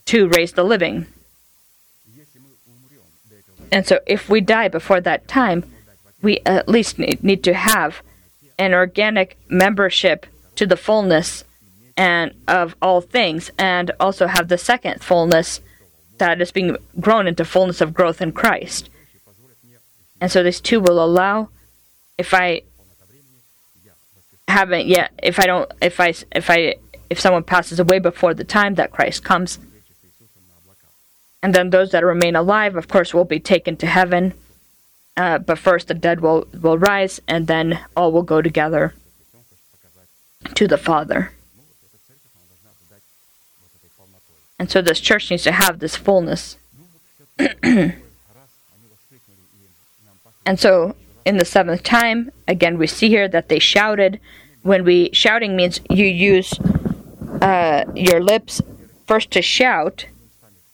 to 0.06 0.28
raise 0.28 0.52
the 0.54 0.64
living. 0.64 1.06
And 3.70 3.86
so, 3.86 4.00
if 4.06 4.28
we 4.28 4.40
die 4.40 4.68
before 4.68 5.00
that 5.00 5.28
time, 5.28 5.62
we 6.26 6.40
at 6.44 6.68
least 6.68 6.98
need, 6.98 7.22
need 7.22 7.44
to 7.44 7.54
have 7.54 8.02
an 8.58 8.74
organic 8.74 9.38
membership 9.48 10.26
to 10.56 10.66
the 10.66 10.76
fullness 10.76 11.44
and 11.96 12.34
of 12.48 12.74
all 12.82 13.00
things, 13.00 13.52
and 13.56 13.92
also 14.00 14.26
have 14.26 14.48
the 14.48 14.58
second 14.58 15.00
fullness 15.00 15.60
that 16.18 16.40
is 16.40 16.50
being 16.50 16.76
grown 16.98 17.28
into 17.28 17.44
fullness 17.44 17.80
of 17.80 17.94
growth 17.94 18.20
in 18.20 18.32
Christ. 18.32 18.90
And 20.20 20.32
so, 20.32 20.42
these 20.42 20.60
two 20.60 20.80
will 20.80 21.02
allow, 21.02 21.48
if 22.18 22.34
I 22.34 22.62
haven't 24.48 24.86
yet, 24.88 25.12
if 25.22 25.38
I 25.38 25.46
don't, 25.46 25.70
if 25.80 26.00
I, 26.00 26.12
if 26.34 26.50
I, 26.50 26.74
if 27.08 27.20
someone 27.20 27.44
passes 27.44 27.78
away 27.78 28.00
before 28.00 28.34
the 28.34 28.44
time 28.44 28.74
that 28.74 28.90
Christ 28.90 29.22
comes, 29.22 29.60
and 31.40 31.54
then 31.54 31.70
those 31.70 31.92
that 31.92 32.04
remain 32.04 32.34
alive, 32.34 32.74
of 32.74 32.88
course, 32.88 33.14
will 33.14 33.24
be 33.24 33.38
taken 33.38 33.76
to 33.76 33.86
heaven. 33.86 34.34
Uh, 35.16 35.38
but 35.38 35.58
first, 35.58 35.88
the 35.88 35.94
dead 35.94 36.20
will, 36.20 36.46
will 36.60 36.76
rise, 36.76 37.20
and 37.26 37.46
then 37.46 37.80
all 37.96 38.12
will 38.12 38.22
go 38.22 38.42
together 38.42 38.92
to 40.54 40.68
the 40.68 40.76
Father. 40.76 41.32
And 44.58 44.70
so, 44.70 44.82
this 44.82 45.00
church 45.00 45.30
needs 45.30 45.42
to 45.44 45.52
have 45.52 45.78
this 45.78 45.96
fullness. 45.96 46.58
and 47.62 47.94
so, 50.56 50.94
in 51.24 51.38
the 51.38 51.44
seventh 51.44 51.82
time, 51.82 52.30
again, 52.46 52.76
we 52.76 52.86
see 52.86 53.08
here 53.08 53.28
that 53.28 53.48
they 53.48 53.58
shouted. 53.58 54.20
When 54.62 54.84
we 54.84 55.10
shouting 55.12 55.56
means 55.56 55.80
you 55.88 56.04
use 56.04 56.52
uh, 57.40 57.84
your 57.94 58.22
lips 58.22 58.60
first 59.06 59.30
to 59.30 59.40
shout. 59.40 60.06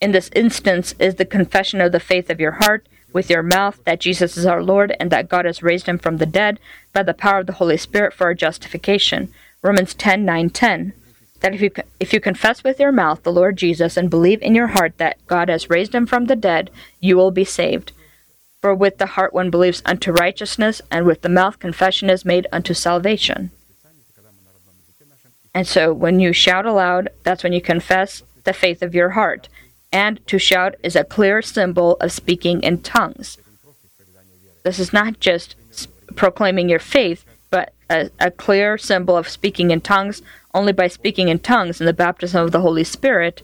In 0.00 0.10
this 0.10 0.30
instance, 0.34 0.96
is 0.98 1.14
the 1.14 1.24
confession 1.24 1.80
of 1.80 1.92
the 1.92 2.00
faith 2.00 2.28
of 2.28 2.40
your 2.40 2.52
heart 2.52 2.86
with 3.12 3.30
your 3.30 3.42
mouth 3.42 3.82
that 3.84 4.00
Jesus 4.00 4.36
is 4.36 4.46
our 4.46 4.62
Lord 4.62 4.94
and 4.98 5.10
that 5.10 5.28
God 5.28 5.44
has 5.44 5.62
raised 5.62 5.86
him 5.86 5.98
from 5.98 6.16
the 6.16 6.26
dead 6.26 6.58
by 6.92 7.02
the 7.02 7.14
power 7.14 7.40
of 7.40 7.46
the 7.46 7.54
Holy 7.54 7.76
Spirit 7.76 8.12
for 8.12 8.24
our 8.24 8.34
justification. 8.34 9.32
Romans 9.62 9.94
10 9.94 10.24
9 10.24 10.50
10. 10.50 10.92
That 11.40 11.54
if 11.54 11.60
you, 11.60 11.70
if 11.98 12.12
you 12.12 12.20
confess 12.20 12.62
with 12.62 12.78
your 12.78 12.92
mouth 12.92 13.22
the 13.22 13.32
Lord 13.32 13.56
Jesus 13.56 13.96
and 13.96 14.08
believe 14.08 14.40
in 14.42 14.54
your 14.54 14.68
heart 14.68 14.98
that 14.98 15.18
God 15.26 15.48
has 15.48 15.70
raised 15.70 15.94
him 15.94 16.06
from 16.06 16.26
the 16.26 16.36
dead, 16.36 16.70
you 17.00 17.16
will 17.16 17.32
be 17.32 17.44
saved. 17.44 17.92
For 18.60 18.74
with 18.74 18.98
the 18.98 19.06
heart 19.06 19.34
one 19.34 19.50
believes 19.50 19.82
unto 19.84 20.12
righteousness, 20.12 20.80
and 20.88 21.04
with 21.04 21.22
the 21.22 21.28
mouth 21.28 21.58
confession 21.58 22.08
is 22.08 22.24
made 22.24 22.46
unto 22.52 22.74
salvation. 22.74 23.50
And 25.52 25.66
so 25.66 25.92
when 25.92 26.20
you 26.20 26.32
shout 26.32 26.64
aloud, 26.64 27.08
that's 27.24 27.42
when 27.42 27.52
you 27.52 27.60
confess 27.60 28.22
the 28.44 28.52
faith 28.52 28.82
of 28.82 28.94
your 28.94 29.10
heart. 29.10 29.48
And 29.92 30.26
to 30.26 30.38
shout 30.38 30.74
is 30.82 30.96
a 30.96 31.04
clear 31.04 31.42
symbol 31.42 31.96
of 32.00 32.12
speaking 32.12 32.62
in 32.62 32.80
tongues. 32.80 33.38
This 34.64 34.78
is 34.78 34.92
not 34.92 35.20
just 35.20 35.54
proclaiming 36.16 36.68
your 36.68 36.78
faith, 36.78 37.24
but 37.50 37.74
a, 37.90 38.10
a 38.18 38.30
clear 38.30 38.78
symbol 38.78 39.16
of 39.16 39.28
speaking 39.28 39.70
in 39.70 39.80
tongues. 39.80 40.22
Only 40.54 40.72
by 40.72 40.88
speaking 40.88 41.28
in 41.28 41.38
tongues 41.38 41.80
in 41.80 41.86
the 41.86 41.92
baptism 41.92 42.42
of 42.42 42.52
the 42.52 42.60
Holy 42.60 42.84
Spirit, 42.84 43.42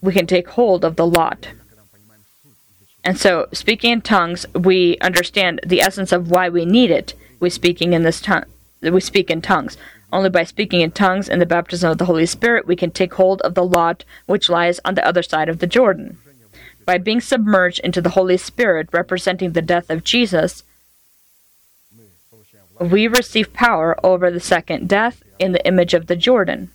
we 0.00 0.12
can 0.12 0.26
take 0.26 0.48
hold 0.50 0.84
of 0.84 0.96
the 0.96 1.06
lot. 1.06 1.48
And 3.04 3.18
so, 3.18 3.46
speaking 3.52 3.92
in 3.92 4.00
tongues, 4.02 4.44
we 4.54 4.98
understand 4.98 5.60
the 5.64 5.80
essence 5.80 6.12
of 6.12 6.30
why 6.30 6.48
we 6.48 6.64
need 6.64 6.90
it. 6.90 7.14
We 7.40 7.48
speaking 7.50 7.92
in 7.92 8.02
this 8.02 8.20
tongue. 8.20 8.44
We 8.82 9.00
speak 9.00 9.30
in 9.30 9.40
tongues. 9.40 9.76
Only 10.12 10.30
by 10.30 10.44
speaking 10.44 10.80
in 10.80 10.90
tongues 10.90 11.28
and 11.28 11.40
the 11.40 11.46
baptism 11.46 11.90
of 11.90 11.98
the 11.98 12.06
Holy 12.06 12.24
Spirit, 12.24 12.66
we 12.66 12.76
can 12.76 12.90
take 12.90 13.14
hold 13.14 13.42
of 13.42 13.54
the 13.54 13.64
lot 13.64 14.04
which 14.26 14.48
lies 14.48 14.80
on 14.84 14.94
the 14.94 15.06
other 15.06 15.22
side 15.22 15.48
of 15.48 15.58
the 15.58 15.66
Jordan. 15.66 16.18
By 16.86 16.96
being 16.96 17.20
submerged 17.20 17.80
into 17.80 18.00
the 18.00 18.10
Holy 18.10 18.38
Spirit, 18.38 18.88
representing 18.92 19.52
the 19.52 19.60
death 19.60 19.90
of 19.90 20.04
Jesus, 20.04 20.62
we 22.80 23.06
receive 23.06 23.52
power 23.52 23.98
over 24.02 24.30
the 24.30 24.40
second 24.40 24.88
death 24.88 25.22
in 25.38 25.52
the 25.52 25.66
image 25.66 25.92
of 25.92 26.06
the 26.06 26.16
Jordan. 26.16 26.70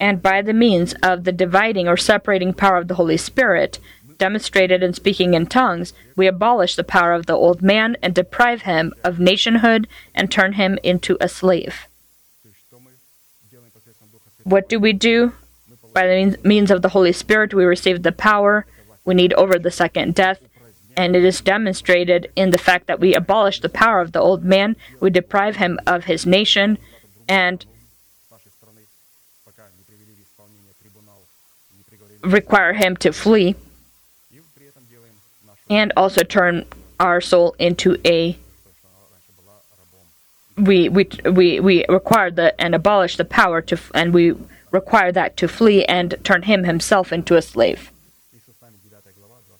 And 0.00 0.22
by 0.22 0.40
the 0.40 0.54
means 0.54 0.94
of 1.02 1.24
the 1.24 1.32
dividing 1.32 1.88
or 1.88 1.96
separating 1.96 2.54
power 2.54 2.78
of 2.78 2.88
the 2.88 2.94
Holy 2.94 3.16
Spirit, 3.16 3.78
demonstrated 4.16 4.82
in 4.82 4.94
speaking 4.94 5.34
in 5.34 5.46
tongues, 5.46 5.92
we 6.16 6.26
abolish 6.26 6.76
the 6.76 6.84
power 6.84 7.12
of 7.12 7.26
the 7.26 7.34
old 7.34 7.60
man 7.60 7.96
and 8.02 8.14
deprive 8.14 8.62
him 8.62 8.94
of 9.04 9.18
nationhood 9.18 9.86
and 10.14 10.30
turn 10.30 10.54
him 10.54 10.78
into 10.82 11.18
a 11.20 11.28
slave. 11.28 11.86
What 14.46 14.68
do 14.68 14.78
we 14.78 14.92
do? 14.92 15.32
By 15.92 16.06
the 16.06 16.38
means 16.44 16.70
of 16.70 16.80
the 16.80 16.90
Holy 16.90 17.10
Spirit, 17.10 17.52
we 17.52 17.64
receive 17.64 18.04
the 18.04 18.12
power 18.12 18.64
we 19.04 19.12
need 19.12 19.32
over 19.32 19.58
the 19.58 19.72
second 19.72 20.14
death, 20.14 20.38
and 20.96 21.16
it 21.16 21.24
is 21.24 21.40
demonstrated 21.40 22.30
in 22.36 22.52
the 22.52 22.58
fact 22.58 22.86
that 22.86 23.00
we 23.00 23.12
abolish 23.12 23.60
the 23.60 23.68
power 23.68 24.00
of 24.00 24.12
the 24.12 24.20
old 24.20 24.44
man, 24.44 24.76
we 25.00 25.10
deprive 25.10 25.56
him 25.56 25.80
of 25.84 26.04
his 26.04 26.26
nation, 26.26 26.78
and 27.28 27.66
require 32.22 32.74
him 32.74 32.96
to 32.98 33.12
flee, 33.12 33.56
and 35.68 35.92
also 35.96 36.22
turn 36.22 36.66
our 37.00 37.20
soul 37.20 37.56
into 37.58 37.96
a 38.04 38.38
we 40.56 40.88
we 40.88 41.08
we 41.30 41.60
we 41.60 41.84
require 41.88 42.30
the 42.30 42.58
and 42.60 42.74
abolish 42.74 43.16
the 43.16 43.24
power 43.24 43.60
to 43.62 43.78
and 43.94 44.14
we 44.14 44.34
require 44.70 45.12
that 45.12 45.36
to 45.36 45.48
flee 45.48 45.84
and 45.84 46.14
turn 46.24 46.42
him 46.42 46.64
himself 46.64 47.12
into 47.12 47.36
a 47.36 47.42
slave. 47.42 47.90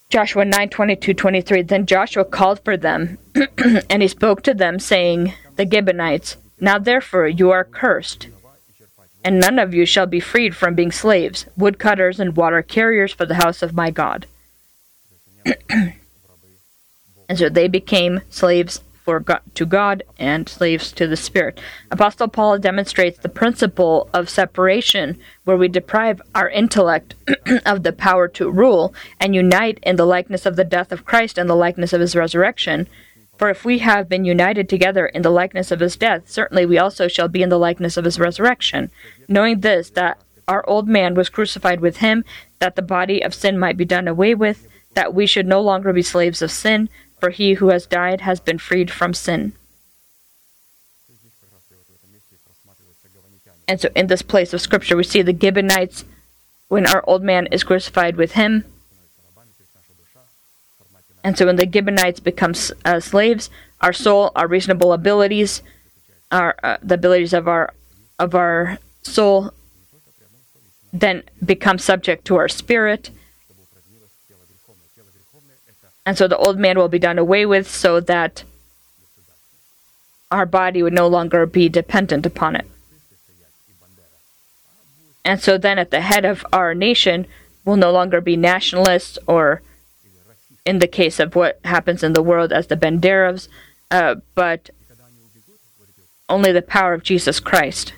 Joshua 0.08 0.44
9 0.44 0.68
22 0.68 1.14
23. 1.14 1.62
Then 1.62 1.84
Joshua 1.86 2.24
called 2.24 2.60
for 2.64 2.76
them, 2.76 3.18
and 3.90 4.02
he 4.02 4.08
spoke 4.08 4.42
to 4.42 4.54
them, 4.54 4.78
saying, 4.78 5.34
The 5.56 5.68
Gibeonites, 5.68 6.36
now 6.60 6.78
therefore 6.78 7.26
you 7.26 7.50
are 7.50 7.64
cursed, 7.64 8.28
and 9.24 9.40
none 9.40 9.58
of 9.58 9.74
you 9.74 9.84
shall 9.84 10.06
be 10.06 10.20
freed 10.20 10.54
from 10.54 10.76
being 10.76 10.92
slaves, 10.92 11.46
woodcutters, 11.56 12.20
and 12.20 12.36
water 12.36 12.62
carriers 12.62 13.12
for 13.12 13.26
the 13.26 13.34
house 13.34 13.62
of 13.62 13.74
my 13.74 13.90
God. 13.90 14.26
and 15.68 15.94
so 17.34 17.48
they 17.48 17.66
became 17.66 18.20
slaves 18.30 18.80
for 19.06 19.20
God, 19.20 19.40
to 19.54 19.64
God 19.64 20.02
and 20.18 20.48
slaves 20.48 20.90
to 20.90 21.06
the 21.06 21.16
Spirit. 21.16 21.60
Apostle 21.92 22.26
Paul 22.26 22.58
demonstrates 22.58 23.20
the 23.20 23.28
principle 23.28 24.10
of 24.12 24.28
separation, 24.28 25.16
where 25.44 25.56
we 25.56 25.68
deprive 25.68 26.20
our 26.34 26.50
intellect 26.50 27.14
of 27.64 27.84
the 27.84 27.92
power 27.92 28.26
to 28.26 28.50
rule 28.50 28.92
and 29.20 29.32
unite 29.32 29.78
in 29.84 29.94
the 29.94 30.04
likeness 30.04 30.44
of 30.44 30.56
the 30.56 30.64
death 30.64 30.90
of 30.90 31.04
Christ 31.04 31.38
and 31.38 31.48
the 31.48 31.54
likeness 31.54 31.92
of 31.92 32.00
his 32.00 32.16
resurrection. 32.16 32.88
For 33.38 33.48
if 33.48 33.64
we 33.64 33.78
have 33.78 34.08
been 34.08 34.24
united 34.24 34.68
together 34.68 35.06
in 35.06 35.22
the 35.22 35.30
likeness 35.30 35.70
of 35.70 35.78
his 35.78 35.96
death, 35.96 36.28
certainly 36.28 36.66
we 36.66 36.76
also 36.76 37.06
shall 37.06 37.28
be 37.28 37.44
in 37.44 37.48
the 37.48 37.60
likeness 37.60 37.96
of 37.96 38.06
his 38.06 38.18
resurrection. 38.18 38.90
Knowing 39.28 39.60
this, 39.60 39.88
that 39.90 40.20
our 40.48 40.68
old 40.68 40.88
man 40.88 41.14
was 41.14 41.28
crucified 41.28 41.80
with 41.80 41.98
him, 41.98 42.24
that 42.58 42.74
the 42.74 42.82
body 42.82 43.22
of 43.22 43.34
sin 43.34 43.56
might 43.56 43.76
be 43.76 43.84
done 43.84 44.08
away 44.08 44.34
with, 44.34 44.66
that 44.94 45.14
we 45.14 45.26
should 45.26 45.46
no 45.46 45.60
longer 45.60 45.92
be 45.92 46.02
slaves 46.02 46.42
of 46.42 46.50
sin, 46.50 46.88
for 47.18 47.30
he 47.30 47.54
who 47.54 47.68
has 47.68 47.86
died 47.86 48.20
has 48.22 48.40
been 48.40 48.58
freed 48.58 48.90
from 48.90 49.14
sin. 49.14 49.52
And 53.68 53.80
so, 53.80 53.88
in 53.96 54.06
this 54.06 54.22
place 54.22 54.54
of 54.54 54.60
scripture, 54.60 54.96
we 54.96 55.02
see 55.02 55.22
the 55.22 55.36
Gibeonites, 55.36 56.04
when 56.68 56.86
our 56.86 57.02
old 57.06 57.22
man 57.22 57.46
is 57.50 57.64
crucified 57.64 58.16
with 58.16 58.32
him. 58.32 58.64
And 61.24 61.36
so, 61.36 61.46
when 61.46 61.56
the 61.56 61.68
Gibeonites 61.70 62.20
become 62.20 62.54
uh, 62.84 63.00
slaves, 63.00 63.50
our 63.80 63.92
soul, 63.92 64.30
our 64.36 64.46
reasonable 64.46 64.92
abilities, 64.92 65.62
our 66.30 66.54
uh, 66.62 66.76
the 66.82 66.94
abilities 66.94 67.32
of 67.32 67.48
our 67.48 67.74
of 68.18 68.34
our 68.34 68.78
soul, 69.02 69.50
then 70.92 71.24
become 71.44 71.78
subject 71.78 72.24
to 72.26 72.36
our 72.36 72.48
spirit. 72.48 73.10
And 76.06 76.16
so 76.16 76.28
the 76.28 76.38
old 76.38 76.56
man 76.56 76.78
will 76.78 76.88
be 76.88 77.00
done 77.00 77.18
away 77.18 77.44
with 77.44 77.68
so 77.68 77.98
that 77.98 78.44
our 80.30 80.46
body 80.46 80.80
would 80.82 80.92
no 80.92 81.08
longer 81.08 81.44
be 81.46 81.68
dependent 81.68 82.24
upon 82.24 82.54
it. 82.54 82.66
And 85.24 85.40
so 85.40 85.58
then 85.58 85.80
at 85.80 85.90
the 85.90 86.00
head 86.00 86.24
of 86.24 86.46
our 86.52 86.72
nation 86.72 87.26
will 87.64 87.76
no 87.76 87.90
longer 87.90 88.20
be 88.20 88.36
nationalists 88.36 89.18
or, 89.26 89.62
in 90.64 90.78
the 90.78 90.86
case 90.86 91.18
of 91.18 91.34
what 91.34 91.58
happens 91.64 92.04
in 92.04 92.12
the 92.12 92.22
world, 92.22 92.52
as 92.52 92.68
the 92.68 92.76
Banderovs, 92.76 93.48
uh, 93.90 94.14
but 94.36 94.70
only 96.28 96.52
the 96.52 96.62
power 96.62 96.94
of 96.94 97.02
Jesus 97.02 97.40
Christ. 97.40 97.92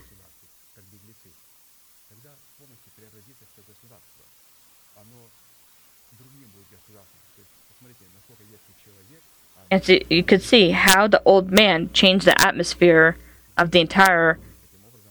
and 9.70 9.84
so 9.84 9.98
you 10.08 10.22
could 10.22 10.42
see 10.42 10.70
how 10.70 11.06
the 11.06 11.22
old 11.24 11.50
man 11.50 11.90
changed 11.92 12.26
the 12.26 12.40
atmosphere 12.40 13.16
of 13.56 13.70
the 13.70 13.80
entire 13.80 14.38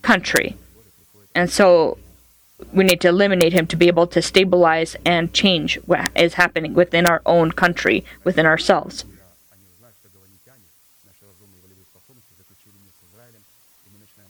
country. 0.02 0.56
And 1.36 1.50
so 1.52 1.98
we 2.74 2.84
need 2.84 3.02
to 3.02 3.10
eliminate 3.10 3.54
him 3.54 3.68
to 3.68 3.76
be 3.76 3.88
able 3.88 4.08
to 4.08 4.22
stabilize 4.22 4.96
and 5.06 5.34
change 5.34 5.76
what 5.86 6.10
is 6.16 6.36
happening 6.36 6.74
within 6.74 7.06
our 7.06 7.22
own 7.26 7.52
country, 7.52 8.04
within 8.24 8.46
ourselves. 8.46 9.06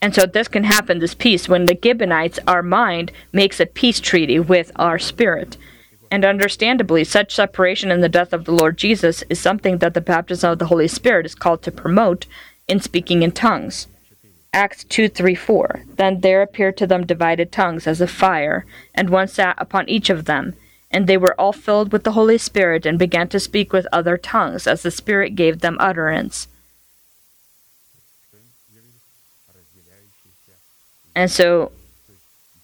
And 0.01 0.13
so 0.13 0.25
this 0.25 0.47
can 0.47 0.63
happen, 0.63 0.99
this 0.99 1.15
peace, 1.15 1.49
when 1.49 1.65
the 1.65 1.77
Gibeonites, 1.81 2.39
our 2.47 2.61
mind, 2.61 3.11
makes 3.31 3.59
a 3.59 3.65
peace 3.65 3.99
treaty 3.99 4.39
with 4.39 4.71
our 4.75 4.99
spirit. 4.99 5.57
And 6.09 6.23
understandably, 6.23 7.03
such 7.03 7.35
separation 7.35 7.91
in 7.91 8.01
the 8.01 8.09
death 8.09 8.31
of 8.31 8.45
the 8.45 8.53
Lord 8.53 8.77
Jesus 8.77 9.23
is 9.29 9.39
something 9.39 9.79
that 9.79 9.93
the 9.93 10.01
baptism 10.01 10.51
of 10.51 10.59
the 10.59 10.67
Holy 10.67 10.87
Spirit 10.87 11.25
is 11.25 11.35
called 11.35 11.61
to 11.63 11.71
promote 11.71 12.25
in 12.67 12.79
speaking 12.79 13.23
in 13.23 13.31
tongues. 13.31 13.87
Acts 14.53 14.85
2 14.85 15.09
3 15.09 15.35
4. 15.35 15.83
Then 15.97 16.21
there 16.21 16.41
appeared 16.41 16.77
to 16.77 16.87
them 16.87 17.05
divided 17.05 17.51
tongues 17.51 17.85
as 17.85 17.99
of 17.99 18.09
fire, 18.09 18.65
and 18.95 19.09
one 19.09 19.27
sat 19.27 19.55
upon 19.57 19.89
each 19.89 20.09
of 20.09 20.25
them. 20.25 20.55
And 20.89 21.05
they 21.05 21.17
were 21.17 21.39
all 21.39 21.51
filled 21.51 21.91
with 21.91 22.05
the 22.05 22.13
Holy 22.13 22.37
Spirit 22.37 22.85
and 22.85 22.97
began 22.97 23.27
to 23.29 23.41
speak 23.41 23.73
with 23.73 23.85
other 23.91 24.17
tongues 24.17 24.65
as 24.65 24.83
the 24.83 24.91
Spirit 24.91 25.35
gave 25.35 25.59
them 25.59 25.75
utterance. 25.81 26.47
And 31.13 31.29
so 31.29 31.73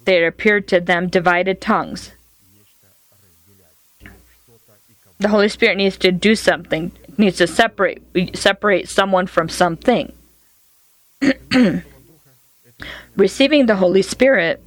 there 0.06 0.28
appeared 0.28 0.70
to 0.70 0.80
them 0.80 1.10
divided 1.10 1.60
tongues 1.60 2.12
the 5.24 5.30
Holy 5.30 5.48
Spirit 5.48 5.78
needs 5.78 5.96
to 6.00 6.12
do 6.12 6.36
something, 6.36 6.92
needs 7.18 7.38
to 7.38 7.48
separate 7.48 8.04
separate 8.36 8.90
someone 8.90 9.26
from 9.26 9.48
something. 9.48 10.12
receiving 13.16 13.66
the 13.66 13.78
Holy 13.78 14.02
Spirit 14.02 14.62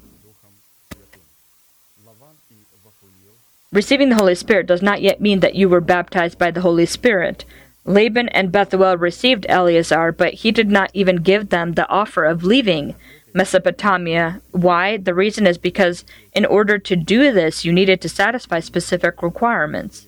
Receiving 3.71 4.09
the 4.09 4.15
Holy 4.15 4.35
Spirit 4.35 4.67
does 4.67 4.81
not 4.81 5.03
yet 5.03 5.21
mean 5.21 5.41
that 5.41 5.57
you 5.57 5.69
were 5.69 5.83
baptized 5.83 6.39
by 6.39 6.51
the 6.51 6.63
Holy 6.63 6.87
Spirit. 6.87 7.45
Laban 7.85 8.31
and 8.31 8.51
Bethuel 8.51 8.97
received 8.97 9.45
Eleazar, 9.51 10.11
but 10.11 10.33
he 10.33 10.51
did 10.51 10.71
not 10.71 10.91
even 10.95 11.17
give 11.17 11.51
them 11.51 11.75
the 11.75 11.87
offer 11.91 12.25
of 12.25 12.45
leaving 12.45 12.95
Mesopotamia. 13.35 14.41
Why? 14.53 14.97
The 14.97 15.13
reason 15.13 15.47
is 15.47 15.59
because 15.59 16.07
in 16.33 16.47
order 16.47 16.79
to 16.79 16.97
do 16.97 17.31
this, 17.31 17.67
you 17.67 17.75
needed 17.75 18.01
to 18.01 18.09
satisfy 18.09 18.61
specific 18.61 19.23
requirements. 19.23 20.07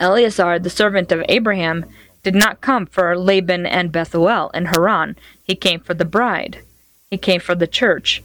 Eleazar, 0.00 0.58
the 0.58 0.70
servant 0.70 1.10
of 1.10 1.24
Abraham, 1.28 1.84
did 2.22 2.34
not 2.34 2.60
come 2.60 2.86
for 2.86 3.16
Laban 3.18 3.66
and 3.66 3.90
Bethuel 3.90 4.50
and 4.54 4.68
Haran. 4.68 5.16
He 5.42 5.54
came 5.54 5.80
for 5.80 5.94
the 5.94 6.04
bride. 6.04 6.62
He 7.10 7.18
came 7.18 7.40
for 7.40 7.54
the 7.54 7.66
church. 7.66 8.22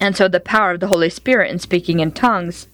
And 0.00 0.16
so 0.16 0.28
the 0.28 0.40
power 0.40 0.72
of 0.72 0.80
the 0.80 0.88
Holy 0.88 1.08
Spirit 1.08 1.50
in 1.50 1.58
speaking 1.58 2.00
in 2.00 2.12
tongues 2.12 2.66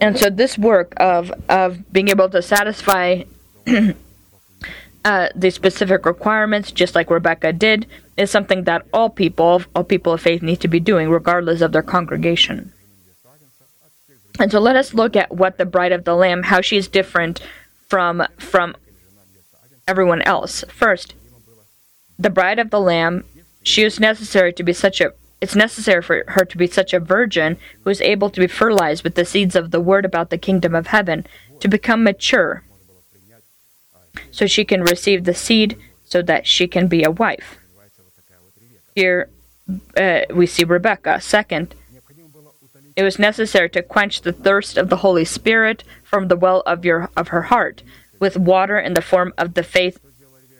and 0.00 0.18
so 0.18 0.30
this 0.30 0.56
work 0.56 0.94
of 0.96 1.32
of 1.48 1.92
being 1.92 2.08
able 2.08 2.28
to 2.30 2.40
satisfy 2.42 3.24
uh, 5.04 5.28
the 5.34 5.50
specific 5.50 6.06
requirements, 6.06 6.72
just 6.72 6.94
like 6.94 7.10
Rebecca 7.10 7.52
did, 7.52 7.86
is 8.16 8.30
something 8.30 8.64
that 8.64 8.86
all 8.92 9.10
people, 9.10 9.62
all 9.74 9.84
people 9.84 10.14
of 10.14 10.20
faith, 10.20 10.42
need 10.42 10.60
to 10.60 10.68
be 10.68 10.80
doing, 10.80 11.10
regardless 11.10 11.60
of 11.60 11.72
their 11.72 11.82
congregation. 11.82 12.72
And 14.38 14.50
so 14.50 14.58
let 14.58 14.76
us 14.76 14.94
look 14.94 15.16
at 15.16 15.36
what 15.36 15.58
the 15.58 15.66
bride 15.66 15.92
of 15.92 16.04
the 16.04 16.14
Lamb, 16.14 16.44
how 16.44 16.62
she 16.62 16.76
is 16.78 16.88
different 16.88 17.40
from 17.88 18.26
from 18.38 18.74
everyone 19.86 20.22
else. 20.22 20.64
First, 20.68 21.14
the 22.18 22.30
bride 22.30 22.58
of 22.58 22.70
the 22.70 22.80
Lamb, 22.80 23.24
she 23.62 23.82
is 23.82 24.00
necessary 24.00 24.52
to 24.54 24.62
be 24.62 24.72
such 24.72 25.00
a 25.00 25.12
it's 25.40 25.56
necessary 25.56 26.02
for 26.02 26.24
her 26.28 26.44
to 26.44 26.58
be 26.58 26.66
such 26.66 26.92
a 26.92 27.00
virgin 27.00 27.56
who 27.82 27.90
is 27.90 28.00
able 28.02 28.28
to 28.30 28.40
be 28.40 28.46
fertilized 28.46 29.02
with 29.02 29.14
the 29.14 29.24
seeds 29.24 29.56
of 29.56 29.70
the 29.70 29.80
word 29.80 30.04
about 30.04 30.30
the 30.30 30.38
kingdom 30.38 30.74
of 30.74 30.88
heaven, 30.88 31.26
to 31.60 31.68
become 31.68 32.04
mature, 32.04 32.62
so 34.30 34.46
she 34.46 34.64
can 34.64 34.82
receive 34.82 35.24
the 35.24 35.34
seed 35.34 35.78
so 36.04 36.20
that 36.22 36.46
she 36.46 36.66
can 36.66 36.88
be 36.88 37.02
a 37.02 37.10
wife. 37.10 37.58
Here 38.94 39.30
uh, 39.96 40.22
we 40.34 40.46
see 40.46 40.64
Rebecca. 40.64 41.20
Second, 41.20 41.74
it 42.96 43.02
was 43.02 43.18
necessary 43.18 43.70
to 43.70 43.82
quench 43.82 44.22
the 44.22 44.32
thirst 44.32 44.76
of 44.76 44.90
the 44.90 44.96
Holy 44.96 45.24
Spirit 45.24 45.84
from 46.02 46.28
the 46.28 46.36
well 46.36 46.62
of 46.66 46.84
your 46.84 47.08
of 47.16 47.28
her 47.28 47.42
heart 47.42 47.82
with 48.18 48.36
water 48.36 48.78
in 48.78 48.94
the 48.94 49.02
form 49.02 49.32
of 49.38 49.54
the 49.54 49.62
faith 49.62 49.98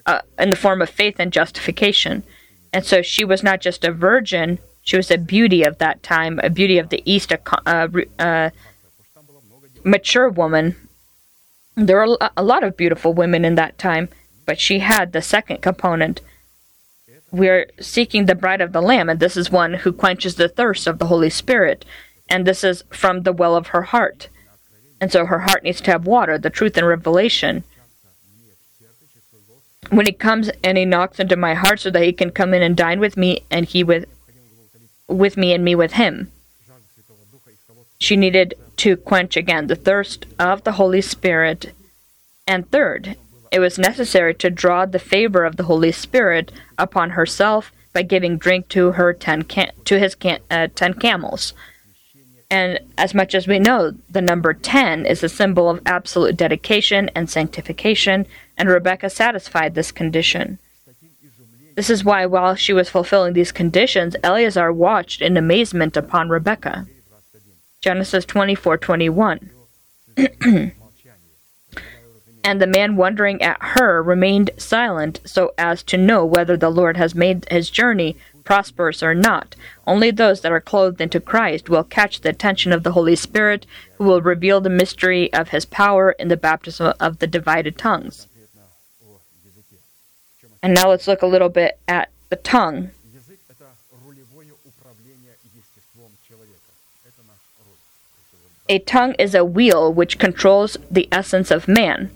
uh, 0.06 0.20
in 0.38 0.50
the 0.50 0.56
form 0.56 0.80
of 0.80 0.88
faith 0.88 1.16
and 1.18 1.32
justification. 1.32 2.22
And 2.72 2.86
so 2.86 3.02
she 3.02 3.24
was 3.24 3.42
not 3.42 3.60
just 3.60 3.84
a 3.84 3.92
virgin 3.92 4.58
she 4.90 4.96
was 4.96 5.12
a 5.12 5.18
beauty 5.18 5.62
of 5.62 5.78
that 5.78 6.02
time, 6.02 6.40
a 6.42 6.50
beauty 6.50 6.76
of 6.76 6.88
the 6.88 7.00
East, 7.04 7.30
a, 7.30 8.52
mature 9.84 10.28
woman. 10.28 10.74
There 11.76 11.96
were 11.98 12.18
a- 12.36 12.42
lot 12.42 12.64
of 12.64 12.76
beautiful 12.76 13.14
women 13.14 13.44
in 13.44 13.54
that 13.54 13.78
time, 13.78 14.08
but 14.46 14.58
she 14.58 14.80
had 14.80 15.12
the 15.12 15.22
second 15.22 15.62
component. 15.62 16.22
We're 17.30 17.70
seeking 17.78 18.26
the 18.26 18.34
bride 18.34 18.60
of 18.60 18.72
the 18.72 18.82
Lamb, 18.82 19.08
and 19.08 19.20
this 19.20 19.36
is 19.36 19.48
one 19.48 19.74
who 19.74 19.92
quenches 19.92 20.34
the 20.34 20.48
thirst 20.48 20.88
of 20.88 20.98
the 20.98 21.06
Holy 21.06 21.30
Spirit. 21.30 21.84
And 22.28 22.44
this 22.44 22.64
is 22.64 22.82
from 22.90 23.22
the 23.22 23.32
well 23.32 23.54
of 23.54 23.68
her 23.68 23.82
heart. 23.82 24.28
And 25.00 25.12
so 25.12 25.24
her 25.24 25.38
heart 25.38 25.62
needs 25.62 25.80
to 25.82 25.92
have 25.92 26.04
water, 26.04 26.36
the 26.36 26.50
truth 26.50 26.76
and 26.76 26.84
revelation. 26.88 27.62
When 29.90 30.06
he 30.06 30.12
comes 30.12 30.50
and 30.64 30.76
he 30.76 30.84
knocks 30.84 31.20
into 31.20 31.36
my 31.36 31.54
heart 31.54 31.78
so 31.78 31.90
that 31.90 32.02
he 32.02 32.12
can 32.12 32.32
come 32.32 32.52
in 32.52 32.62
and 32.62 32.76
dine 32.76 32.98
with 32.98 33.16
me 33.16 33.44
and 33.52 33.66
he 33.66 33.84
with 33.84 34.06
with 35.10 35.36
me 35.36 35.52
and 35.52 35.64
me 35.64 35.74
with 35.74 35.92
him. 35.92 36.30
She 37.98 38.16
needed 38.16 38.54
to 38.78 38.96
quench 38.96 39.36
again 39.36 39.66
the 39.66 39.76
thirst 39.76 40.26
of 40.38 40.64
the 40.64 40.72
Holy 40.72 41.02
Spirit. 41.02 41.72
And 42.46 42.70
third, 42.70 43.16
it 43.52 43.60
was 43.60 43.78
necessary 43.78 44.34
to 44.36 44.48
draw 44.50 44.86
the 44.86 44.98
favor 44.98 45.44
of 45.44 45.56
the 45.56 45.64
Holy 45.64 45.92
Spirit 45.92 46.50
upon 46.78 47.10
herself 47.10 47.72
by 47.92 48.02
giving 48.02 48.38
drink 48.38 48.68
to 48.68 48.92
her 48.92 49.12
ten 49.12 49.42
cam- 49.42 49.72
to 49.84 49.98
his 49.98 50.14
cam- 50.14 50.40
uh, 50.50 50.68
ten 50.74 50.94
camels. 50.94 51.52
And 52.50 52.80
as 52.98 53.14
much 53.14 53.34
as 53.34 53.46
we 53.46 53.60
know, 53.60 53.92
the 54.08 54.20
number 54.20 54.52
10 54.52 55.06
is 55.06 55.22
a 55.22 55.28
symbol 55.28 55.70
of 55.70 55.80
absolute 55.86 56.36
dedication 56.36 57.08
and 57.14 57.30
sanctification, 57.30 58.26
and 58.58 58.68
Rebecca 58.68 59.08
satisfied 59.08 59.74
this 59.74 59.92
condition. 59.92 60.58
This 61.80 61.88
is 61.88 62.04
why, 62.04 62.26
while 62.26 62.56
she 62.56 62.74
was 62.74 62.90
fulfilling 62.90 63.32
these 63.32 63.52
conditions, 63.52 64.14
Eleazar 64.22 64.70
watched 64.70 65.22
in 65.22 65.38
amazement 65.38 65.96
upon 65.96 66.28
Rebecca. 66.28 66.86
Genesis 67.80 68.26
24 68.26 68.76
21. 68.76 69.50
and 72.44 72.60
the 72.60 72.66
man 72.66 72.96
wondering 72.96 73.40
at 73.40 73.56
her 73.62 74.02
remained 74.02 74.50
silent 74.58 75.22
so 75.24 75.54
as 75.56 75.82
to 75.84 75.96
know 75.96 76.22
whether 76.22 76.54
the 76.54 76.68
Lord 76.68 76.98
has 76.98 77.14
made 77.14 77.46
his 77.50 77.70
journey 77.70 78.14
prosperous 78.44 79.02
or 79.02 79.14
not. 79.14 79.56
Only 79.86 80.10
those 80.10 80.42
that 80.42 80.52
are 80.52 80.60
clothed 80.60 81.00
into 81.00 81.18
Christ 81.18 81.70
will 81.70 81.84
catch 81.84 82.20
the 82.20 82.28
attention 82.28 82.74
of 82.74 82.82
the 82.82 82.92
Holy 82.92 83.16
Spirit, 83.16 83.64
who 83.94 84.04
will 84.04 84.20
reveal 84.20 84.60
the 84.60 84.68
mystery 84.68 85.32
of 85.32 85.48
his 85.48 85.64
power 85.64 86.12
in 86.12 86.28
the 86.28 86.36
baptism 86.36 86.92
of 87.00 87.20
the 87.20 87.26
divided 87.26 87.78
tongues. 87.78 88.26
And 90.62 90.74
now 90.74 90.90
let's 90.90 91.06
look 91.06 91.22
a 91.22 91.26
little 91.26 91.48
bit 91.48 91.78
at 91.88 92.10
the 92.28 92.36
tongue. 92.36 92.90
A 98.68 98.78
tongue 98.78 99.14
is 99.18 99.34
a 99.34 99.44
wheel 99.44 99.92
which 99.92 100.18
controls 100.18 100.76
the 100.88 101.08
essence 101.10 101.50
of 101.50 101.66
man. 101.66 102.10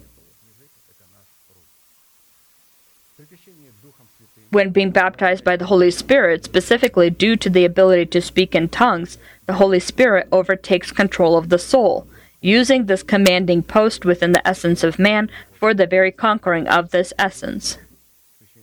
When 4.51 4.71
being 4.71 4.93
baptized 4.93 5.43
by 5.43 5.57
the 5.57 5.67
Holy 5.67 5.91
Spirit, 5.91 6.45
specifically 6.45 7.11
due 7.11 7.35
to 7.35 7.51
the 7.51 7.65
ability 7.65 8.07
to 8.07 8.21
speak 8.21 8.55
in 8.55 8.69
tongues, 8.69 9.19
the 9.47 9.55
Holy 9.55 9.81
Spirit 9.81 10.29
overtakes 10.31 10.93
control 10.93 11.37
of 11.37 11.49
the 11.49 11.59
soul, 11.59 12.07
using 12.41 12.87
this 12.87 13.03
commanding 13.03 13.65
post 13.65 14.05
within 14.05 14.31
the 14.31 14.47
essence 14.47 14.85
of 14.85 14.97
man 14.97 15.29
for 15.53 15.75
the 15.75 15.89
very 15.89 16.13
conquering 16.13 16.69
of 16.69 16.93
this 16.93 17.13
essence. 17.19 17.79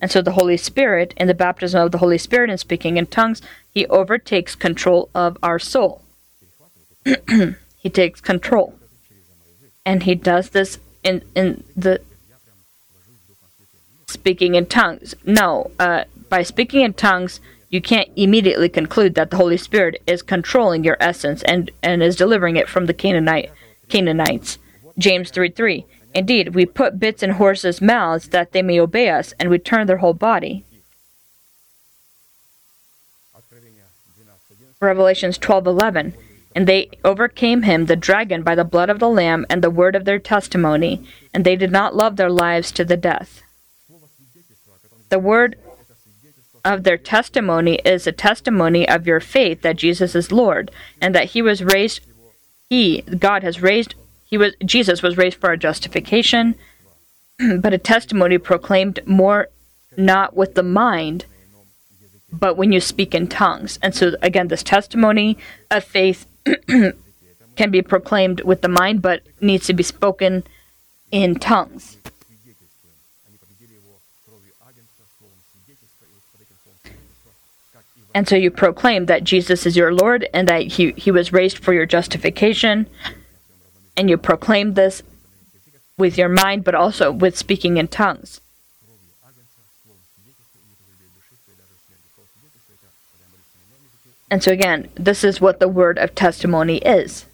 And 0.02 0.10
so 0.10 0.20
the 0.20 0.32
Holy 0.32 0.56
Spirit, 0.56 1.14
in 1.16 1.28
the 1.28 1.34
baptism 1.34 1.80
of 1.80 1.92
the 1.92 1.98
Holy 1.98 2.18
Spirit 2.18 2.50
and 2.50 2.58
speaking 2.58 2.96
in 2.96 3.06
tongues, 3.06 3.40
he 3.70 3.86
overtakes 3.86 4.56
control 4.56 5.08
of 5.14 5.38
our 5.44 5.60
soul. 5.60 6.02
he 7.76 7.88
takes 7.88 8.20
control. 8.20 8.74
And 9.86 10.02
he 10.02 10.16
does 10.16 10.50
this 10.50 10.80
in, 11.04 11.22
in 11.36 11.62
the 11.76 12.00
speaking 14.08 14.56
in 14.56 14.66
tongues. 14.66 15.14
No, 15.24 15.70
uh, 15.78 16.04
by 16.28 16.42
speaking 16.42 16.82
in 16.82 16.94
tongues, 16.94 17.40
you 17.70 17.80
can't 17.80 18.10
immediately 18.16 18.68
conclude 18.68 19.14
that 19.14 19.30
the 19.30 19.36
Holy 19.36 19.56
Spirit 19.56 20.02
is 20.06 20.20
controlling 20.20 20.82
your 20.82 20.96
essence 20.98 21.42
and, 21.44 21.70
and 21.80 22.02
is 22.02 22.16
delivering 22.16 22.56
it 22.56 22.68
from 22.68 22.86
the 22.86 22.94
Canaanite, 22.94 23.50
Canaanites. 23.88 24.58
James 24.98 25.30
3 25.30 25.50
3. 25.50 25.86
Indeed, 26.14 26.54
we 26.54 26.66
put 26.66 27.00
bits 27.00 27.22
in 27.22 27.30
horses' 27.30 27.80
mouths 27.80 28.28
that 28.28 28.52
they 28.52 28.62
may 28.62 28.78
obey 28.78 29.08
us, 29.08 29.32
and 29.38 29.48
we 29.48 29.58
turn 29.58 29.86
their 29.86 29.98
whole 29.98 30.14
body. 30.14 30.64
Revelations 34.80 35.38
12:11 35.38 36.12
And 36.54 36.66
they 36.66 36.90
overcame 37.04 37.62
him 37.62 37.86
the 37.86 37.96
dragon 37.96 38.42
by 38.42 38.54
the 38.54 38.64
blood 38.64 38.90
of 38.90 38.98
the 38.98 39.08
lamb 39.08 39.46
and 39.48 39.62
the 39.62 39.70
word 39.70 39.94
of 39.94 40.04
their 40.04 40.18
testimony 40.18 41.06
and 41.32 41.44
they 41.44 41.56
did 41.56 41.70
not 41.70 41.94
love 41.94 42.16
their 42.16 42.28
lives 42.28 42.72
to 42.72 42.84
the 42.84 42.96
death. 42.96 43.42
The 45.08 45.20
word 45.20 45.56
of 46.64 46.82
their 46.82 46.98
testimony 46.98 47.76
is 47.84 48.06
a 48.06 48.12
testimony 48.12 48.88
of 48.88 49.06
your 49.06 49.20
faith 49.20 49.62
that 49.62 49.76
Jesus 49.76 50.14
is 50.14 50.32
Lord 50.32 50.70
and 51.00 51.14
that 51.14 51.30
he 51.30 51.42
was 51.42 51.62
raised 51.62 52.00
he 52.68 53.02
God 53.02 53.42
has 53.44 53.62
raised 53.62 53.94
he 54.32 54.38
was 54.38 54.54
Jesus 54.64 55.02
was 55.02 55.18
raised 55.18 55.36
for 55.36 55.50
our 55.50 55.58
justification, 55.58 56.54
but 57.58 57.74
a 57.74 57.78
testimony 57.78 58.38
proclaimed 58.38 59.00
more 59.04 59.48
not 59.94 60.34
with 60.34 60.54
the 60.54 60.62
mind, 60.62 61.26
but 62.32 62.56
when 62.56 62.72
you 62.72 62.80
speak 62.80 63.14
in 63.14 63.26
tongues. 63.26 63.78
And 63.82 63.94
so 63.94 64.16
again, 64.22 64.48
this 64.48 64.62
testimony 64.62 65.36
of 65.70 65.84
faith 65.84 66.24
can 67.56 67.70
be 67.70 67.82
proclaimed 67.82 68.40
with 68.40 68.62
the 68.62 68.70
mind, 68.70 69.02
but 69.02 69.20
needs 69.42 69.66
to 69.66 69.74
be 69.74 69.82
spoken 69.82 70.44
in 71.10 71.34
tongues. 71.34 71.98
And 78.14 78.26
so 78.26 78.36
you 78.36 78.50
proclaim 78.50 79.06
that 79.06 79.24
Jesus 79.24 79.66
is 79.66 79.76
your 79.76 79.92
Lord 79.92 80.26
and 80.32 80.48
that 80.48 80.62
he, 80.62 80.92
he 80.92 81.10
was 81.10 81.34
raised 81.34 81.58
for 81.58 81.74
your 81.74 81.86
justification 81.86 82.86
and 83.96 84.08
you 84.08 84.16
proclaim 84.16 84.74
this 84.74 85.02
with 85.98 86.16
your 86.18 86.28
mind, 86.28 86.64
but 86.64 86.74
also 86.74 87.12
with 87.12 87.36
speaking 87.36 87.76
in 87.76 87.88
tongues. 87.88 88.40
And 94.30 94.42
so, 94.42 94.50
again, 94.50 94.88
this 94.94 95.24
is 95.24 95.42
what 95.42 95.60
the 95.60 95.68
word 95.68 95.98
of 95.98 96.14
testimony 96.14 96.78
is. 96.78 97.26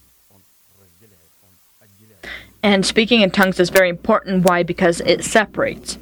And 2.61 2.85
speaking 2.85 3.21
in 3.21 3.31
tongues 3.31 3.61
is 3.61 3.71
very 3.71 3.89
important. 3.89 4.45
Why? 4.45 4.65
Because 4.65 5.01
it 5.03 5.25
separates. 5.25 5.97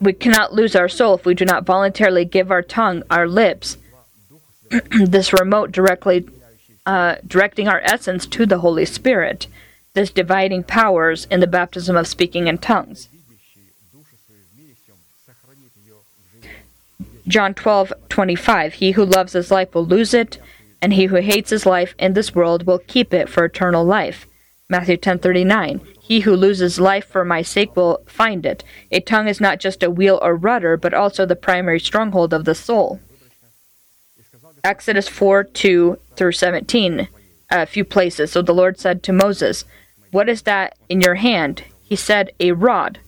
We 0.00 0.12
cannot 0.12 0.52
lose 0.52 0.76
our 0.76 0.88
soul 0.88 1.14
if 1.14 1.26
we 1.26 1.34
do 1.34 1.44
not 1.44 1.64
voluntarily 1.64 2.24
give 2.24 2.52
our 2.52 2.62
tongue, 2.62 3.02
our 3.10 3.26
lips, 3.26 3.78
this 4.90 5.32
remote 5.32 5.72
directly 5.72 6.24
uh, 6.86 7.16
directing 7.26 7.68
our 7.68 7.80
essence 7.84 8.26
to 8.26 8.46
the 8.46 8.58
Holy 8.58 8.84
Spirit, 8.84 9.46
this 9.94 10.10
dividing 10.10 10.64
powers 10.64 11.26
in 11.30 11.40
the 11.40 11.46
baptism 11.46 11.96
of 11.96 12.06
speaking 12.06 12.46
in 12.46 12.58
tongues. 12.58 13.08
John 17.28 17.54
12:25 17.54 18.74
He 18.74 18.92
who 18.92 19.04
loves 19.04 19.32
his 19.32 19.50
life 19.50 19.74
will 19.74 19.86
lose 19.86 20.12
it, 20.12 20.38
and 20.80 20.92
he 20.92 21.06
who 21.06 21.16
hates 21.16 21.50
his 21.50 21.64
life 21.64 21.94
in 21.98 22.14
this 22.14 22.34
world 22.34 22.66
will 22.66 22.80
keep 22.80 23.14
it 23.14 23.28
for 23.28 23.44
eternal 23.44 23.84
life. 23.84 24.26
Matthew 24.68 24.96
10:39 24.96 25.80
He 26.00 26.20
who 26.20 26.34
loses 26.34 26.80
life 26.80 27.06
for 27.06 27.24
my 27.24 27.42
sake 27.42 27.76
will 27.76 28.02
find 28.06 28.44
it. 28.44 28.64
A 28.90 29.00
tongue 29.00 29.28
is 29.28 29.40
not 29.40 29.60
just 29.60 29.82
a 29.82 29.90
wheel 29.90 30.18
or 30.20 30.34
rudder, 30.34 30.76
but 30.76 30.94
also 30.94 31.24
the 31.24 31.36
primary 31.36 31.78
stronghold 31.78 32.34
of 32.34 32.44
the 32.44 32.54
soul. 32.54 32.98
Exodus 34.64 35.08
4 35.08 35.44
2 35.44 35.98
through 36.22 36.30
17, 36.30 37.08
a 37.50 37.66
few 37.66 37.84
places. 37.84 38.30
So 38.30 38.42
the 38.42 38.54
Lord 38.54 38.78
said 38.78 39.02
to 39.02 39.12
Moses, 39.12 39.64
What 40.12 40.28
is 40.28 40.42
that 40.42 40.78
in 40.88 41.00
your 41.00 41.16
hand? 41.16 41.64
He 41.82 41.96
said, 41.96 42.30
A 42.38 42.52
rod. 42.52 43.00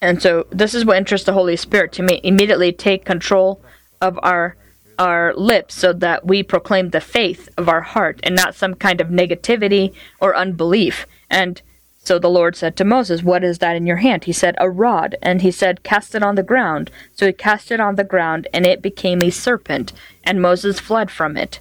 And 0.00 0.22
so 0.22 0.46
this 0.50 0.74
is 0.74 0.84
what 0.84 0.96
interests 0.96 1.26
the 1.26 1.32
Holy 1.32 1.56
Spirit 1.56 1.90
to 1.94 2.04
me, 2.04 2.20
immediately 2.22 2.70
take 2.70 3.04
control 3.04 3.60
of 4.00 4.16
our 4.22 4.54
our 4.96 5.34
lips 5.34 5.74
so 5.74 5.92
that 5.92 6.24
we 6.24 6.44
proclaim 6.44 6.90
the 6.90 7.00
faith 7.00 7.48
of 7.58 7.68
our 7.68 7.80
heart 7.80 8.20
and 8.22 8.36
not 8.36 8.54
some 8.54 8.74
kind 8.74 9.00
of 9.00 9.08
negativity 9.08 9.92
or 10.20 10.36
unbelief. 10.36 11.04
And 11.28 11.60
so 12.04 12.18
the 12.18 12.28
Lord 12.28 12.54
said 12.54 12.76
to 12.76 12.84
Moses, 12.84 13.22
What 13.22 13.42
is 13.42 13.58
that 13.58 13.76
in 13.76 13.86
your 13.86 13.96
hand? 13.96 14.24
He 14.24 14.32
said, 14.32 14.56
A 14.58 14.68
rod. 14.68 15.16
And 15.22 15.40
he 15.40 15.50
said, 15.50 15.82
Cast 15.82 16.14
it 16.14 16.22
on 16.22 16.34
the 16.34 16.42
ground. 16.42 16.90
So 17.12 17.26
he 17.26 17.32
cast 17.32 17.70
it 17.70 17.80
on 17.80 17.96
the 17.96 18.04
ground, 18.04 18.46
and 18.52 18.66
it 18.66 18.82
became 18.82 19.22
a 19.22 19.30
serpent, 19.30 19.92
and 20.22 20.42
Moses 20.42 20.78
fled 20.78 21.10
from 21.10 21.36
it. 21.36 21.60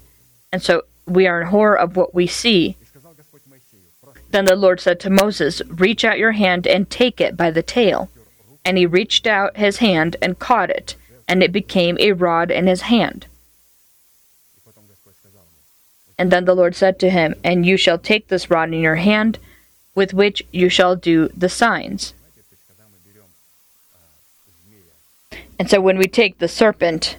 And 0.51 0.61
so 0.61 0.83
we 1.07 1.27
are 1.27 1.41
in 1.41 1.47
horror 1.47 1.77
of 1.77 1.95
what 1.95 2.13
we 2.13 2.27
see. 2.27 2.75
Then 4.31 4.45
the 4.45 4.55
Lord 4.55 4.81
said 4.81 4.99
to 5.01 5.09
Moses, 5.09 5.61
Reach 5.67 6.03
out 6.03 6.19
your 6.19 6.33
hand 6.33 6.67
and 6.67 6.89
take 6.89 7.21
it 7.21 7.37
by 7.37 7.49
the 7.49 7.63
tail. 7.63 8.09
And 8.65 8.77
he 8.77 8.85
reached 8.85 9.27
out 9.27 9.57
his 9.57 9.77
hand 9.77 10.17
and 10.21 10.39
caught 10.39 10.69
it, 10.69 10.95
and 11.27 11.41
it 11.41 11.51
became 11.53 11.97
a 11.99 12.11
rod 12.11 12.51
in 12.51 12.67
his 12.67 12.81
hand. 12.81 13.27
And 16.17 16.31
then 16.31 16.45
the 16.45 16.55
Lord 16.55 16.75
said 16.75 16.99
to 16.99 17.09
him, 17.09 17.35
And 17.43 17.65
you 17.65 17.77
shall 17.77 17.97
take 17.97 18.27
this 18.27 18.49
rod 18.49 18.73
in 18.73 18.81
your 18.81 18.95
hand 18.95 19.39
with 19.95 20.13
which 20.13 20.43
you 20.51 20.69
shall 20.69 20.95
do 20.95 21.29
the 21.29 21.49
signs. 21.49 22.13
And 25.59 25.69
so 25.69 25.79
when 25.79 25.97
we 25.97 26.07
take 26.07 26.39
the 26.39 26.47
serpent, 26.47 27.17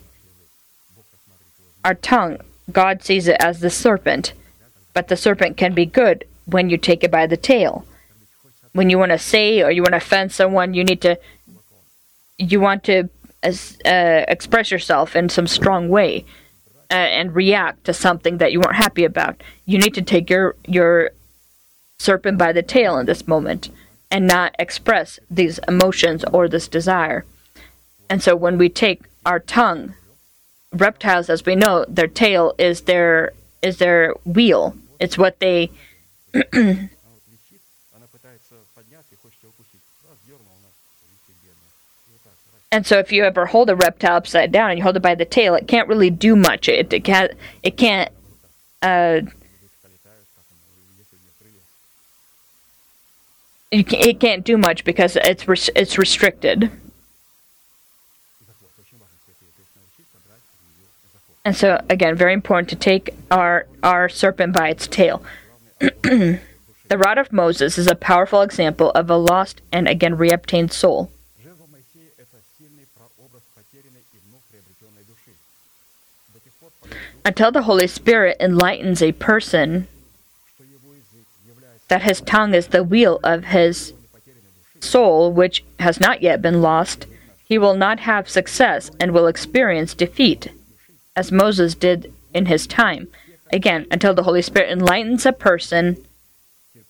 our 1.84 1.94
tongue, 1.94 2.38
God 2.70 3.02
sees 3.02 3.28
it 3.28 3.36
as 3.40 3.60
the 3.60 3.70
serpent, 3.70 4.32
but 4.92 5.08
the 5.08 5.16
serpent 5.16 5.56
can 5.56 5.74
be 5.74 5.86
good 5.86 6.24
when 6.46 6.68
you 6.68 6.76
take 6.76 7.04
it 7.04 7.10
by 7.10 7.26
the 7.26 7.36
tail. 7.36 7.84
When 8.72 8.90
you 8.90 8.98
want 8.98 9.12
to 9.12 9.18
say 9.18 9.62
or 9.62 9.70
you 9.70 9.82
want 9.82 9.92
to 9.92 9.98
offend 9.98 10.32
someone, 10.32 10.74
you 10.74 10.84
need 10.84 11.00
to 11.02 11.18
you 12.36 12.58
want 12.58 12.82
to 12.84 13.08
uh, 13.44 14.24
express 14.26 14.70
yourself 14.70 15.14
in 15.14 15.28
some 15.28 15.46
strong 15.46 15.88
way 15.88 16.24
uh, 16.90 16.94
and 16.94 17.34
react 17.34 17.84
to 17.84 17.94
something 17.94 18.38
that 18.38 18.50
you 18.50 18.58
weren't 18.58 18.74
happy 18.74 19.04
about. 19.04 19.42
You 19.64 19.78
need 19.78 19.94
to 19.94 20.02
take 20.02 20.28
your 20.28 20.56
your 20.66 21.10
serpent 21.98 22.38
by 22.38 22.52
the 22.52 22.62
tail 22.62 22.98
in 22.98 23.06
this 23.06 23.26
moment 23.26 23.70
and 24.10 24.26
not 24.26 24.54
express 24.58 25.18
these 25.30 25.58
emotions 25.66 26.24
or 26.32 26.48
this 26.48 26.68
desire. 26.68 27.24
And 28.08 28.22
so 28.22 28.36
when 28.36 28.58
we 28.58 28.68
take 28.68 29.02
our 29.24 29.40
tongue, 29.40 29.94
reptiles 30.72 31.30
as 31.30 31.44
we 31.44 31.54
know, 31.54 31.84
their 31.88 32.08
tail 32.08 32.54
is 32.58 32.82
their 32.82 33.32
is 33.62 33.78
their 33.78 34.12
wheel. 34.24 34.76
It's 35.00 35.16
what 35.16 35.40
they 35.40 35.70
And 42.74 42.84
so 42.84 42.98
if 42.98 43.12
you 43.12 43.22
ever 43.22 43.46
hold 43.46 43.70
a 43.70 43.76
reptile 43.76 44.16
upside 44.16 44.50
down 44.50 44.70
and 44.70 44.78
you 44.78 44.82
hold 44.82 44.96
it 44.96 45.00
by 45.00 45.14
the 45.14 45.24
tail, 45.24 45.54
it 45.54 45.68
can't 45.68 45.86
really 45.86 46.10
do 46.10 46.34
much. 46.34 46.68
It, 46.68 46.92
it 46.92 47.04
can't 47.04 47.30
it 47.62 47.76
can't 47.76 48.10
uh, 48.82 49.20
it 53.74 54.20
can't 54.20 54.44
do 54.44 54.56
much 54.56 54.84
because 54.84 55.16
it's 55.16 55.48
res- 55.48 55.70
it's 55.74 55.98
restricted. 55.98 56.70
And 61.44 61.54
so 61.54 61.80
again, 61.90 62.14
very 62.14 62.32
important 62.32 62.68
to 62.70 62.76
take 62.76 63.14
our 63.30 63.66
our 63.82 64.08
serpent 64.08 64.54
by 64.54 64.68
its 64.68 64.86
tail. 64.86 65.22
the 65.78 66.38
rod 66.90 67.18
of 67.18 67.32
Moses 67.32 67.76
is 67.76 67.86
a 67.86 67.94
powerful 67.94 68.42
example 68.42 68.90
of 68.92 69.10
a 69.10 69.16
lost 69.16 69.60
and 69.72 69.88
again 69.88 70.16
reobtained 70.16 70.72
soul. 70.72 71.10
Until 77.26 77.50
the 77.50 77.62
Holy 77.62 77.86
Spirit 77.86 78.36
enlightens 78.38 79.02
a 79.02 79.12
person 79.12 79.88
that 81.88 82.02
his 82.02 82.20
tongue 82.20 82.54
is 82.54 82.68
the 82.68 82.84
wheel 82.84 83.20
of 83.22 83.46
his 83.46 83.92
soul, 84.80 85.32
which 85.32 85.64
has 85.80 86.00
not 86.00 86.22
yet 86.22 86.42
been 86.42 86.62
lost, 86.62 87.06
he 87.44 87.58
will 87.58 87.74
not 87.74 88.00
have 88.00 88.28
success 88.28 88.90
and 88.98 89.12
will 89.12 89.26
experience 89.26 89.94
defeat, 89.94 90.50
as 91.14 91.30
Moses 91.30 91.74
did 91.74 92.12
in 92.32 92.46
his 92.46 92.66
time. 92.66 93.08
Again, 93.52 93.86
until 93.90 94.14
the 94.14 94.22
Holy 94.24 94.42
Spirit 94.42 94.70
enlightens 94.70 95.26
a 95.26 95.32
person 95.32 96.04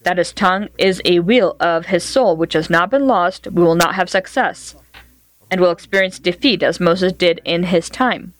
that 0.03 0.19
his 0.19 0.33
tongue 0.33 0.69
is 0.79 1.03
a 1.05 1.21
wheel 1.21 1.57
of 1.59 1.87
his 1.87 2.05
soul, 2.05 2.37
which 2.37 2.53
has 2.53 2.71
not 2.71 2.91
been 2.91 3.07
lost, 3.07 3.47
we 3.49 3.63
will 3.63 3.75
not 3.75 3.95
have 3.95 4.09
success 4.09 4.75
and 5.51 5.61
will 5.61 5.71
experience 5.71 6.19
defeat, 6.19 6.63
as 6.63 6.81
Moses 6.81 7.13
did 7.13 7.41
in 7.45 7.65
his 7.65 7.91
time. 7.91 8.33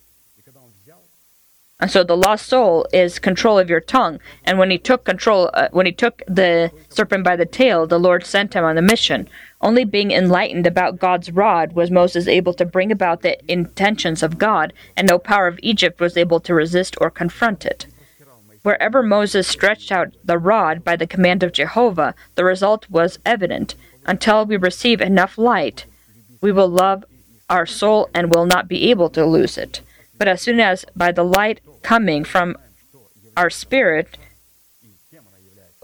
And 1.85 1.91
so 1.91 2.03
the 2.03 2.17
lost 2.17 2.47
soul 2.47 2.87
is 2.95 3.19
control 3.19 3.59
of 3.59 3.69
your 3.69 3.79
tongue. 3.79 4.19
And 4.43 4.59
when 4.59 4.71
he 4.71 4.79
took 4.79 5.05
control, 5.05 5.51
uh, 5.53 5.69
when 5.71 5.85
he 5.85 5.93
took 5.93 6.23
the 6.27 6.73
serpent 6.89 7.25
by 7.25 7.37
the 7.37 7.45
tail, 7.45 7.87
the 7.87 8.01
Lord 8.01 8.25
sent 8.25 8.55
him 8.55 8.65
on 8.65 8.79
a 8.79 8.81
mission. 8.81 9.29
Only 9.61 9.85
being 9.85 10.11
enlightened 10.11 10.67
about 10.67 10.99
God's 10.99 11.31
rod 11.31 11.75
was 11.75 11.91
Moses 11.91 12.27
able 12.27 12.55
to 12.55 12.65
bring 12.65 12.91
about 12.91 13.21
the 13.21 13.37
intentions 13.53 14.23
of 14.23 14.39
God, 14.39 14.73
and 14.97 15.07
no 15.07 15.19
power 15.19 15.47
of 15.47 15.61
Egypt 15.63 16.01
was 16.01 16.17
able 16.17 16.41
to 16.41 16.55
resist 16.55 16.97
or 17.03 17.11
confront 17.11 17.67
it. 17.67 17.87
Wherever 18.63 19.03
Moses 19.03 19.47
stretched 19.47 19.93
out 19.93 20.15
the 20.25 20.39
rod 20.39 20.85
by 20.85 20.97
the 20.97 21.07
command 21.07 21.43
of 21.43 21.53
Jehovah, 21.53 22.15
the 22.35 22.47
result 22.47 22.89
was 22.89 23.19
evident. 23.27 23.75
Until 24.07 24.47
we 24.47 24.57
receive 24.57 25.03
enough 25.03 25.37
light, 25.37 25.85
we 26.41 26.51
will 26.51 26.71
love 26.71 27.05
our 27.51 27.67
soul 27.67 28.09
and 28.15 28.35
will 28.35 28.47
not 28.47 28.69
be 28.69 28.89
able 28.89 29.11
to 29.11 29.27
lose 29.27 29.59
it. 29.59 29.83
But 30.17 30.29
as 30.29 30.41
soon 30.41 30.61
as 30.61 30.87
by 30.97 31.13
the 31.13 31.25
light 31.25 31.61
coming 31.85 32.25
from 32.25 32.57
our 33.37 33.51
spirit, 33.51 34.19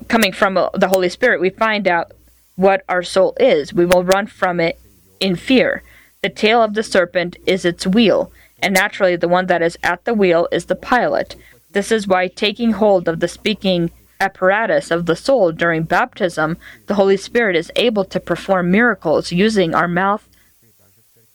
coming 0.09 0.33
from 0.33 0.55
the 0.55 0.89
Holy 0.89 1.09
Spirit, 1.09 1.41
we 1.41 1.51
find 1.51 1.87
out 1.87 2.13
what 2.57 2.83
our 2.89 3.03
soul 3.03 3.37
is, 3.39 3.73
we 3.73 3.87
will 3.87 4.03
run 4.03 4.27
from 4.27 4.59
it 4.59 4.81
in 5.21 5.37
fear. 5.37 5.83
The 6.23 6.31
tail 6.31 6.63
of 6.63 6.75
the 6.75 6.83
serpent 6.83 7.37
is 7.47 7.65
its 7.65 7.87
wheel, 7.87 8.33
and 8.63 8.75
naturally 8.75 9.17
the 9.17 9.29
one 9.29 9.47
that 9.47 9.63
is 9.63 9.79
at 9.83 10.05
the 10.05 10.15
wheel 10.15 10.49
is 10.51 10.67
the 10.67 10.75
pilot. 10.75 11.37
This 11.73 11.93
is 11.93 12.09
why 12.09 12.29
taking 12.29 12.73
hold 12.73 13.07
of 13.07 13.21
the 13.21 13.29
speaking 13.29 13.91
apparatus 14.21 14.91
of 14.91 15.07
the 15.07 15.17
soul 15.17 15.53
during 15.53 15.85
baptism, 15.85 16.59
the 16.87 16.95
Holy 16.95 17.17
Spirit 17.17 17.57
is 17.57 17.73
able 17.77 18.05
to 18.07 18.21
perform 18.21 18.71
miracles 18.71 19.33
using 19.33 19.75
our 19.75 19.89
mouth 19.89 20.29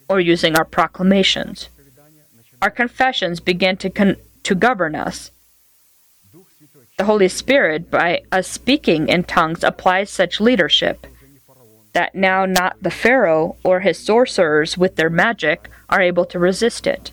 or 0.07 0.20
using 0.20 0.55
our 0.55 0.66
proclamations. 0.66 1.70
Our 2.61 2.70
confessions 2.70 3.39
begin 3.39 3.78
to 3.78 3.89
con- 3.89 4.18
to 4.45 4.55
govern 4.55 4.95
us. 4.95 5.31
The 6.97 7.03
Holy 7.03 7.27
Spirit, 7.27 7.91
by 7.91 8.21
us 8.31 8.47
speaking 8.47 9.09
in 9.09 9.25
tongues, 9.25 9.63
applies 9.63 10.09
such 10.09 10.39
leadership 10.39 11.05
that 11.91 12.15
now 12.15 12.45
not 12.45 12.77
the 12.81 12.91
Pharaoh 12.91 13.57
or 13.63 13.81
his 13.81 13.97
sorcerers 13.97 14.77
with 14.77 14.95
their 14.95 15.09
magic 15.09 15.69
are 15.89 16.01
able 16.01 16.25
to 16.25 16.39
resist 16.39 16.87
it. 16.87 17.11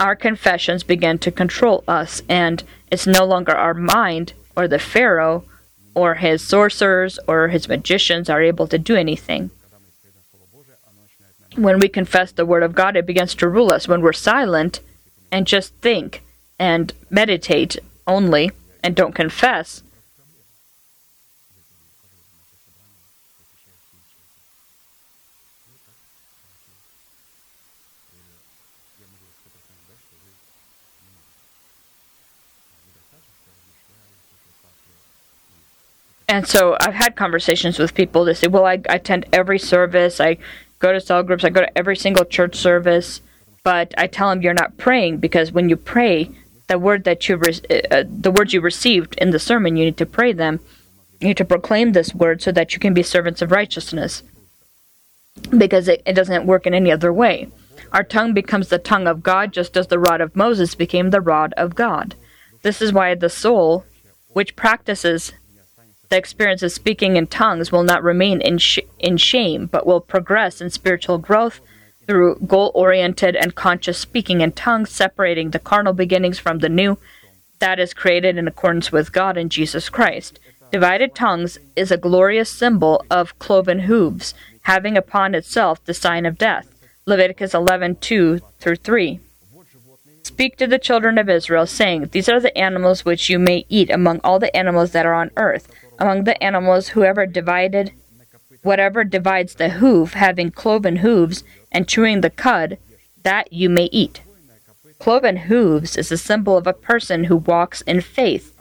Our 0.00 0.14
confessions 0.14 0.84
begin 0.84 1.18
to 1.20 1.32
control 1.32 1.82
us, 1.88 2.22
and 2.28 2.62
it's 2.90 3.06
no 3.06 3.24
longer 3.24 3.52
our 3.52 3.74
mind 3.74 4.34
or 4.56 4.68
the 4.68 4.78
Pharaoh 4.78 5.44
or 5.94 6.14
his 6.14 6.42
sorcerers 6.42 7.18
or 7.26 7.48
his 7.48 7.68
magicians 7.68 8.30
are 8.30 8.42
able 8.42 8.68
to 8.68 8.78
do 8.78 8.94
anything. 8.94 9.50
When 11.58 11.80
we 11.80 11.88
confess 11.88 12.30
the 12.30 12.46
Word 12.46 12.62
of 12.62 12.74
God, 12.74 12.96
it 12.96 13.04
begins 13.04 13.34
to 13.36 13.48
rule 13.48 13.72
us. 13.72 13.88
When 13.88 14.00
we're 14.00 14.12
silent 14.12 14.80
and 15.32 15.46
just 15.46 15.74
think 15.76 16.22
and 16.58 16.92
meditate 17.10 17.76
only 18.06 18.52
and 18.82 18.94
don't 18.94 19.14
confess, 19.14 19.82
And 36.30 36.46
so 36.46 36.76
I've 36.80 36.94
had 36.94 37.16
conversations 37.16 37.78
with 37.78 37.94
people. 37.94 38.24
They 38.24 38.34
say, 38.34 38.48
"Well, 38.48 38.66
I, 38.66 38.74
I 38.88 38.96
attend 38.96 39.24
every 39.32 39.58
service. 39.58 40.20
I 40.20 40.36
go 40.78 40.92
to 40.92 41.00
cell 41.00 41.22
groups. 41.22 41.44
I 41.44 41.50
go 41.50 41.60
to 41.60 41.78
every 41.78 41.96
single 41.96 42.24
church 42.24 42.56
service." 42.56 43.20
But 43.64 43.92
I 43.98 44.06
tell 44.06 44.30
them 44.30 44.40
you're 44.40 44.54
not 44.54 44.78
praying 44.78 45.18
because 45.18 45.52
when 45.52 45.68
you 45.68 45.76
pray, 45.76 46.30
the 46.68 46.78
word 46.78 47.04
that 47.04 47.28
you 47.28 47.36
re- 47.36 47.82
uh, 47.90 48.04
the 48.08 48.30
words 48.30 48.54
you 48.54 48.60
received 48.60 49.14
in 49.16 49.30
the 49.30 49.38
sermon, 49.38 49.76
you 49.76 49.84
need 49.84 49.96
to 49.98 50.06
pray 50.06 50.32
them. 50.32 50.60
You 51.20 51.28
need 51.28 51.36
to 51.38 51.44
proclaim 51.44 51.92
this 51.92 52.14
word 52.14 52.40
so 52.40 52.52
that 52.52 52.72
you 52.72 52.78
can 52.78 52.94
be 52.94 53.02
servants 53.02 53.42
of 53.42 53.50
righteousness. 53.50 54.22
Because 55.56 55.88
it, 55.88 56.02
it 56.06 56.14
doesn't 56.14 56.46
work 56.46 56.66
in 56.66 56.74
any 56.74 56.90
other 56.90 57.12
way. 57.12 57.48
Our 57.92 58.02
tongue 58.02 58.32
becomes 58.34 58.68
the 58.68 58.78
tongue 58.78 59.06
of 59.06 59.22
God, 59.22 59.52
just 59.52 59.76
as 59.76 59.88
the 59.88 59.98
rod 59.98 60.20
of 60.20 60.36
Moses 60.36 60.74
became 60.74 61.10
the 61.10 61.20
rod 61.20 61.52
of 61.56 61.74
God. 61.74 62.14
This 62.62 62.80
is 62.80 62.92
why 62.92 63.14
the 63.14 63.28
soul, 63.28 63.84
which 64.28 64.56
practices 64.56 65.32
the 66.08 66.16
experience 66.16 66.62
of 66.62 66.72
speaking 66.72 67.16
in 67.16 67.26
tongues 67.26 67.70
will 67.70 67.82
not 67.82 68.02
remain 68.02 68.40
in, 68.40 68.58
sh- 68.58 68.78
in 68.98 69.16
shame, 69.16 69.66
but 69.66 69.86
will 69.86 70.00
progress 70.00 70.60
in 70.60 70.70
spiritual 70.70 71.18
growth 71.18 71.60
through 72.06 72.36
goal 72.46 72.72
oriented 72.74 73.36
and 73.36 73.54
conscious 73.54 73.98
speaking 73.98 74.40
in 74.40 74.52
tongues, 74.52 74.90
separating 74.90 75.50
the 75.50 75.58
carnal 75.58 75.92
beginnings 75.92 76.38
from 76.38 76.60
the 76.60 76.68
new 76.68 76.98
that 77.58 77.78
is 77.78 77.92
created 77.92 78.38
in 78.38 78.48
accordance 78.48 78.92
with 78.92 79.12
God 79.12 79.36
and 79.36 79.50
Jesus 79.50 79.88
Christ. 79.88 80.38
Divided 80.70 81.14
tongues 81.14 81.58
is 81.76 81.90
a 81.90 81.96
glorious 81.96 82.50
symbol 82.50 83.04
of 83.10 83.38
cloven 83.38 83.80
hooves, 83.80 84.34
having 84.62 84.96
upon 84.96 85.34
itself 85.34 85.84
the 85.84 85.94
sign 85.94 86.24
of 86.24 86.38
death. 86.38 86.68
Leviticus 87.06 87.54
11 87.54 87.96
2 87.96 88.40
through 88.60 88.76
3. 88.76 89.20
Speak 90.22 90.56
to 90.58 90.66
the 90.66 90.78
children 90.78 91.16
of 91.16 91.28
Israel, 91.28 91.66
saying, 91.66 92.10
These 92.12 92.28
are 92.28 92.38
the 92.38 92.56
animals 92.56 93.04
which 93.04 93.30
you 93.30 93.38
may 93.38 93.64
eat 93.68 93.90
among 93.90 94.20
all 94.22 94.38
the 94.38 94.54
animals 94.54 94.92
that 94.92 95.06
are 95.06 95.14
on 95.14 95.30
earth 95.36 95.68
among 95.98 96.24
the 96.24 96.42
animals 96.42 96.88
whoever 96.88 97.26
divided 97.26 97.92
whatever 98.62 99.04
divides 99.04 99.54
the 99.54 99.70
hoof 99.70 100.14
having 100.14 100.50
cloven 100.50 100.96
hooves 100.96 101.44
and 101.70 101.88
chewing 101.88 102.20
the 102.20 102.30
cud 102.30 102.78
that 103.22 103.52
you 103.52 103.68
may 103.68 103.84
eat. 103.92 104.22
Cloven 104.98 105.36
hooves 105.36 105.96
is 105.96 106.10
a 106.10 106.18
symbol 106.18 106.56
of 106.56 106.66
a 106.66 106.72
person 106.72 107.24
who 107.24 107.36
walks 107.36 107.82
in 107.82 108.00
faith 108.00 108.56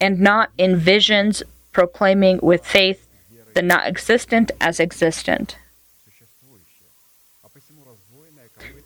and 0.00 0.20
not 0.20 0.50
in 0.56 0.76
visions 0.76 1.42
proclaiming 1.72 2.38
with 2.42 2.64
faith 2.64 3.06
the 3.54 3.62
not 3.62 3.86
existent 3.86 4.50
as 4.60 4.80
existent. 4.80 5.56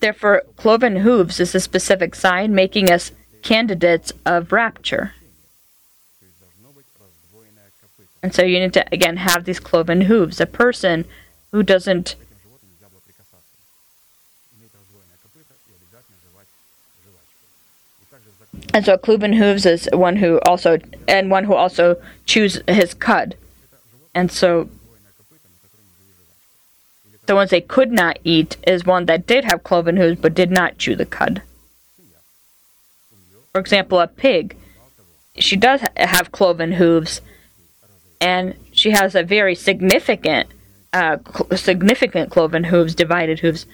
Therefore 0.01 0.43
cloven 0.57 0.97
hooves 0.97 1.41
is 1.41 1.55
a 1.55 1.61
specific 1.61 2.15
sign 2.15 2.55
making 2.55 2.91
us 2.91 3.13
candidates 3.43 4.13
of 4.27 4.53
rapture. 4.53 5.15
And 8.23 8.35
so 8.35 8.43
you 8.43 8.59
need 8.59 8.73
to 8.75 8.85
again 8.93 9.19
have 9.19 9.45
these 9.45 9.61
cloven 9.61 10.03
hooves. 10.03 10.41
A 10.41 10.47
person 10.47 11.05
who 11.53 11.63
doesn't 11.63 12.17
And 18.75 18.85
so 18.85 18.99
cloven 18.99 19.33
hooves 19.35 19.65
is 19.67 19.89
one 19.93 20.17
who 20.17 20.41
also 20.41 20.79
and 21.07 21.31
one 21.31 21.45
who 21.45 21.55
also 21.55 22.01
chews 22.27 22.61
his 22.69 22.95
cud. 22.95 23.35
And 24.15 24.31
so 24.31 24.69
the 27.27 27.35
ones 27.35 27.51
they 27.51 27.61
could 27.61 27.93
not 27.93 28.19
eat 28.25 28.57
is 28.67 28.85
one 28.85 29.07
that 29.07 29.27
did 29.27 29.45
have 29.45 29.63
cloven 29.63 29.97
hooves 29.97 30.21
but 30.21 30.35
did 30.35 30.51
not 30.51 30.79
chew 30.79 30.97
the 30.97 31.07
cud. 31.07 31.43
For 33.53 33.61
example, 33.61 34.01
a 34.01 34.07
pig, 34.07 34.57
she 35.37 35.57
does 35.57 35.83
have 35.97 36.33
cloven 36.33 36.73
hooves, 36.73 37.21
and 38.21 38.55
she 38.73 38.91
has 38.91 39.15
a 39.15 39.23
very 39.23 39.55
significant, 39.55 40.49
uh, 40.93 41.19
cl- 41.27 41.57
significant 41.57 42.31
cloven 42.31 42.65
hooves, 42.65 42.95
divided 42.95 43.41
hooves, 43.41 43.67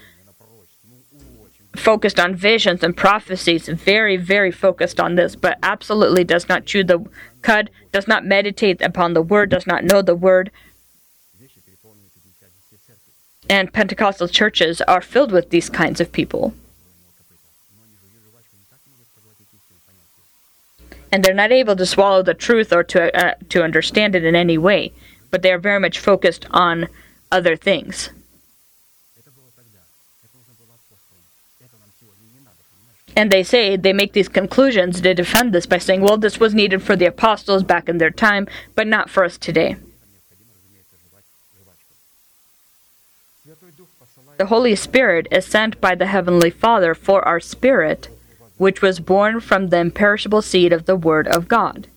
focused 1.77 2.21
on 2.21 2.35
visions 2.35 2.83
and 2.83 2.97
prophecies, 2.97 3.69
very, 3.69 4.17
very 4.17 4.51
focused 4.51 5.01
on 5.01 5.15
this, 5.17 5.35
but 5.35 5.59
absolutely 5.63 6.25
does 6.25 6.49
not 6.49 6.67
chew 6.67 6.85
the 6.85 7.05
cud, 7.43 7.71
does 7.93 8.07
not 8.07 8.25
meditate 8.25 8.81
upon 8.81 9.15
the 9.15 9.23
word, 9.23 9.51
does 9.51 9.67
not 9.67 9.85
know 9.85 10.03
the 10.03 10.15
word. 10.15 10.51
And 13.49 13.73
Pentecostal 13.73 14.29
churches 14.29 14.81
are 14.83 15.03
filled 15.03 15.33
with 15.33 15.51
these 15.51 15.69
kinds 15.69 16.01
of 16.01 16.13
people. 16.13 16.55
and 21.15 21.23
they're 21.23 21.33
not 21.33 21.53
able 21.53 21.77
to 21.77 21.87
swallow 21.87 22.25
the 22.25 22.35
truth 22.35 22.73
or 22.73 22.83
to 22.83 23.01
uh, 23.17 23.35
to 23.49 23.63
understand 23.63 24.17
it 24.17 24.25
in 24.25 24.35
any 24.35 24.59
way, 24.59 24.93
but 25.31 25.43
they 25.43 25.53
are 25.53 25.61
very 25.61 25.79
much 25.79 26.01
focused 26.01 26.45
on 26.51 26.89
other 27.31 27.55
things. 27.55 28.11
And 33.17 33.31
they 33.31 33.45
say 33.45 33.77
they 33.77 33.93
make 33.93 34.13
these 34.13 34.29
conclusions. 34.29 35.03
They 35.03 35.15
defend 35.15 35.53
this 35.53 35.67
by 35.67 35.79
saying, 35.79 36.01
"Well, 36.01 36.17
this 36.17 36.41
was 36.41 36.53
needed 36.53 36.83
for 36.83 36.97
the 36.97 37.07
apostles 37.07 37.63
back 37.63 37.89
in 37.89 37.99
their 37.99 38.11
time, 38.11 38.49
but 38.75 38.89
not 38.89 39.09
for 39.09 39.23
us 39.23 39.39
today." 39.39 39.77
The 44.37 44.47
Holy 44.47 44.75
Spirit 44.75 45.29
is 45.31 45.47
sent 45.47 45.81
by 45.81 45.95
the 45.95 46.07
Heavenly 46.07 46.51
Father 46.51 46.93
for 46.93 47.23
our 47.23 47.39
spirit 47.39 48.09
which 48.57 48.83
was 48.83 49.01
born 49.01 49.41
from 49.41 49.69
the 49.69 49.79
imperishable 49.79 50.43
seed 50.43 50.73
of 50.73 50.87
the 50.87 50.97
Word 50.97 51.27
of 51.29 51.49
God. 51.49 51.89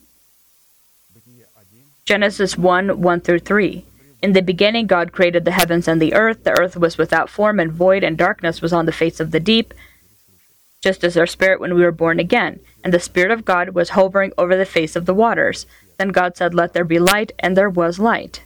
Genesis 2.05 2.57
1 2.57 3.01
1 3.01 3.21
through 3.21 3.39
3. 3.39 3.85
In 4.21 4.33
the 4.33 4.41
beginning, 4.41 4.87
God 4.87 5.11
created 5.11 5.45
the 5.45 5.51
heavens 5.51 5.87
and 5.87 6.01
the 6.01 6.13
earth. 6.13 6.43
The 6.43 6.57
earth 6.59 6.77
was 6.77 6.97
without 6.97 7.29
form 7.29 7.59
and 7.59 7.71
void, 7.71 8.03
and 8.03 8.17
darkness 8.17 8.61
was 8.61 8.73
on 8.73 8.85
the 8.85 8.91
face 8.91 9.19
of 9.19 9.31
the 9.31 9.39
deep, 9.39 9.73
just 10.81 11.03
as 11.03 11.17
our 11.17 11.27
spirit 11.27 11.59
when 11.59 11.75
we 11.75 11.83
were 11.83 11.91
born 11.91 12.19
again. 12.19 12.59
And 12.83 12.93
the 12.93 12.99
Spirit 12.99 13.31
of 13.31 13.45
God 13.45 13.69
was 13.69 13.89
hovering 13.89 14.31
over 14.37 14.55
the 14.55 14.65
face 14.65 14.95
of 14.95 15.05
the 15.05 15.13
waters. 15.13 15.65
Then 15.97 16.09
God 16.09 16.37
said, 16.37 16.53
Let 16.53 16.73
there 16.73 16.85
be 16.85 16.99
light, 16.99 17.33
and 17.39 17.55
there 17.55 17.69
was 17.69 17.99
light. 17.99 18.43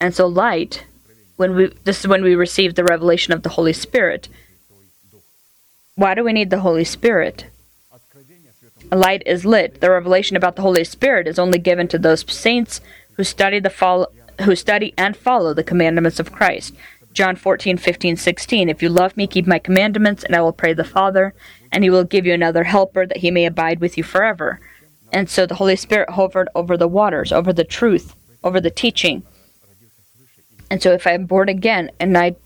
And 0.00 0.14
so, 0.14 0.26
light, 0.26 0.84
when 1.36 1.54
we, 1.54 1.66
this 1.84 2.00
is 2.00 2.08
when 2.08 2.22
we 2.22 2.34
receive 2.34 2.74
the 2.74 2.84
revelation 2.84 3.32
of 3.32 3.42
the 3.42 3.50
Holy 3.50 3.72
Spirit. 3.72 4.28
Why 5.94 6.14
do 6.14 6.24
we 6.24 6.32
need 6.32 6.50
the 6.50 6.60
Holy 6.60 6.84
Spirit? 6.84 7.46
A 8.90 8.96
light 8.96 9.22
is 9.26 9.44
lit. 9.44 9.80
The 9.80 9.90
revelation 9.90 10.36
about 10.36 10.56
the 10.56 10.62
Holy 10.62 10.84
Spirit 10.84 11.28
is 11.28 11.38
only 11.38 11.58
given 11.58 11.86
to 11.88 11.98
those 11.98 12.24
saints 12.32 12.80
who 13.14 13.24
study 13.24 13.60
the 13.60 14.08
who 14.40 14.56
study 14.56 14.94
and 14.96 15.16
follow 15.16 15.52
the 15.52 15.62
commandments 15.62 16.18
of 16.18 16.32
Christ. 16.32 16.74
John 17.12 17.36
14, 17.36 17.76
15, 17.76 18.16
16. 18.16 18.68
If 18.70 18.82
you 18.82 18.88
love 18.88 19.16
me, 19.18 19.26
keep 19.26 19.46
my 19.46 19.58
commandments, 19.58 20.24
and 20.24 20.34
I 20.34 20.40
will 20.40 20.52
pray 20.52 20.72
the 20.72 20.82
Father, 20.82 21.34
and 21.70 21.84
he 21.84 21.90
will 21.90 22.04
give 22.04 22.24
you 22.24 22.32
another 22.32 22.64
helper 22.64 23.06
that 23.06 23.18
he 23.18 23.30
may 23.30 23.44
abide 23.44 23.80
with 23.80 23.98
you 23.98 24.02
forever. 24.02 24.60
And 25.12 25.28
so 25.28 25.44
the 25.44 25.56
Holy 25.56 25.76
Spirit 25.76 26.10
hovered 26.10 26.48
over 26.54 26.78
the 26.78 26.88
waters, 26.88 27.32
over 27.32 27.52
the 27.52 27.64
truth, 27.64 28.16
over 28.42 28.60
the 28.60 28.70
teaching. 28.70 29.24
And 30.70 30.82
so 30.82 30.92
if 30.92 31.06
I 31.06 31.12
am 31.12 31.26
born 31.26 31.50
again 31.50 31.90
and 32.00 32.16
I 32.16 32.36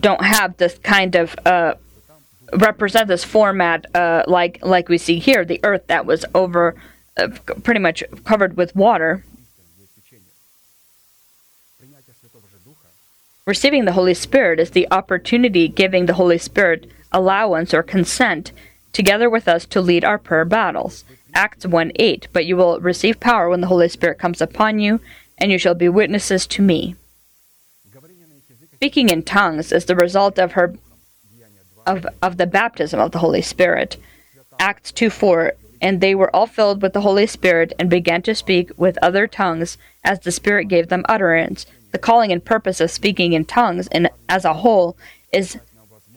don't 0.00 0.24
have 0.24 0.56
this 0.56 0.78
kind 0.78 1.14
of 1.14 1.34
uh, 1.44 1.74
represent 2.52 3.08
this 3.08 3.24
format 3.24 3.86
uh, 3.94 4.24
like 4.26 4.58
like 4.62 4.88
we 4.88 4.98
see 4.98 5.18
here, 5.18 5.44
the 5.44 5.60
Earth 5.62 5.86
that 5.86 6.06
was 6.06 6.24
over 6.34 6.74
uh, 7.16 7.28
pretty 7.62 7.80
much 7.80 8.02
covered 8.24 8.56
with 8.56 8.74
water. 8.74 9.24
Receiving 13.44 13.86
the 13.86 13.92
Holy 13.92 14.14
Spirit 14.14 14.60
is 14.60 14.70
the 14.70 14.86
opportunity 14.92 15.66
giving 15.66 16.06
the 16.06 16.14
Holy 16.14 16.38
Spirit 16.38 16.88
allowance 17.10 17.74
or 17.74 17.82
consent 17.82 18.52
together 18.92 19.28
with 19.28 19.48
us 19.48 19.66
to 19.66 19.80
lead 19.80 20.04
our 20.04 20.18
prayer 20.18 20.44
battles. 20.44 21.04
Acts 21.34 21.66
1 21.66 21.92
8. 21.96 22.28
But 22.32 22.46
you 22.46 22.56
will 22.56 22.78
receive 22.80 23.18
power 23.18 23.48
when 23.48 23.60
the 23.60 23.66
Holy 23.66 23.88
Spirit 23.88 24.18
comes 24.18 24.40
upon 24.40 24.78
you, 24.78 25.00
and 25.38 25.50
you 25.50 25.58
shall 25.58 25.74
be 25.74 25.88
witnesses 25.88 26.46
to 26.48 26.62
me 26.62 26.94
speaking 28.82 29.10
in 29.10 29.22
tongues 29.22 29.70
is 29.70 29.84
the 29.84 29.94
result 29.94 30.40
of 30.40 30.52
her 30.52 30.74
of, 31.86 32.04
of 32.20 32.36
the 32.36 32.48
baptism 32.48 32.98
of 32.98 33.12
the 33.12 33.20
Holy 33.20 33.40
Spirit. 33.40 33.96
Acts 34.58 34.90
2 34.90 35.08
4 35.08 35.52
And 35.80 36.00
they 36.00 36.16
were 36.16 36.34
all 36.34 36.48
filled 36.48 36.82
with 36.82 36.92
the 36.92 37.02
Holy 37.02 37.28
Spirit 37.28 37.72
and 37.78 37.88
began 37.88 38.22
to 38.22 38.34
speak 38.34 38.72
with 38.76 38.98
other 39.00 39.28
tongues 39.28 39.78
as 40.02 40.18
the 40.18 40.32
Spirit 40.32 40.64
gave 40.64 40.88
them 40.88 41.04
utterance. 41.08 41.64
The 41.92 42.00
calling 42.00 42.32
and 42.32 42.44
purpose 42.44 42.80
of 42.80 42.90
speaking 42.90 43.34
in 43.34 43.44
tongues 43.44 43.86
and 43.92 44.10
as 44.28 44.44
a 44.44 44.54
whole 44.54 44.96
is 45.32 45.60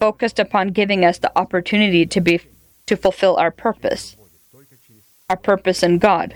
focused 0.00 0.40
upon 0.40 0.70
giving 0.70 1.04
us 1.04 1.18
the 1.18 1.30
opportunity 1.38 2.04
to 2.04 2.20
be 2.20 2.40
to 2.86 2.96
fulfill 2.96 3.36
our 3.36 3.52
purpose. 3.52 4.16
Our 5.30 5.36
purpose 5.36 5.84
in 5.84 5.98
God. 5.98 6.34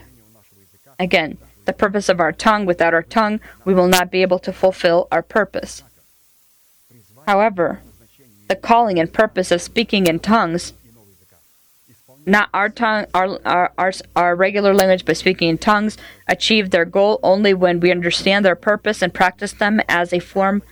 Again, 0.96 1.38
the 1.64 1.72
purpose 1.72 2.08
of 2.08 2.20
our 2.20 2.30
tongue 2.30 2.66
without 2.66 2.94
our 2.94 3.02
tongue 3.02 3.40
we 3.64 3.74
will 3.74 3.88
not 3.88 4.12
be 4.12 4.22
able 4.22 4.38
to 4.38 4.52
fulfill 4.52 5.08
our 5.10 5.24
purpose. 5.24 5.82
However, 7.30 7.78
the 8.48 8.56
calling 8.56 8.98
and 8.98 9.12
purpose 9.12 9.52
of 9.52 9.62
speaking 9.62 10.08
in 10.08 10.18
tongues, 10.18 10.72
not 12.26 12.48
our 12.52 12.68
tongue, 12.68 13.06
our, 13.14 13.38
our, 13.44 13.72
our, 13.78 13.92
our 14.16 14.34
regular 14.34 14.74
language, 14.74 15.04
but 15.04 15.16
speaking 15.16 15.48
in 15.48 15.56
tongues, 15.56 15.96
achieve 16.26 16.70
their 16.70 16.84
goal 16.84 17.20
only 17.22 17.54
when 17.54 17.78
we 17.78 17.92
understand 17.92 18.44
their 18.44 18.56
purpose 18.56 19.00
and 19.00 19.14
practice 19.14 19.52
them 19.52 19.80
as 19.88 20.12
a 20.12 20.18
form 20.18 20.64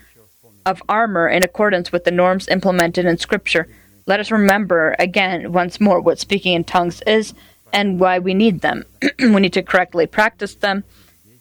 of 0.67 0.83
armor 0.89 1.29
in 1.29 1.45
accordance 1.45 1.93
with 1.93 2.03
the 2.03 2.11
norms 2.11 2.49
implemented 2.49 3.07
in 3.07 3.19
Scripture. 3.19 3.69
Let 4.07 4.19
us 4.19 4.33
remember 4.33 4.97
again, 4.99 5.53
once 5.53 5.81
more, 5.81 6.01
what 6.01 6.19
speaking 6.19 6.55
in 6.55 6.65
tongues 6.65 7.03
is 7.07 7.35
and 7.73 8.01
why 8.01 8.19
we 8.19 8.35
need 8.35 8.63
them. 8.63 8.85
we 9.21 9.39
need 9.39 9.53
to 9.53 9.63
correctly 9.63 10.09
practice 10.09 10.57
them, 10.57 10.83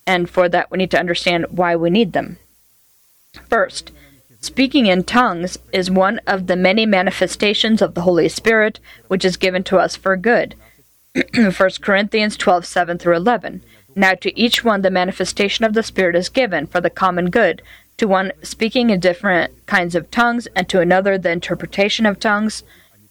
and 0.06 0.30
for 0.30 0.48
that, 0.48 0.70
we 0.70 0.78
need 0.78 0.92
to 0.92 1.00
understand 1.00 1.48
why 1.50 1.76
we 1.76 1.90
need 1.90 2.14
them. 2.14 2.38
First, 3.50 3.92
Speaking 4.40 4.86
in 4.86 5.04
tongues 5.04 5.58
is 5.72 5.90
one 5.90 6.20
of 6.28 6.48
the 6.48 6.56
many 6.56 6.86
manifestations 6.86 7.82
of 7.82 7.96
the 7.96 8.02
Holy 8.02 8.30
Spirit 8.30 8.80
which 9.08 9.26
is 9.26 9.36
given 9.36 9.64
to 9.64 9.78
us 9.78 9.96
for 9.96 10.16
good. 10.16 10.56
1 11.36 11.54
Corinthians 11.82 12.38
12 12.38 12.66
7 12.66 12.98
through 12.98 13.16
11. 13.16 13.62
Now 13.96 14.14
to 14.14 14.40
each 14.40 14.64
one 14.64 14.84
the 14.84 14.92
manifestation 14.92 15.66
of 15.66 15.74
the 15.74 15.82
Spirit 15.82 16.16
is 16.16 16.30
given 16.30 16.68
for 16.68 16.80
the 16.80 16.92
common 16.92 17.32
good, 17.32 17.64
to 17.98 18.08
one 18.08 18.32
speaking 18.44 18.92
in 18.92 19.00
different 19.00 19.66
kinds 19.66 19.96
of 19.96 20.12
tongues, 20.12 20.48
and 20.56 20.70
to 20.70 20.80
another 20.80 21.18
the 21.18 21.32
interpretation 21.32 22.06
of 22.06 22.20
tongues. 22.20 22.62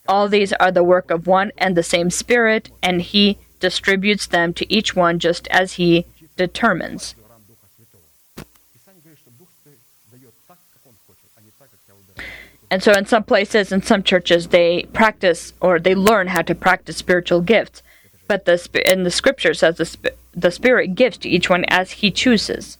All 0.07 0.29
these 0.29 0.53
are 0.55 0.71
the 0.71 0.85
work 0.85 1.11
of 1.11 1.27
one 1.27 1.51
and 1.59 1.77
the 1.77 1.83
same 1.83 2.11
Spirit, 2.11 2.71
and 2.85 3.03
He 3.03 3.39
distributes 3.59 4.27
them 4.27 4.55
to 4.55 4.73
each 4.73 4.95
one 4.95 5.19
just 5.19 5.49
as 5.49 5.73
He 5.73 6.07
determines. 6.37 7.17
And 12.71 12.83
so, 12.83 12.93
in 12.93 13.07
some 13.07 13.23
places, 13.23 13.71
in 13.71 13.83
some 13.83 14.03
churches, 14.03 14.49
they 14.49 14.85
practice 14.93 15.53
or 15.61 15.79
they 15.79 15.95
learn 15.95 16.29
how 16.29 16.43
to 16.43 16.55
practice 16.55 16.97
spiritual 16.97 17.41
gifts. 17.41 17.83
But 18.27 18.45
the 18.45 18.59
in 18.91 19.05
the 19.05 19.11
scripture 19.11 19.55
says 19.55 19.77
the, 19.77 20.13
the 20.35 20.51
Spirit 20.51 20.95
gives 20.95 21.17
to 21.19 21.29
each 21.29 21.49
one 21.49 21.65
as 21.69 21.93
He 21.93 22.11
chooses. 22.11 22.79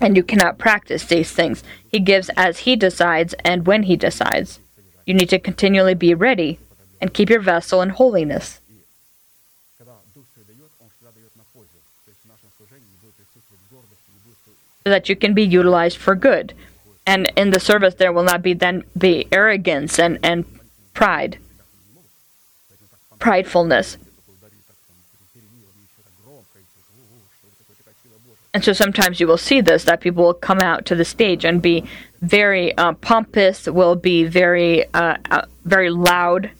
And 0.00 0.16
you 0.16 0.22
cannot 0.22 0.56
practice 0.56 1.04
these 1.04 1.30
things. 1.30 1.62
He 1.86 2.00
gives 2.00 2.30
as 2.30 2.60
He 2.60 2.76
decides 2.76 3.34
and 3.44 3.66
when 3.66 3.82
He 3.82 3.96
decides. 3.96 4.58
You 5.04 5.12
need 5.12 5.28
to 5.28 5.38
continually 5.38 5.94
be 5.94 6.14
ready 6.14 6.58
and 7.00 7.12
keep 7.12 7.28
your 7.28 7.40
vessel 7.40 7.82
in 7.82 7.90
holiness. 7.90 8.60
So 14.84 14.90
that 14.90 15.10
you 15.10 15.16
can 15.16 15.34
be 15.34 15.42
utilized 15.42 15.98
for 15.98 16.14
good 16.14 16.54
and 17.10 17.32
in 17.34 17.50
the 17.50 17.58
service 17.58 17.94
there 17.96 18.12
will 18.12 18.22
not 18.22 18.40
be 18.40 18.54
then 18.54 18.84
be 18.96 19.26
arrogance 19.32 19.98
and, 19.98 20.16
and 20.22 20.44
pride. 20.94 21.38
Pridefulness. 23.18 23.96
And 28.54 28.64
so 28.64 28.72
sometimes 28.72 29.18
you 29.18 29.26
will 29.26 29.38
see 29.38 29.60
this 29.60 29.82
that 29.84 30.00
people 30.00 30.24
will 30.24 30.34
come 30.34 30.60
out 30.60 30.86
to 30.86 30.94
the 30.94 31.04
stage 31.04 31.44
and 31.44 31.60
be 31.60 31.84
very 32.20 32.76
uh, 32.78 32.92
pompous 32.94 33.66
will 33.66 33.96
be 33.96 34.22
very 34.24 34.84
uh, 34.94 35.16
uh, 35.30 35.46
very 35.64 35.90
loud. 35.90 36.50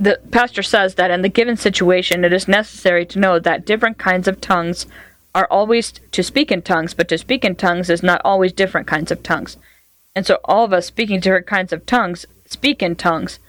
The 0.00 0.18
pastor 0.32 0.62
says 0.62 0.96
that 0.96 1.12
in 1.12 1.22
the 1.22 1.28
given 1.28 1.56
situation 1.56 2.24
it 2.24 2.32
is 2.32 2.48
necessary 2.48 3.06
to 3.06 3.20
know 3.20 3.38
that 3.38 3.64
different 3.64 3.98
kinds 3.98 4.26
of 4.26 4.40
tongues 4.40 4.86
are 5.34 5.48
always 5.50 5.92
to 6.12 6.22
speak 6.22 6.52
in 6.52 6.62
tongues, 6.62 6.94
but 6.94 7.08
to 7.08 7.18
speak 7.18 7.44
in 7.44 7.56
tongues 7.56 7.90
is 7.90 8.02
not 8.02 8.20
always 8.24 8.52
different 8.52 8.86
kinds 8.86 9.10
of 9.10 9.22
tongues. 9.22 9.56
And 10.14 10.24
so 10.24 10.38
all 10.44 10.64
of 10.64 10.72
us 10.72 10.86
speaking 10.86 11.20
different 11.20 11.46
kinds 11.46 11.72
of 11.72 11.86
tongues 11.86 12.24
speak 12.46 12.82
in 12.82 12.94
tongues, 12.94 13.40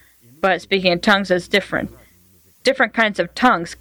but 0.42 0.62
speaking 0.62 0.92
in 0.92 1.00
tongues 1.00 1.30
is 1.30 1.48
different. 1.48 1.92
Different 2.64 2.94
kinds 2.94 3.20
of 3.20 3.36
tongues 3.36 3.76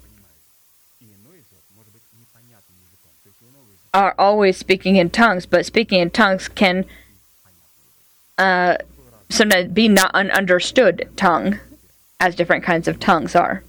are 3.93 4.13
always 4.19 4.57
speaking 4.57 4.97
in 4.97 5.09
tongues, 5.09 5.45
but 5.45 5.65
speaking 5.65 6.01
in 6.01 6.11
tongues 6.11 6.47
can 6.49 6.85
uh, 8.37 8.75
sometimes 9.29 9.71
be 9.71 9.87
not 9.87 10.11
an 10.13 10.29
understood 10.31 11.09
tongue, 11.15 11.59
as 12.19 12.35
different 12.35 12.63
kinds 12.63 12.87
of 12.87 12.99
tongues 12.99 13.35
are. 13.35 13.63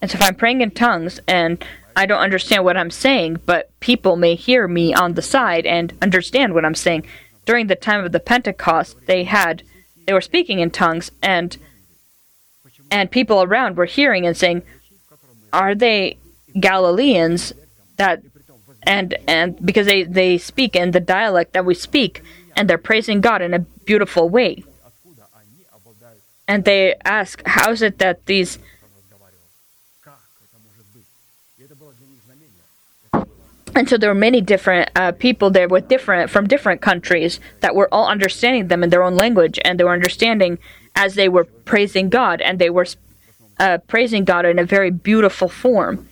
And 0.00 0.10
so 0.10 0.18
if 0.18 0.22
I'm 0.22 0.34
praying 0.34 0.60
in 0.60 0.70
tongues 0.70 1.20
and 1.26 1.64
I 1.96 2.04
don't 2.04 2.20
understand 2.20 2.64
what 2.64 2.76
I'm 2.76 2.90
saying, 2.90 3.40
but 3.46 3.70
people 3.80 4.16
may 4.16 4.34
hear 4.34 4.68
me 4.68 4.92
on 4.92 5.14
the 5.14 5.22
side 5.22 5.64
and 5.64 5.94
understand 6.02 6.54
what 6.54 6.64
I'm 6.64 6.74
saying. 6.74 7.06
During 7.46 7.68
the 7.68 7.76
time 7.76 8.04
of 8.04 8.12
the 8.12 8.20
Pentecost, 8.20 8.98
they 9.06 9.24
had 9.24 9.62
they 10.06 10.12
were 10.12 10.20
speaking 10.20 10.58
in 10.60 10.70
tongues 10.70 11.10
and 11.22 11.56
and 12.90 13.10
people 13.10 13.42
around 13.42 13.76
were 13.76 13.86
hearing 13.86 14.26
and 14.26 14.36
saying, 14.36 14.62
"Are 15.52 15.74
they 15.74 16.18
Galileans 16.60 17.52
that 17.96 18.22
and 18.82 19.16
and 19.26 19.64
because 19.64 19.86
they 19.86 20.02
they 20.02 20.38
speak 20.38 20.76
in 20.76 20.90
the 20.90 21.00
dialect 21.00 21.54
that 21.54 21.64
we 21.64 21.74
speak 21.74 22.22
and 22.56 22.68
they're 22.68 22.78
praising 22.78 23.20
God 23.20 23.40
in 23.40 23.54
a 23.54 23.60
beautiful 23.60 24.28
way." 24.28 24.64
And 26.46 26.64
they 26.64 26.94
ask, 27.04 27.42
"How 27.46 27.70
is 27.70 27.80
it 27.80 27.98
that 27.98 28.26
these 28.26 28.58
and 33.74 33.88
so 33.88 33.96
there 33.96 34.10
were 34.10 34.14
many 34.14 34.40
different 34.40 34.90
uh, 34.94 35.12
people 35.12 35.50
there 35.50 35.68
with 35.68 35.88
different 35.88 36.30
from 36.30 36.46
different 36.46 36.80
countries 36.80 37.40
that 37.60 37.74
were 37.74 37.88
all 37.92 38.06
understanding 38.06 38.68
them 38.68 38.82
in 38.82 38.90
their 38.90 39.02
own 39.02 39.16
language 39.16 39.58
and 39.64 39.78
they 39.78 39.84
were 39.84 39.92
understanding 39.92 40.58
as 40.94 41.14
they 41.14 41.28
were 41.28 41.44
praising 41.44 42.08
god 42.08 42.40
and 42.40 42.58
they 42.58 42.70
were 42.70 42.86
uh, 43.58 43.78
praising 43.86 44.24
god 44.24 44.44
in 44.44 44.58
a 44.58 44.64
very 44.64 44.90
beautiful 44.90 45.48
form. 45.48 46.08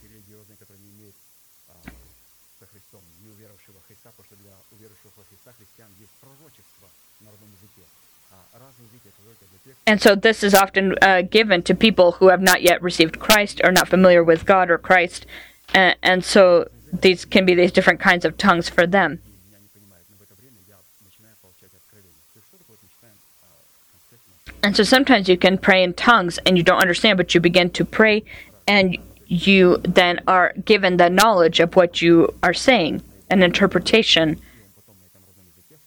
And 9.87 10.01
so 10.01 10.15
this 10.15 10.43
is 10.43 10.55
often 10.55 10.95
uh, 11.03 11.23
given 11.23 11.63
to 11.65 11.75
people 11.75 12.13
who 12.13 12.29
have 12.29 12.41
not 12.41 12.63
yet 12.63 12.81
received 12.81 13.19
Christ, 13.19 13.61
or 13.63 13.71
not 13.71 13.89
familiar 13.89 14.25
with 14.25 14.47
God 14.47 14.71
or 14.71 14.79
Christ, 14.79 15.27
and, 15.75 15.95
and 16.03 16.25
so 16.25 16.69
these 17.01 17.25
can 17.25 17.45
be 17.45 17.55
these 17.55 17.73
different 17.73 18.01
kinds 18.01 18.25
of 18.25 18.37
tongues 18.37 18.69
for 18.69 18.87
them. 18.87 19.21
And 24.63 24.75
so 24.75 24.83
sometimes 24.83 25.29
you 25.29 25.37
can 25.37 25.59
pray 25.59 25.83
in 25.83 25.93
tongues 25.93 26.39
and 26.39 26.57
you 26.57 26.63
don't 26.63 26.81
understand, 26.81 27.19
but 27.19 27.35
you 27.35 27.41
begin 27.41 27.69
to 27.71 27.85
pray 27.85 28.25
and 28.67 28.97
you 29.27 29.79
then 29.83 30.21
are 30.27 30.55
given 30.65 30.97
the 30.97 31.11
knowledge 31.11 31.61
of 31.61 31.77
what 31.77 32.01
you 32.01 32.33
are 32.43 32.55
saying, 32.55 33.03
an 33.29 33.43
interpretation 33.43 34.41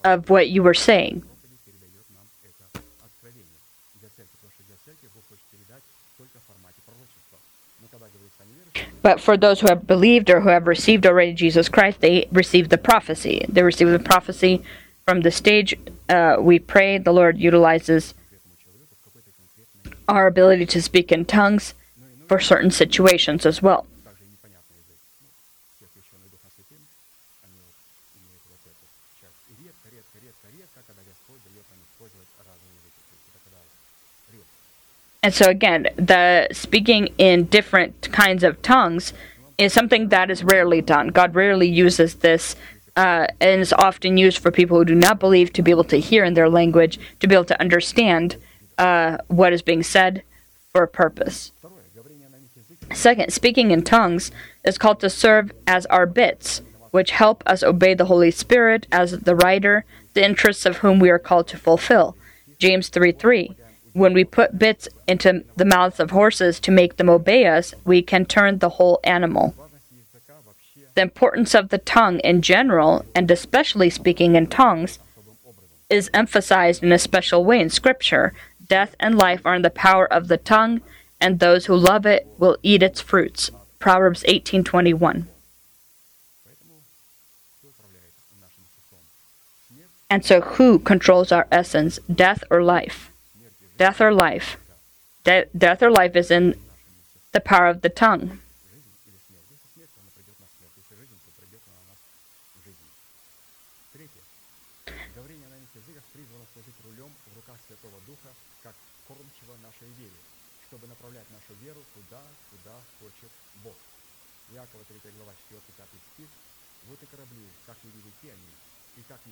of 0.03 0.30
what 0.30 0.49
you 0.49 0.62
were 0.62 0.76
saying. 0.76 1.24
But 9.08 9.22
for 9.22 9.38
those 9.38 9.62
who 9.62 9.68
have 9.70 9.88
believed 9.88 10.30
or 10.30 10.41
who 10.41 10.49
have 10.49 10.68
received 10.68 11.05
already 11.05 11.32
Jesus 11.32 11.70
Christ, 11.70 12.01
they 12.01 12.28
receive 12.30 12.68
the 12.68 12.78
prophecy. 12.78 13.45
They 13.47 13.64
receive 13.64 13.88
the 13.88 13.99
prophecy 13.99 14.62
from 15.05 15.22
the 15.22 15.32
stage 15.32 15.74
uh, 16.10 16.36
we 16.41 16.60
pray. 16.60 16.97
The 16.97 17.14
Lord 17.14 17.38
utilizes 17.38 18.14
our 20.10 20.28
ability 20.28 20.66
to 20.66 20.82
speak 20.82 21.10
in 21.14 21.24
tongues 21.24 21.74
for 22.28 22.41
certain 22.41 22.70
situations 22.70 23.45
as 23.45 23.62
well. 23.62 23.86
And 35.28 35.34
so 35.34 35.49
again, 35.49 35.89
the 35.97 36.47
speaking 36.53 37.09
in 37.17 37.47
different 37.47 38.13
kinds 38.13 38.45
of 38.45 38.61
tongues 38.61 39.11
is 39.57 39.73
something 39.73 40.07
that 40.07 40.32
is 40.32 40.41
rarely 40.41 40.80
done. 40.80 41.09
God 41.09 41.36
rarely 41.36 41.67
uses 41.67 42.15
this 42.15 42.55
uh, 42.95 43.28
and 43.41 43.59
is 43.59 43.73
often 43.73 44.15
used 44.15 44.38
for 44.38 44.51
people 44.51 44.78
who 44.78 44.86
do 44.86 44.95
not 44.95 45.19
believe 45.19 45.51
to 45.51 45.61
be 45.61 45.69
able 45.69 45.84
to 45.84 45.99
hear 45.99 46.23
in 46.23 46.34
their 46.34 46.47
language, 46.47 46.97
to 47.19 47.28
be 47.28 47.36
able 47.36 47.43
to 47.43 47.59
understand 47.59 48.38
uh, 48.78 49.17
what 49.28 49.51
is 49.51 49.61
being 49.61 49.84
said 49.84 50.23
for 50.71 50.84
a 50.84 50.88
purpose. 50.88 51.51
Second, 52.93 53.34
speaking 53.34 53.71
in 53.71 53.82
tongues 53.82 54.32
is 54.63 54.78
called 54.78 55.01
to 55.01 55.09
serve 55.09 55.51
as 55.67 55.86
our 55.88 56.05
bits, 56.05 56.61
which 56.91 57.11
help 57.11 57.43
us 57.45 57.63
obey 57.63 57.93
the 57.93 58.05
Holy 58.05 58.32
Spirit 58.32 58.88
as 58.93 59.11
the 59.11 59.36
writer, 59.36 59.84
the 60.13 60.23
interests 60.23 60.65
of 60.65 60.78
whom 60.78 60.99
we 60.99 61.09
are 61.09 61.19
called 61.19 61.49
to 61.49 61.57
fulfill. 61.57 62.15
James 62.59 62.88
3 62.88 63.11
3. 63.11 63.57
When 63.97 64.13
we 64.13 64.25
put 64.25 64.59
bits 64.59 64.87
into 65.07 65.43
the 65.55 65.65
mouths 65.65 65.99
of 65.99 66.11
horses 66.11 66.59
to 66.59 66.69
make 66.69 66.97
them 66.97 67.09
obey 67.09 67.47
us, 67.47 67.73
we 67.83 68.03
can 68.03 68.27
turn 68.27 68.59
the 68.59 68.69
whole 68.78 68.99
animal. 69.03 69.55
The 70.93 71.01
importance 71.01 71.55
of 71.55 71.69
the 71.69 71.79
tongue 71.79 72.19
in 72.19 72.43
general, 72.43 73.05
and 73.15 73.32
especially 73.32 73.89
speaking 73.89 74.36
in 74.36 74.45
tongues, 74.45 74.99
is 75.89 76.11
emphasized 76.13 76.83
in 76.83 76.91
a 76.91 76.99
special 76.99 77.43
way 77.43 77.59
in 77.59 77.71
Scripture. 77.71 78.33
Death 78.67 78.95
and 78.99 79.17
life 79.17 79.41
are 79.43 79.55
in 79.55 79.63
the 79.63 79.71
power 79.71 80.05
of 80.05 80.28
the 80.28 80.37
tongue, 80.37 80.82
and 81.19 81.39
those 81.39 81.65
who 81.65 81.75
love 81.75 82.05
it 82.05 82.28
will 82.37 82.59
eat 82.61 82.83
its 82.83 83.01
fruits. 83.01 83.49
Proverbs 83.79 84.24
18:21. 84.28 85.28
And 90.07 90.24
so 90.24 90.41
who 90.41 90.78
controls 90.78 91.32
our 91.32 91.47
essence, 91.51 91.97
death 92.13 92.43
or 92.51 92.61
life? 92.61 93.11
death 93.78 94.01
or 94.01 94.12
life. 94.12 94.58
De- 95.24 95.45
death 95.58 95.82
or 95.83 95.91
life 95.91 96.16
is 96.16 96.32
in 96.32 96.55
the 97.32 97.39
power 97.39 97.67
of 97.67 97.82
the 97.82 97.89
tongue. 97.89 98.39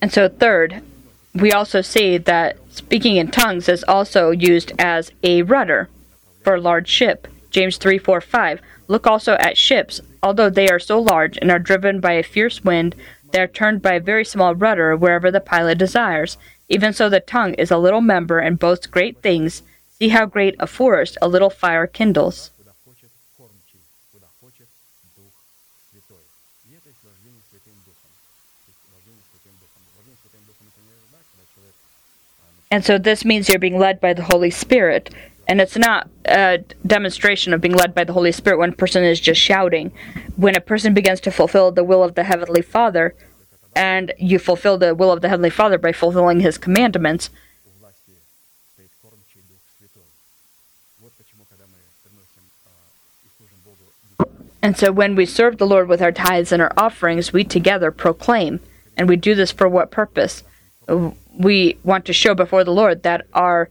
And 0.01 0.13
so, 0.13 0.29
third, 0.29 0.81
we 1.35 1.51
also 1.51 1.81
see 1.81 2.17
that 2.17 2.57
speaking 2.69 3.17
in 3.17 3.29
tongues 3.29 3.67
is 3.67 3.83
also 3.87 4.31
used 4.31 4.71
as 4.79 5.11
a 5.21 5.41
rudder 5.41 5.89
for 6.43 6.55
a 6.55 6.61
large 6.61 6.87
ship. 6.87 7.27
James 7.51 7.77
3 7.77 7.97
4 7.97 8.21
5. 8.21 8.61
Look 8.87 9.05
also 9.05 9.33
at 9.33 9.57
ships. 9.57 9.99
Although 10.23 10.49
they 10.49 10.69
are 10.69 10.79
so 10.79 10.99
large 10.99 11.37
and 11.37 11.51
are 11.51 11.59
driven 11.59 11.99
by 11.99 12.13
a 12.13 12.23
fierce 12.23 12.63
wind, 12.63 12.95
they 13.31 13.41
are 13.41 13.47
turned 13.47 13.81
by 13.81 13.95
a 13.95 13.99
very 13.99 14.23
small 14.23 14.55
rudder 14.55 14.95
wherever 14.95 15.29
the 15.29 15.41
pilot 15.41 15.77
desires. 15.77 16.37
Even 16.69 16.93
so, 16.93 17.09
the 17.09 17.19
tongue 17.19 17.53
is 17.55 17.69
a 17.69 17.77
little 17.77 18.01
member 18.01 18.39
and 18.39 18.57
boasts 18.57 18.87
great 18.87 19.21
things. 19.21 19.61
See 19.99 20.09
how 20.09 20.25
great 20.25 20.55
a 20.59 20.67
forest 20.67 21.17
a 21.21 21.27
little 21.27 21.49
fire 21.49 21.85
kindles. 21.85 22.51
And 32.75 32.83
so 32.83 32.97
this 32.97 33.23
means 33.23 33.47
you're 33.47 33.57
being 33.57 33.79
led 33.79 34.01
by 34.01 34.11
the 34.11 34.23
Holy 34.23 34.51
Spirit. 34.51 35.15
And 35.47 35.61
it's 35.61 35.77
not 35.77 36.09
a 36.25 36.57
demonstration 36.85 37.53
of 37.53 37.61
being 37.61 37.73
led 37.73 37.95
by 37.95 38.03
the 38.03 38.11
Holy 38.11 38.33
Spirit 38.33 38.57
when 38.59 38.71
a 38.71 38.75
person 38.75 39.01
is 39.01 39.21
just 39.21 39.39
shouting. 39.39 39.93
When 40.35 40.57
a 40.57 40.59
person 40.59 40.93
begins 40.93 41.21
to 41.21 41.31
fulfill 41.31 41.71
the 41.71 41.85
will 41.85 42.03
of 42.03 42.15
the 42.15 42.25
Heavenly 42.25 42.61
Father, 42.61 43.15
and 43.77 44.11
you 44.17 44.39
fulfill 44.39 44.77
the 44.77 44.93
will 44.93 45.09
of 45.09 45.21
the 45.21 45.29
Heavenly 45.29 45.51
Father 45.51 45.77
by 45.77 45.93
fulfilling 45.93 46.41
His 46.41 46.57
commandments, 46.57 47.29
And 54.61 54.75
so 54.75 54.91
when 54.91 55.15
we 55.15 55.25
serve 55.27 55.59
the 55.59 55.67
Lord 55.67 55.87
with 55.87 56.01
our 56.01 56.11
tithes 56.11 56.51
and 56.51 56.61
our 56.61 56.73
offerings, 56.75 57.31
we 57.31 57.45
together 57.45 57.91
proclaim. 57.91 58.59
And 58.97 59.07
we 59.07 59.15
do 59.15 59.33
this 59.33 59.51
for 59.51 59.69
what 59.69 59.91
purpose? 59.91 60.43
we 61.37 61.77
want 61.83 62.05
to 62.05 62.13
show 62.13 62.33
before 62.33 62.63
the 62.63 62.71
Lord 62.71 63.03
that 63.03 63.25
our 63.33 63.69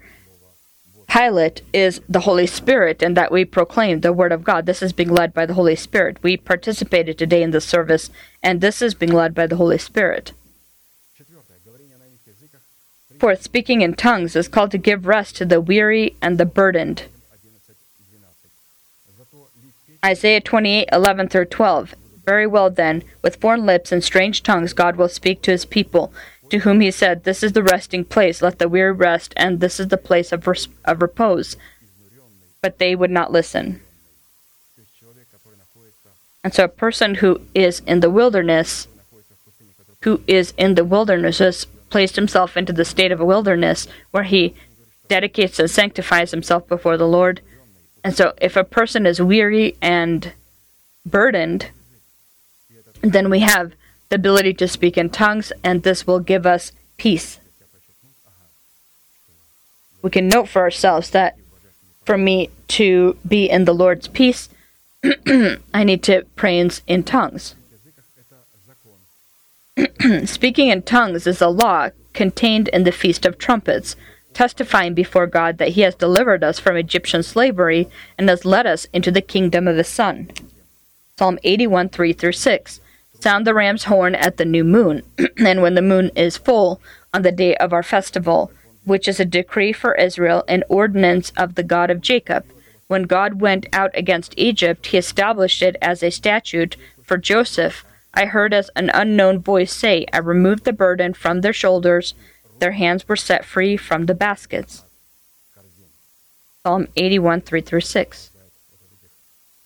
pilot 1.06 1.62
is 1.72 2.00
the 2.08 2.20
Holy 2.20 2.46
Spirit 2.46 3.02
and 3.02 3.16
that 3.16 3.30
we 3.30 3.44
proclaim 3.44 4.00
the 4.00 4.12
Word 4.12 4.32
of 4.32 4.44
God. 4.44 4.66
This 4.66 4.82
is 4.82 4.92
being 4.92 5.10
led 5.10 5.32
by 5.32 5.46
the 5.46 5.54
Holy 5.54 5.76
Spirit. 5.76 6.22
We 6.22 6.36
participated 6.36 7.16
today 7.16 7.42
in 7.42 7.50
this 7.52 7.64
service, 7.64 8.10
and 8.42 8.60
this 8.60 8.82
is 8.82 8.94
being 8.94 9.12
led 9.12 9.34
by 9.34 9.46
the 9.46 9.56
Holy 9.56 9.78
Spirit. 9.78 10.32
Fourth, 13.20 13.42
speaking 13.42 13.80
in 13.80 13.94
tongues 13.94 14.34
is 14.34 14.48
called 14.48 14.72
to 14.72 14.78
give 14.78 15.06
rest 15.06 15.36
to 15.36 15.44
the 15.44 15.60
weary 15.60 16.16
and 16.20 16.36
the 16.36 16.44
burdened. 16.44 17.04
Isaiah 20.04 20.40
28 20.40 20.88
11 20.92 21.28
through 21.28 21.46
12. 21.46 21.94
Very 22.26 22.46
well 22.46 22.70
then, 22.70 23.02
with 23.22 23.36
foreign 23.36 23.64
lips 23.64 23.92
and 23.92 24.02
strange 24.02 24.42
tongues, 24.42 24.72
God 24.72 24.96
will 24.96 25.08
speak 25.08 25.42
to 25.42 25.50
his 25.50 25.64
people 25.64 26.12
to 26.50 26.58
whom 26.58 26.80
he 26.80 26.90
said, 26.90 27.24
This 27.24 27.42
is 27.42 27.52
the 27.52 27.62
resting 27.62 28.04
place, 28.04 28.42
let 28.42 28.58
the 28.58 28.68
weary 28.68 28.92
rest, 28.92 29.32
and 29.36 29.60
this 29.60 29.80
is 29.80 29.88
the 29.88 29.96
place 29.96 30.32
of, 30.32 30.46
res- 30.46 30.68
of 30.84 31.02
repose. 31.02 31.56
But 32.60 32.78
they 32.78 32.94
would 32.94 33.10
not 33.10 33.32
listen. 33.32 33.80
And 36.42 36.52
so, 36.52 36.64
a 36.64 36.68
person 36.68 37.16
who 37.16 37.40
is 37.54 37.80
in 37.86 38.00
the 38.00 38.10
wilderness, 38.10 38.86
who 40.02 40.22
is 40.26 40.52
in 40.58 40.74
the 40.74 40.84
wilderness, 40.84 41.38
has 41.38 41.66
placed 41.88 42.16
himself 42.16 42.56
into 42.56 42.72
the 42.72 42.84
state 42.84 43.12
of 43.12 43.20
a 43.20 43.24
wilderness 43.24 43.88
where 44.10 44.24
he 44.24 44.54
dedicates 45.08 45.58
and 45.58 45.70
sanctifies 45.70 46.32
himself 46.32 46.68
before 46.68 46.96
the 46.96 47.08
Lord. 47.08 47.40
And 48.02 48.14
so, 48.14 48.34
if 48.40 48.56
a 48.56 48.64
person 48.64 49.06
is 49.06 49.22
weary 49.22 49.76
and 49.80 50.32
burdened, 51.06 51.70
then 53.00 53.30
we 53.30 53.40
have 53.40 53.72
ability 54.14 54.54
to 54.54 54.68
speak 54.68 54.96
in 54.96 55.10
tongues, 55.10 55.52
and 55.62 55.82
this 55.82 56.06
will 56.06 56.20
give 56.20 56.46
us 56.46 56.72
peace. 56.96 57.38
We 60.02 60.10
can 60.10 60.28
note 60.28 60.48
for 60.48 60.60
ourselves 60.60 61.10
that 61.10 61.36
for 62.04 62.18
me 62.18 62.50
to 62.68 63.16
be 63.26 63.48
in 63.48 63.64
the 63.64 63.74
Lord's 63.74 64.08
peace, 64.08 64.48
I 65.74 65.84
need 65.84 66.02
to 66.04 66.24
pray 66.36 66.58
in, 66.58 66.70
in 66.86 67.02
tongues. 67.04 67.54
Speaking 70.24 70.68
in 70.68 70.82
tongues 70.82 71.26
is 71.26 71.40
a 71.40 71.48
law 71.48 71.90
contained 72.12 72.68
in 72.68 72.84
the 72.84 72.92
Feast 72.92 73.26
of 73.26 73.38
Trumpets, 73.38 73.96
testifying 74.32 74.94
before 74.94 75.26
God 75.26 75.58
that 75.58 75.70
He 75.70 75.80
has 75.82 75.94
delivered 75.94 76.44
us 76.44 76.58
from 76.58 76.76
Egyptian 76.76 77.22
slavery 77.22 77.88
and 78.18 78.28
has 78.28 78.44
led 78.44 78.66
us 78.66 78.86
into 78.92 79.10
the 79.10 79.22
kingdom 79.22 79.66
of 79.66 79.76
His 79.76 79.88
Son. 79.88 80.30
Psalm 81.18 81.38
81 81.44 81.88
3 81.88 82.12
through 82.12 82.32
6. 82.32 82.80
Sound 83.20 83.46
the 83.46 83.54
ram's 83.54 83.84
horn 83.84 84.14
at 84.14 84.36
the 84.36 84.44
new 84.44 84.64
moon, 84.64 85.02
and 85.38 85.62
when 85.62 85.74
the 85.74 85.82
moon 85.82 86.10
is 86.14 86.36
full, 86.36 86.80
on 87.12 87.22
the 87.22 87.32
day 87.32 87.56
of 87.56 87.72
our 87.72 87.82
festival, 87.82 88.50
which 88.84 89.08
is 89.08 89.20
a 89.20 89.24
decree 89.24 89.72
for 89.72 89.94
Israel, 89.94 90.44
an 90.48 90.64
ordinance 90.68 91.32
of 91.36 91.54
the 91.54 91.62
God 91.62 91.90
of 91.90 92.00
Jacob. 92.00 92.44
When 92.86 93.04
God 93.04 93.40
went 93.40 93.66
out 93.72 93.90
against 93.94 94.34
Egypt, 94.36 94.86
he 94.86 94.98
established 94.98 95.62
it 95.62 95.76
as 95.80 96.02
a 96.02 96.10
statute 96.10 96.76
for 97.02 97.16
Joseph. 97.16 97.84
I 98.12 98.26
heard 98.26 98.52
as 98.52 98.70
an 98.76 98.90
unknown 98.92 99.40
voice 99.40 99.72
say, 99.72 100.06
I 100.12 100.18
removed 100.18 100.64
the 100.64 100.72
burden 100.72 101.14
from 101.14 101.40
their 101.40 101.52
shoulders, 101.52 102.14
their 102.58 102.72
hands 102.72 103.08
were 103.08 103.16
set 103.16 103.44
free 103.44 103.76
from 103.76 104.06
the 104.06 104.14
baskets. 104.14 104.84
Psalm 106.62 106.88
81 106.96 107.42
3 107.42 107.60
through 107.60 107.80
6. 107.80 108.30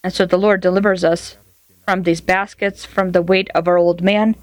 And 0.05 0.13
so 0.13 0.27
the 0.27 0.39
Lord 0.39 0.61
delivers 0.61 1.05
us 1.05 1.37
from 1.89 2.03
these 2.03 2.21
baskets 2.21 2.85
from 2.85 3.13
the 3.13 3.23
weight 3.23 3.49
of 3.55 3.67
our 3.67 3.79
old 3.79 4.03
man, 4.03 4.37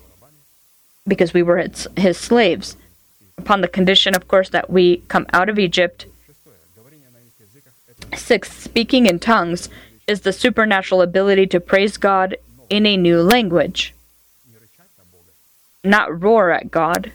because 1.07 1.31
we 1.31 1.43
were 1.43 1.57
his, 1.57 1.87
his 1.95 2.17
slaves, 2.17 2.75
upon 3.37 3.61
the 3.61 3.67
condition, 3.67 4.15
of 4.15 4.27
course, 4.27 4.49
that 4.49 4.67
we 4.67 4.97
come 5.09 5.27
out 5.31 5.47
of 5.47 5.59
Egypt. 5.59 6.07
Sixth, 8.15 8.63
speaking 8.63 9.05
in 9.05 9.19
tongues 9.19 9.69
is 10.07 10.21
the 10.21 10.33
supernatural 10.33 11.03
ability 11.03 11.45
to 11.45 11.59
praise 11.59 11.97
God 11.97 12.35
in 12.67 12.87
a 12.87 12.97
new 12.97 13.21
language, 13.21 13.93
not 15.83 16.23
roar 16.23 16.49
at 16.49 16.71
God 16.71 17.11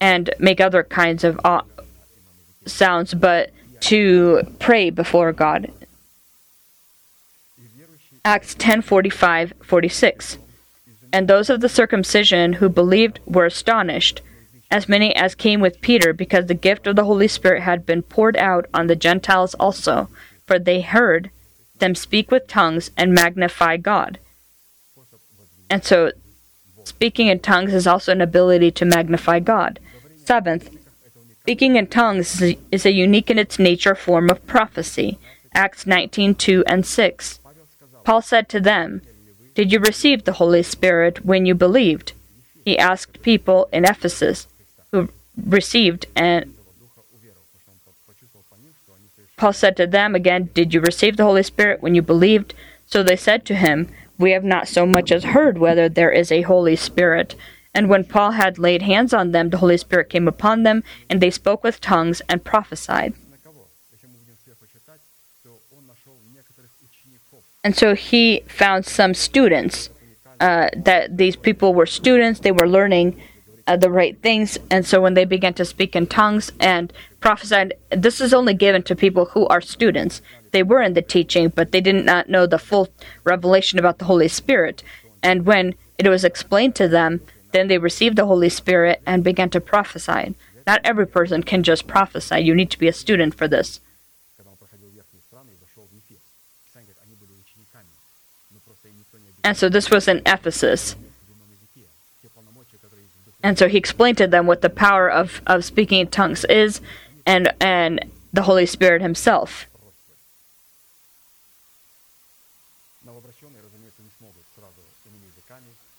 and 0.00 0.30
make 0.38 0.62
other 0.62 0.82
kinds 0.82 1.24
of 1.24 1.38
uh, 1.44 1.60
sounds, 2.64 3.12
but 3.12 3.50
to 3.80 4.44
pray 4.58 4.88
before 4.88 5.34
God 5.34 5.70
Acts 8.28 8.54
10:45, 8.56 9.54
46. 9.62 10.36
And 11.14 11.26
those 11.26 11.48
of 11.48 11.62
the 11.62 11.68
circumcision 11.70 12.52
who 12.60 12.68
believed 12.68 13.20
were 13.24 13.46
astonished, 13.46 14.20
as 14.70 14.86
many 14.86 15.16
as 15.16 15.34
came 15.34 15.60
with 15.60 15.80
Peter, 15.80 16.12
because 16.12 16.44
the 16.44 16.52
gift 16.52 16.86
of 16.86 16.94
the 16.94 17.06
Holy 17.06 17.26
Spirit 17.26 17.62
had 17.62 17.86
been 17.86 18.02
poured 18.02 18.36
out 18.36 18.66
on 18.74 18.86
the 18.86 18.94
Gentiles 18.94 19.54
also, 19.54 20.10
for 20.46 20.58
they 20.58 20.82
heard 20.82 21.30
them 21.78 21.94
speak 21.94 22.30
with 22.30 22.46
tongues 22.46 22.90
and 22.98 23.14
magnify 23.14 23.78
God. 23.78 24.18
And 25.70 25.82
so, 25.82 26.12
speaking 26.84 27.28
in 27.28 27.38
tongues 27.38 27.72
is 27.72 27.86
also 27.86 28.12
an 28.12 28.20
ability 28.20 28.72
to 28.72 28.84
magnify 28.84 29.40
God. 29.40 29.80
Seventh, 30.22 30.68
speaking 31.40 31.76
in 31.76 31.86
tongues 31.86 32.42
is 32.70 32.84
a 32.84 32.92
unique 32.92 33.30
in 33.30 33.38
its 33.38 33.58
nature 33.58 33.94
form 33.94 34.28
of 34.28 34.46
prophecy. 34.46 35.18
Acts 35.54 35.86
19:2 35.86 36.62
and 36.66 36.84
6. 36.84 37.40
Paul 38.08 38.22
said 38.22 38.48
to 38.48 38.58
them, 38.58 39.02
Did 39.54 39.70
you 39.70 39.80
receive 39.80 40.24
the 40.24 40.40
Holy 40.40 40.62
Spirit 40.62 41.26
when 41.26 41.44
you 41.44 41.54
believed? 41.54 42.14
He 42.64 42.78
asked 42.78 43.20
people 43.20 43.68
in 43.70 43.84
Ephesus 43.84 44.46
who 44.90 45.10
received, 45.36 46.06
and 46.16 46.54
Paul 49.36 49.52
said 49.52 49.76
to 49.76 49.86
them 49.86 50.14
again, 50.14 50.48
Did 50.54 50.72
you 50.72 50.80
receive 50.80 51.18
the 51.18 51.24
Holy 51.24 51.42
Spirit 51.42 51.82
when 51.82 51.94
you 51.94 52.00
believed? 52.00 52.54
So 52.86 53.02
they 53.02 53.14
said 53.14 53.44
to 53.44 53.54
him, 53.54 53.90
We 54.18 54.30
have 54.30 54.42
not 54.42 54.68
so 54.68 54.86
much 54.86 55.12
as 55.12 55.24
heard 55.24 55.58
whether 55.58 55.86
there 55.86 56.10
is 56.10 56.32
a 56.32 56.48
Holy 56.48 56.76
Spirit. 56.76 57.34
And 57.74 57.90
when 57.90 58.04
Paul 58.04 58.30
had 58.30 58.58
laid 58.58 58.80
hands 58.80 59.12
on 59.12 59.32
them, 59.32 59.50
the 59.50 59.58
Holy 59.58 59.76
Spirit 59.76 60.08
came 60.08 60.26
upon 60.26 60.62
them, 60.62 60.82
and 61.10 61.20
they 61.20 61.30
spoke 61.30 61.62
with 61.62 61.82
tongues 61.82 62.22
and 62.26 62.42
prophesied. 62.42 63.12
And 67.68 67.76
so 67.76 67.94
he 67.94 68.44
found 68.48 68.86
some 68.86 69.12
students, 69.12 69.90
uh, 70.40 70.70
that 70.74 71.18
these 71.18 71.36
people 71.36 71.74
were 71.74 71.84
students, 71.84 72.40
they 72.40 72.50
were 72.50 72.66
learning 72.66 73.20
uh, 73.66 73.76
the 73.76 73.90
right 73.90 74.18
things. 74.22 74.56
And 74.70 74.86
so 74.86 75.02
when 75.02 75.12
they 75.12 75.26
began 75.26 75.52
to 75.52 75.66
speak 75.66 75.94
in 75.94 76.06
tongues 76.06 76.50
and 76.60 76.90
prophesied, 77.20 77.74
this 77.90 78.22
is 78.22 78.32
only 78.32 78.54
given 78.54 78.82
to 78.84 78.96
people 78.96 79.26
who 79.26 79.46
are 79.48 79.60
students. 79.60 80.22
They 80.50 80.62
were 80.62 80.80
in 80.80 80.94
the 80.94 81.02
teaching, 81.02 81.50
but 81.50 81.70
they 81.70 81.82
did 81.82 82.06
not 82.06 82.30
know 82.30 82.46
the 82.46 82.58
full 82.58 82.88
revelation 83.24 83.78
about 83.78 83.98
the 83.98 84.06
Holy 84.06 84.28
Spirit. 84.28 84.82
And 85.22 85.44
when 85.44 85.74
it 85.98 86.08
was 86.08 86.24
explained 86.24 86.74
to 86.76 86.88
them, 86.88 87.20
then 87.52 87.68
they 87.68 87.76
received 87.76 88.16
the 88.16 88.24
Holy 88.24 88.48
Spirit 88.48 89.02
and 89.04 89.22
began 89.22 89.50
to 89.50 89.60
prophesy. 89.60 90.34
Not 90.66 90.80
every 90.84 91.06
person 91.06 91.42
can 91.42 91.62
just 91.62 91.86
prophesy. 91.86 92.38
You 92.40 92.54
need 92.54 92.70
to 92.70 92.78
be 92.78 92.88
a 92.88 92.94
student 92.94 93.34
for 93.34 93.46
this. 93.46 93.82
And 99.44 99.56
so 99.56 99.68
this 99.68 99.90
was 99.90 100.08
in 100.08 100.22
Ephesus. 100.26 100.96
And 103.42 103.58
so 103.58 103.68
he 103.68 103.78
explained 103.78 104.18
to 104.18 104.26
them 104.26 104.46
what 104.46 104.62
the 104.62 104.70
power 104.70 105.08
of, 105.08 105.40
of 105.46 105.64
speaking 105.64 106.00
in 106.00 106.08
tongues 106.08 106.44
is 106.46 106.80
and 107.24 107.52
and 107.60 108.04
the 108.32 108.42
Holy 108.42 108.66
Spirit 108.66 109.00
himself. 109.00 109.66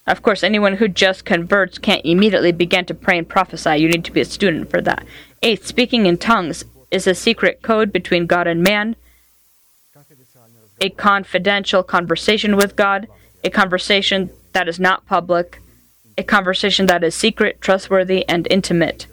Of 0.06 0.24
course, 0.24 0.44
anyone 0.44 0.78
who 0.78 0.88
just 0.88 1.24
converts 1.24 1.78
can't 1.78 2.03
immediately 2.03 2.52
begin 2.52 2.86
to 2.86 2.95
pray 2.95 3.20
and 3.20 3.30
prophesy. 3.30 3.78
You 3.78 3.90
need 3.90 4.03
to 4.06 4.11
be 4.11 4.22
a 4.22 4.26
student 4.26 4.72
for 4.72 4.82
that. 4.82 5.06
Eighth, 5.44 5.68
speaking 5.68 6.07
in 6.07 6.18
tongues 6.18 6.66
is 6.90 7.06
a 7.06 7.14
secret 7.14 7.61
code 7.61 7.94
between 7.94 8.26
God 8.26 8.48
and 8.48 8.64
man, 8.64 8.95
a 10.82 10.90
confidential 10.90 11.84
conversation 11.84 12.57
with 12.57 12.76
God, 12.76 13.07
a 13.44 13.49
conversation 13.49 14.30
that 14.53 14.68
is 14.68 14.80
not 14.80 15.06
public, 15.06 15.61
a 16.18 16.24
conversation 16.24 16.86
that 16.88 17.03
is 17.03 17.16
secret, 17.16 17.61
trustworthy, 17.61 18.28
and 18.28 18.48
intimate. 18.49 19.07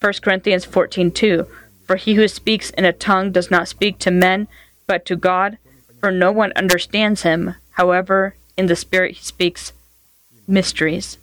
1 0.00 0.12
Corinthians 0.22 0.66
14:2 0.66 1.46
For 1.86 1.96
he 1.96 2.14
who 2.14 2.28
speaks 2.28 2.70
in 2.70 2.84
a 2.84 2.92
tongue 2.92 3.32
does 3.32 3.50
not 3.50 3.68
speak 3.68 3.98
to 4.00 4.10
men, 4.10 4.48
but 4.86 5.06
to 5.06 5.16
God, 5.16 5.58
for 6.00 6.10
no 6.10 6.30
one 6.30 6.52
understands 6.56 7.22
him. 7.22 7.54
However, 7.72 8.34
in 8.56 8.66
the 8.66 8.76
spirit 8.76 9.16
he 9.16 9.22
speaks 9.22 9.72
mysteries. 10.46 11.18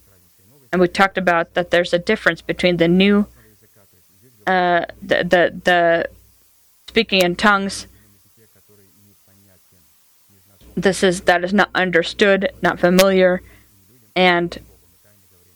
And 0.71 0.81
we 0.81 0.87
talked 0.87 1.17
about 1.17 1.53
that 1.53 1.71
there's 1.71 1.93
a 1.93 1.99
difference 1.99 2.41
between 2.41 2.77
the 2.77 2.87
new 2.87 3.27
uh, 4.47 4.85
the, 5.01 5.17
the 5.23 5.61
the 5.63 6.09
speaking 6.87 7.21
in 7.21 7.35
tongues 7.35 7.87
this 10.75 11.03
is 11.03 11.21
that 11.21 11.43
is 11.43 11.53
not 11.53 11.69
understood, 11.75 12.51
not 12.61 12.79
familiar, 12.79 13.41
and 14.15 14.57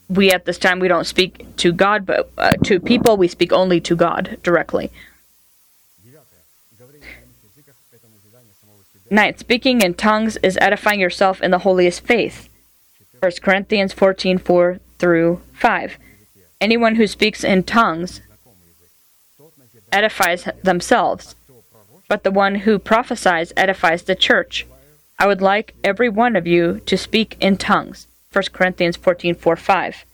we 0.10 0.32
at 0.32 0.46
this 0.46 0.58
time 0.58 0.80
we 0.80 0.88
don't 0.88 1.06
speak 1.06 1.56
to 1.58 1.72
God, 1.72 2.06
but 2.06 2.32
uh, 2.38 2.52
to 2.64 2.80
people 2.80 3.18
we 3.18 3.28
speak 3.28 3.52
only 3.52 3.82
to 3.82 3.96
God 3.96 4.38
directly. 4.44 4.92
Ninth, 9.10 9.40
speaking 9.40 9.82
in 9.82 9.94
tongues 9.94 10.38
is 10.38 10.58
edifying 10.60 11.00
yourself 11.00 11.42
in 11.42 11.52
the 11.52 11.60
holiest 11.60 12.02
faith. 12.02 12.50
1 13.20 13.32
Corinthians 13.42 13.94
14 13.94 14.38
4 14.38 14.80
through 14.98 15.42
5. 15.54 15.98
Anyone 16.60 16.96
who 16.96 17.08
speaks 17.08 17.44
in 17.44 17.64
tongues 17.64 18.22
edifies 19.92 20.48
themselves, 20.64 21.36
but 22.08 22.24
the 22.24 22.32
one 22.32 22.56
who 22.56 22.80
prophesies 22.80 23.54
edifies 23.56 24.04
the 24.04 24.16
church. 24.16 24.66
I 25.18 25.28
would 25.28 25.42
like 25.42 25.76
every 25.84 26.10
one 26.10 26.36
of 26.36 26.46
you 26.46 26.82
to 26.86 26.98
speak 26.98 27.38
in 27.40 27.58
tongues. 27.58 28.08
1 28.34 28.44
Corinthians 28.52 28.98
14 28.98 29.36
4 29.36 29.56
5. 29.56 30.06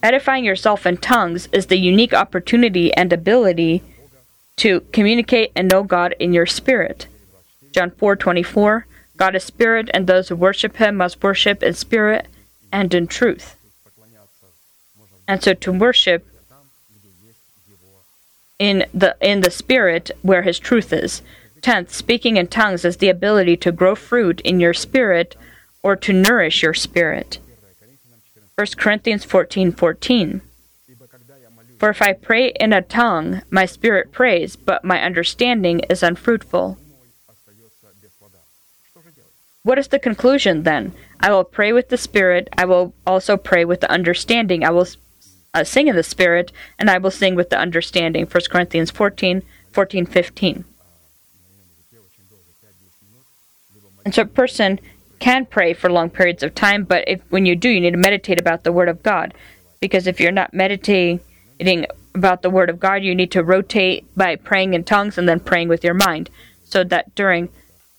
Edifying 0.00 0.44
yourself 0.44 0.86
in 0.86 0.96
tongues 0.96 1.48
is 1.52 1.66
the 1.66 1.76
unique 1.76 2.14
opportunity 2.14 2.94
and 2.94 3.12
ability 3.12 3.82
to 4.56 4.80
communicate 4.92 5.50
and 5.56 5.68
know 5.68 5.82
God 5.82 6.14
in 6.20 6.32
your 6.32 6.46
spirit. 6.46 7.08
John 7.72 7.90
4:24 7.90 8.84
God 9.16 9.34
is 9.34 9.42
spirit 9.42 9.90
and 9.92 10.06
those 10.06 10.28
who 10.28 10.36
worship 10.36 10.76
him 10.76 10.96
must 10.96 11.22
worship 11.22 11.62
in 11.62 11.74
spirit 11.74 12.26
and 12.72 12.94
in 12.94 13.08
truth. 13.08 13.56
And 15.26 15.42
so 15.42 15.52
to 15.54 15.72
worship 15.72 16.24
in 18.58 18.84
the 18.92 19.16
in 19.20 19.40
the 19.40 19.50
spirit 19.50 20.10
where 20.22 20.42
his 20.42 20.58
truth 20.58 20.92
is. 20.92 21.22
Tenth, 21.60 21.92
speaking 21.92 22.36
in 22.36 22.46
tongues 22.46 22.84
is 22.84 22.98
the 22.98 23.08
ability 23.08 23.56
to 23.58 23.72
grow 23.72 23.94
fruit 23.94 24.40
in 24.42 24.60
your 24.60 24.74
spirit 24.74 25.36
or 25.82 25.96
to 25.96 26.12
nourish 26.12 26.62
your 26.62 26.74
spirit. 26.74 27.38
1 28.56 28.66
Corinthians 28.76 29.24
14 29.24 29.72
14. 29.72 30.40
For 31.78 31.90
if 31.90 32.02
I 32.02 32.12
pray 32.12 32.48
in 32.58 32.72
a 32.72 32.82
tongue, 32.82 33.42
my 33.50 33.64
spirit 33.64 34.10
prays, 34.10 34.56
but 34.56 34.84
my 34.84 35.00
understanding 35.00 35.80
is 35.88 36.02
unfruitful. 36.02 36.76
What 39.62 39.78
is 39.78 39.88
the 39.88 39.98
conclusion 40.00 40.64
then? 40.64 40.92
I 41.20 41.30
will 41.30 41.44
pray 41.44 41.72
with 41.72 41.88
the 41.88 41.96
spirit, 41.96 42.48
I 42.56 42.64
will 42.64 42.94
also 43.06 43.36
pray 43.36 43.64
with 43.64 43.80
the 43.80 43.90
understanding, 43.90 44.64
I 44.64 44.70
will 44.70 44.88
uh, 45.54 45.64
sing 45.64 45.88
in 45.88 45.96
the 45.96 46.02
spirit, 46.02 46.52
and 46.78 46.90
I 46.90 46.98
will 46.98 47.10
sing 47.10 47.34
with 47.34 47.50
the 47.50 47.58
understanding. 47.58 48.26
1 48.26 48.42
Corinthians 48.50 48.90
14, 48.90 49.42
14, 49.72 50.06
15. 50.06 50.64
And 54.04 54.14
so 54.14 54.22
a 54.22 54.26
person 54.26 54.80
can 55.18 55.44
pray 55.46 55.74
for 55.74 55.90
long 55.90 56.10
periods 56.10 56.42
of 56.42 56.54
time, 56.54 56.84
but 56.84 57.04
if 57.06 57.20
when 57.28 57.44
you 57.44 57.56
do, 57.56 57.68
you 57.68 57.80
need 57.80 57.90
to 57.90 57.96
meditate 57.98 58.40
about 58.40 58.64
the 58.64 58.72
Word 58.72 58.88
of 58.88 59.02
God. 59.02 59.34
Because 59.80 60.06
if 60.06 60.20
you're 60.20 60.32
not 60.32 60.54
meditating 60.54 61.86
about 62.14 62.42
the 62.42 62.50
Word 62.50 62.70
of 62.70 62.80
God, 62.80 63.02
you 63.02 63.14
need 63.14 63.30
to 63.32 63.44
rotate 63.44 64.06
by 64.16 64.36
praying 64.36 64.74
in 64.74 64.84
tongues 64.84 65.18
and 65.18 65.28
then 65.28 65.40
praying 65.40 65.68
with 65.68 65.84
your 65.84 65.94
mind, 65.94 66.30
so 66.64 66.84
that 66.84 67.14
during 67.14 67.48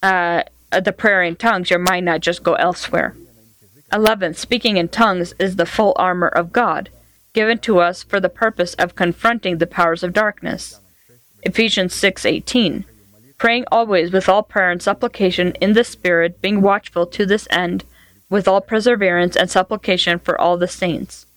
uh, 0.02 0.44
the 0.72 0.94
prayer 0.94 1.24
in 1.24 1.36
tongues, 1.36 1.70
your 1.70 1.80
mind 1.80 2.06
not 2.06 2.22
just 2.22 2.44
go 2.44 2.54
elsewhere. 2.54 3.16
11. 3.92 4.36
Speaking 4.36 4.78
in 4.78 4.88
tongues 4.88 5.34
is 5.40 5.56
the 5.56 5.66
full 5.66 5.94
armor 5.96 6.28
of 6.28 6.52
God, 6.52 6.90
given 7.40 7.58
to 7.58 7.80
us 7.80 8.04
for 8.04 8.20
the 8.20 8.28
purpose 8.28 8.74
of 8.74 8.98
confronting 8.98 9.60
the 9.60 9.66
powers 9.66 10.04
of 10.04 10.12
darkness. 10.12 10.82
Ephesians 11.44 11.94
6:18. 11.96 12.84
Praying 13.38 13.64
always 13.72 14.12
with 14.12 14.28
all 14.28 14.44
prayer 14.44 14.72
and 14.72 14.82
supplication 14.82 15.54
in 15.62 15.72
the 15.72 15.86
spirit, 15.86 16.42
being 16.42 16.62
watchful 16.62 17.06
to 17.08 17.26
this 17.26 17.48
end 17.50 17.86
with 18.30 18.46
all 18.46 18.60
perseverance 18.60 19.38
and 19.38 19.50
supplication 19.50 20.20
for 20.20 20.36
all 20.42 20.58
the 20.58 20.68
saints. 20.68 21.28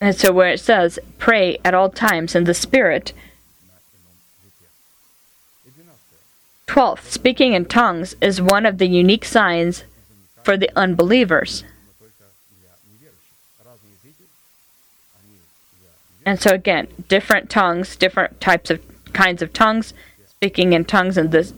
And 0.00 0.16
so, 0.16 0.32
where 0.32 0.48
it 0.48 0.60
says, 0.60 0.98
pray 1.18 1.58
at 1.62 1.74
all 1.74 1.90
times 1.90 2.34
in 2.34 2.44
the 2.44 2.54
Spirit, 2.54 3.12
Twelfth, 6.66 7.10
speaking 7.10 7.52
in 7.52 7.66
tongues 7.66 8.16
is 8.20 8.40
one 8.40 8.66
of 8.66 8.78
the 8.78 8.88
unique 8.88 9.24
signs 9.24 9.84
for 10.42 10.56
the 10.56 10.70
unbelievers. 10.76 11.64
And 16.26 16.40
so 16.40 16.52
again, 16.52 16.88
different 17.08 17.50
tongues, 17.50 17.96
different 17.96 18.40
types 18.40 18.70
of 18.70 18.80
kinds 19.12 19.42
of 19.42 19.52
tongues, 19.52 19.92
speaking 20.26 20.72
in 20.72 20.84
tongues 20.84 21.18
in 21.18 21.30
this 21.30 21.52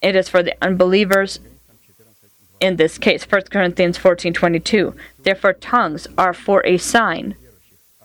it 0.00 0.16
is 0.16 0.28
for 0.28 0.42
the 0.42 0.56
unbelievers 0.62 1.40
in 2.60 2.76
this 2.76 2.98
case, 2.98 3.24
1 3.24 3.50
Corinthians 3.50 3.98
14:22. 3.98 4.94
Therefore 5.22 5.54
tongues 5.54 6.06
are 6.18 6.34
for 6.34 6.64
a 6.66 6.76
sign, 6.76 7.34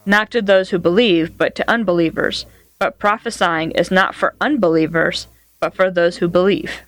not 0.05 0.31
to 0.31 0.41
those 0.41 0.69
who 0.69 0.79
believe, 0.79 1.37
but 1.37 1.55
to 1.55 1.69
unbelievers. 1.69 2.45
But 2.79 2.99
prophesying 2.99 3.71
is 3.71 3.91
not 3.91 4.15
for 4.15 4.33
unbelievers, 4.39 5.27
but 5.59 5.73
for 5.73 5.89
those 5.89 6.17
who 6.17 6.27
believe 6.27 6.81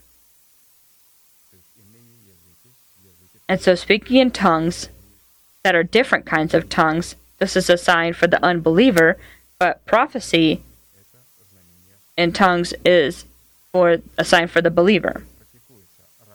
And 3.49 3.61
so 3.61 3.75
speaking 3.75 4.17
in 4.17 4.31
tongues 4.31 4.89
that 5.63 5.73
are 5.73 5.83
different 5.83 6.25
kinds 6.25 6.53
of 6.53 6.69
tongues 6.69 7.15
this 7.39 7.55
is 7.55 7.69
a 7.69 7.77
sign 7.77 8.13
for 8.13 8.27
the 8.27 8.43
unbeliever 8.43 9.17
but 9.59 9.85
prophecy 9.85 10.63
in 12.17 12.33
tongues 12.33 12.73
is 12.83 13.25
for 13.71 13.97
a 14.17 14.25
sign 14.25 14.47
for 14.47 14.61
the 14.61 14.71
believer. 14.71 15.23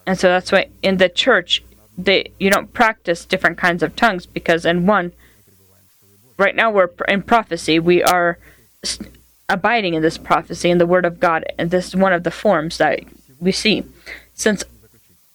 And 0.06 0.18
so 0.18 0.28
that's 0.28 0.52
why 0.52 0.68
in 0.82 0.96
the 0.96 1.08
church 1.08 1.62
they 1.98 2.30
you 2.38 2.50
don't 2.50 2.72
practice 2.72 3.24
different 3.24 3.58
kinds 3.58 3.82
of 3.82 3.94
tongues 3.94 4.24
because 4.24 4.64
in 4.64 4.86
one 4.86 5.12
right 6.38 6.56
now 6.56 6.70
we're 6.70 6.88
in 7.06 7.22
prophecy 7.22 7.78
we 7.78 8.02
are 8.02 8.38
abiding 9.52 9.94
in 9.94 10.02
this 10.02 10.18
prophecy 10.18 10.70
and 10.70 10.80
the 10.80 10.86
word 10.86 11.04
of 11.04 11.20
God, 11.20 11.44
and 11.58 11.70
this 11.70 11.88
is 11.88 11.96
one 11.96 12.12
of 12.12 12.24
the 12.24 12.30
forms 12.30 12.78
that 12.78 13.00
we 13.40 13.52
see. 13.52 13.84
Since 14.34 14.64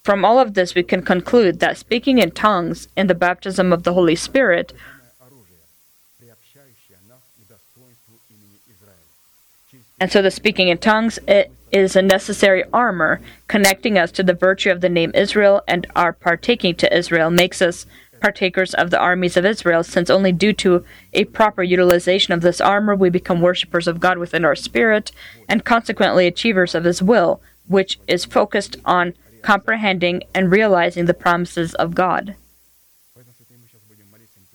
from 0.04 0.24
all 0.24 0.40
of 0.40 0.54
this 0.54 0.74
we 0.74 0.84
can 0.84 1.02
conclude 1.02 1.60
that 1.60 1.78
speaking 1.78 2.18
in 2.18 2.32
tongues 2.32 2.88
and 2.96 3.10
the 3.10 3.14
baptism 3.14 3.74
of 3.74 3.84
the 3.84 3.94
Holy 3.94 4.16
Spirit 4.16 4.74
and 10.00 10.10
so 10.10 10.22
the 10.22 10.32
speaking 10.32 10.70
in 10.70 10.78
tongues 10.78 11.20
it 11.28 11.52
is 11.74 11.98
a 11.98 12.02
necessary 12.02 12.64
armor 12.72 13.20
connecting 13.50 13.98
us 13.98 14.10
to 14.14 14.24
the 14.24 14.34
virtue 14.34 14.72
of 14.72 14.80
the 14.80 14.88
name 14.88 15.12
Israel 15.14 15.62
and 15.68 15.86
our 15.94 16.14
partaking 16.14 16.74
to 16.76 16.98
Israel 16.98 17.30
makes 17.30 17.62
us 17.62 17.86
partakers 18.20 18.74
of 18.74 18.90
the 18.90 19.00
armies 19.00 19.38
of 19.38 19.46
Israel, 19.46 19.84
since 19.84 20.10
only 20.10 20.32
due 20.32 20.54
to 20.54 20.84
a 21.14 21.26
proper 21.26 21.64
utilization 21.64 22.34
of 22.34 22.42
this 22.42 22.62
armor 22.62 22.96
we 22.96 23.10
become 23.10 23.42
worshippers 23.42 23.88
of 23.88 24.00
God 24.00 24.18
within 24.18 24.46
our 24.46 24.56
spirit, 24.56 25.12
and 25.48 25.66
consequently 25.66 26.28
achievers 26.28 26.76
of 26.76 26.84
His 26.84 27.02
will, 27.02 27.42
which 27.68 28.00
is 28.08 28.26
focused 28.26 28.78
on 28.86 29.14
comprehending 29.42 30.24
and 30.34 30.52
realizing 30.52 31.06
the 31.06 31.14
promises 31.14 31.74
of 31.76 31.96
God. 31.96 32.36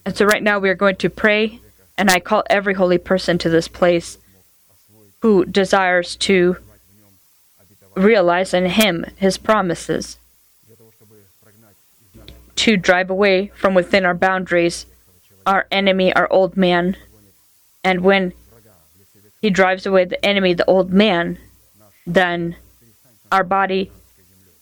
And 0.05 0.17
so, 0.17 0.25
right 0.25 0.43
now, 0.43 0.59
we 0.59 0.69
are 0.69 0.75
going 0.75 0.97
to 0.97 1.09
pray, 1.09 1.61
and 1.97 2.11
I 2.11 2.19
call 2.19 2.43
every 2.51 2.75
holy 2.75 2.99
person 2.99 3.39
to 3.39 3.49
this 3.49 3.69
place 3.69 4.19
who 5.21 5.45
desires 5.45 6.17
to 6.17 6.57
realize 7.95 8.53
in 8.53 8.67
Him 8.67 9.07
His 9.17 9.39
promises 9.39 10.19
to 12.57 12.77
drive 12.77 13.11
away 13.11 13.51
from 13.55 13.75
within 13.75 14.05
our 14.05 14.15
boundaries 14.15 14.87
our 15.47 15.67
enemy, 15.71 16.13
our 16.15 16.31
old 16.33 16.57
man. 16.57 16.97
And 17.85 18.03
when 18.03 18.33
He 19.41 19.51
drives 19.51 19.87
away 19.87 20.05
the 20.05 20.25
enemy, 20.25 20.55
the 20.55 20.65
old 20.67 20.93
man, 20.93 21.39
then 22.07 22.57
our 23.31 23.45
body 23.45 23.91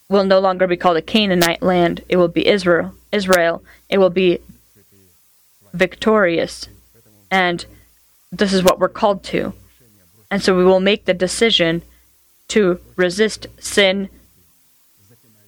will 0.09 0.25
no 0.25 0.41
longer 0.41 0.67
be 0.67 0.77
called 0.77 0.97
a 0.97 1.03
Canaanite 1.03 1.62
land. 1.62 2.03
It 2.09 2.17
will 2.17 2.29
be 2.29 2.47
Israel. 2.47 2.95
Israel. 3.12 3.62
It 3.89 3.99
will 3.99 4.11
be 4.11 4.41
victorious. 5.73 6.69
And 7.31 7.65
this 8.33 8.53
is 8.53 8.62
what 8.62 8.79
we're 8.79 8.89
called 8.89 9.23
to. 9.25 9.53
And 10.31 10.43
so 10.43 10.57
we 10.57 10.65
will 10.65 10.81
make 10.81 11.05
the 11.05 11.15
decision 11.15 11.83
to 12.49 12.81
resist 12.97 13.47
sin, 13.59 14.09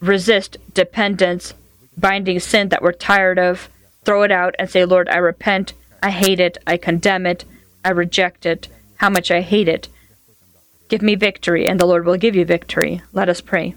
resist 0.01 0.59
dependence, 0.75 1.55
binding 1.97 2.41
sin 2.41 2.69
that 2.71 2.83
we're 2.83 2.93
tired 2.93 3.39
of, 3.39 3.69
throw 4.05 4.23
it 4.23 4.31
out 4.31 4.55
and 4.59 4.71
say, 4.71 4.85
Lord, 4.85 5.09
I 5.09 5.17
repent, 5.17 5.73
I 6.03 6.11
hate 6.11 6.41
it, 6.41 6.59
I 6.67 6.77
condemn 6.77 7.27
it, 7.27 7.45
I 7.85 7.91
reject 7.91 8.47
it, 8.47 8.69
how 8.97 9.11
much 9.11 9.31
I 9.31 9.41
hate 9.41 9.69
it. 9.69 9.89
Give 10.89 11.03
me 11.03 11.15
victory, 11.15 11.67
and 11.67 11.81
the 11.81 11.87
Lord 11.87 12.05
will 12.05 12.17
give 12.17 12.37
you 12.37 12.45
victory. 12.45 13.03
Let 13.13 13.29
us 13.29 13.41
pray. 13.41 13.75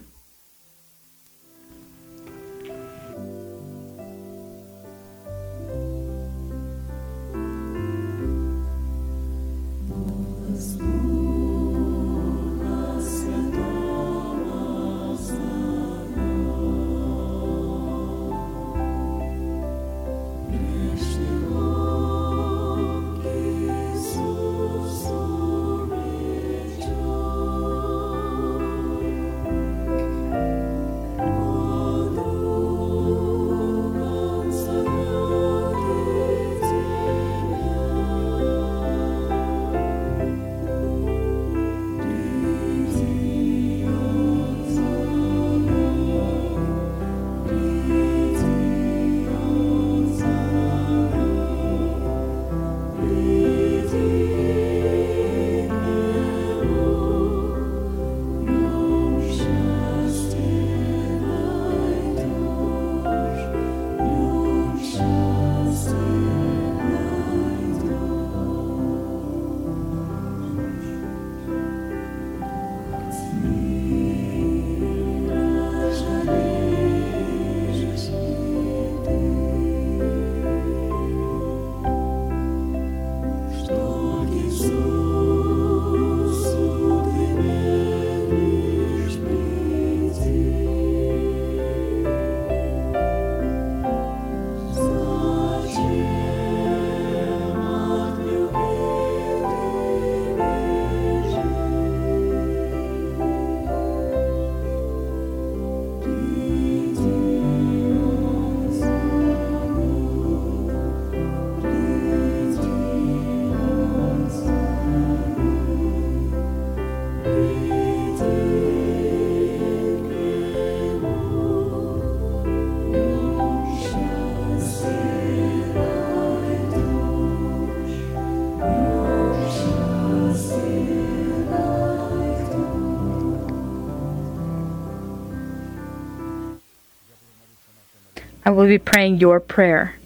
I 138.46 138.50
will 138.50 138.68
be 138.68 138.78
praying 138.78 139.18
your 139.18 139.40
prayer. 139.40 139.96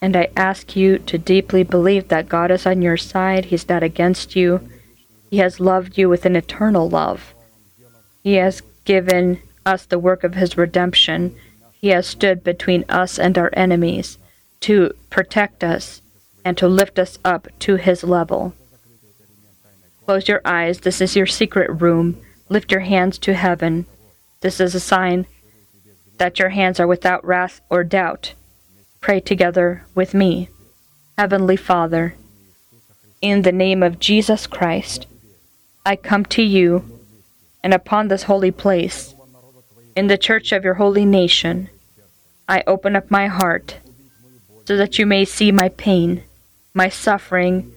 And 0.00 0.16
I 0.16 0.30
ask 0.34 0.74
you 0.74 0.98
to 1.00 1.18
deeply 1.18 1.62
believe 1.62 2.08
that 2.08 2.26
God 2.26 2.50
is 2.50 2.64
on 2.64 2.80
your 2.80 2.96
side. 2.96 3.46
He's 3.46 3.68
not 3.68 3.82
against 3.82 4.34
you. 4.34 4.66
He 5.30 5.36
has 5.36 5.60
loved 5.60 5.98
you 5.98 6.08
with 6.08 6.24
an 6.24 6.36
eternal 6.36 6.88
love. 6.88 7.34
He 8.22 8.34
has 8.34 8.62
given 8.86 9.42
us 9.66 9.84
the 9.84 9.98
work 9.98 10.24
of 10.24 10.36
His 10.36 10.56
redemption. 10.56 11.36
He 11.78 11.88
has 11.88 12.06
stood 12.06 12.42
between 12.42 12.86
us 12.88 13.18
and 13.18 13.36
our 13.36 13.50
enemies 13.52 14.16
to 14.60 14.94
protect 15.10 15.62
us 15.62 16.00
and 16.46 16.56
to 16.56 16.66
lift 16.66 16.98
us 16.98 17.18
up 17.26 17.46
to 17.58 17.76
His 17.76 18.02
level. 18.02 18.54
Close 20.06 20.28
your 20.28 20.40
eyes. 20.46 20.80
This 20.80 21.02
is 21.02 21.14
your 21.14 21.26
secret 21.26 21.82
room. 21.82 22.18
Lift 22.48 22.72
your 22.72 22.80
hands 22.80 23.18
to 23.18 23.34
heaven. 23.34 23.84
This 24.40 24.60
is 24.60 24.74
a 24.74 24.80
sign 24.80 25.26
that 26.18 26.38
your 26.38 26.50
hands 26.50 26.78
are 26.78 26.86
without 26.86 27.24
wrath 27.24 27.60
or 27.70 27.82
doubt. 27.84 28.34
Pray 29.00 29.20
together 29.20 29.84
with 29.94 30.14
me. 30.14 30.48
Heavenly 31.16 31.56
Father, 31.56 32.14
in 33.20 33.42
the 33.42 33.52
name 33.52 33.82
of 33.82 33.98
Jesus 33.98 34.46
Christ, 34.46 35.06
I 35.86 35.96
come 35.96 36.24
to 36.26 36.42
you 36.42 36.98
and 37.62 37.74
upon 37.74 38.08
this 38.08 38.24
holy 38.24 38.50
place, 38.50 39.14
in 39.96 40.06
the 40.06 40.18
church 40.18 40.52
of 40.52 40.64
your 40.64 40.74
holy 40.74 41.04
nation, 41.04 41.68
I 42.48 42.62
open 42.66 42.94
up 42.94 43.10
my 43.10 43.26
heart 43.26 43.78
so 44.64 44.76
that 44.76 44.98
you 44.98 45.06
may 45.06 45.24
see 45.24 45.50
my 45.50 45.70
pain, 45.70 46.22
my 46.72 46.88
suffering, 46.88 47.72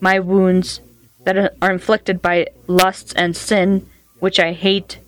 my 0.00 0.18
wounds 0.18 0.80
that 1.24 1.54
are 1.60 1.70
inflicted 1.70 2.22
by 2.22 2.46
lusts 2.66 3.12
and 3.12 3.36
sin, 3.36 3.86
which 4.20 4.38
I 4.40 4.52
hate 4.52 4.98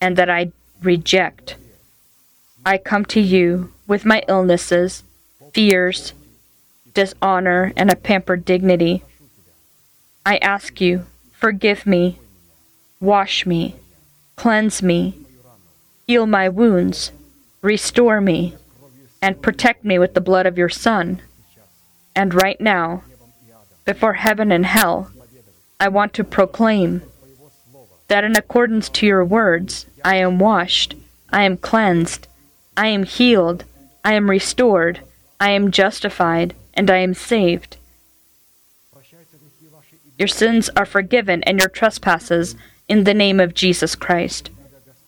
and 0.00 0.16
that 0.16 0.30
I 0.30 0.52
reject. 0.82 1.56
I 2.68 2.78
come 2.78 3.04
to 3.06 3.20
you 3.20 3.72
with 3.86 4.04
my 4.04 4.24
illnesses, 4.26 5.04
fears, 5.52 6.14
dishonor, 6.94 7.72
and 7.76 7.92
a 7.92 7.94
pampered 7.94 8.44
dignity. 8.44 9.04
I 10.26 10.38
ask 10.38 10.80
you, 10.80 11.06
forgive 11.30 11.86
me, 11.86 12.18
wash 12.98 13.46
me, 13.46 13.76
cleanse 14.34 14.82
me, 14.82 15.16
heal 16.08 16.26
my 16.26 16.48
wounds, 16.48 17.12
restore 17.62 18.20
me, 18.20 18.56
and 19.22 19.40
protect 19.40 19.84
me 19.84 20.00
with 20.00 20.14
the 20.14 20.20
blood 20.20 20.46
of 20.46 20.58
your 20.58 20.68
Son. 20.68 21.22
And 22.16 22.34
right 22.34 22.60
now, 22.60 23.04
before 23.84 24.14
heaven 24.14 24.50
and 24.50 24.66
hell, 24.66 25.12
I 25.78 25.86
want 25.86 26.14
to 26.14 26.24
proclaim 26.24 27.02
that 28.08 28.24
in 28.24 28.36
accordance 28.36 28.88
to 28.88 29.06
your 29.06 29.24
words, 29.24 29.86
I 30.04 30.16
am 30.16 30.40
washed, 30.40 30.96
I 31.30 31.44
am 31.44 31.58
cleansed, 31.58 32.26
I 32.76 32.88
am 32.88 33.04
healed, 33.04 33.64
I 34.04 34.14
am 34.14 34.28
restored, 34.28 35.00
I 35.40 35.50
am 35.50 35.70
justified, 35.70 36.54
and 36.74 36.90
I 36.90 36.98
am 36.98 37.14
saved. 37.14 37.78
Your 40.18 40.28
sins 40.28 40.68
are 40.76 40.86
forgiven 40.86 41.42
and 41.44 41.58
your 41.58 41.68
trespasses 41.68 42.54
in 42.88 43.04
the 43.04 43.14
name 43.14 43.40
of 43.40 43.54
Jesus 43.54 43.94
Christ. 43.94 44.50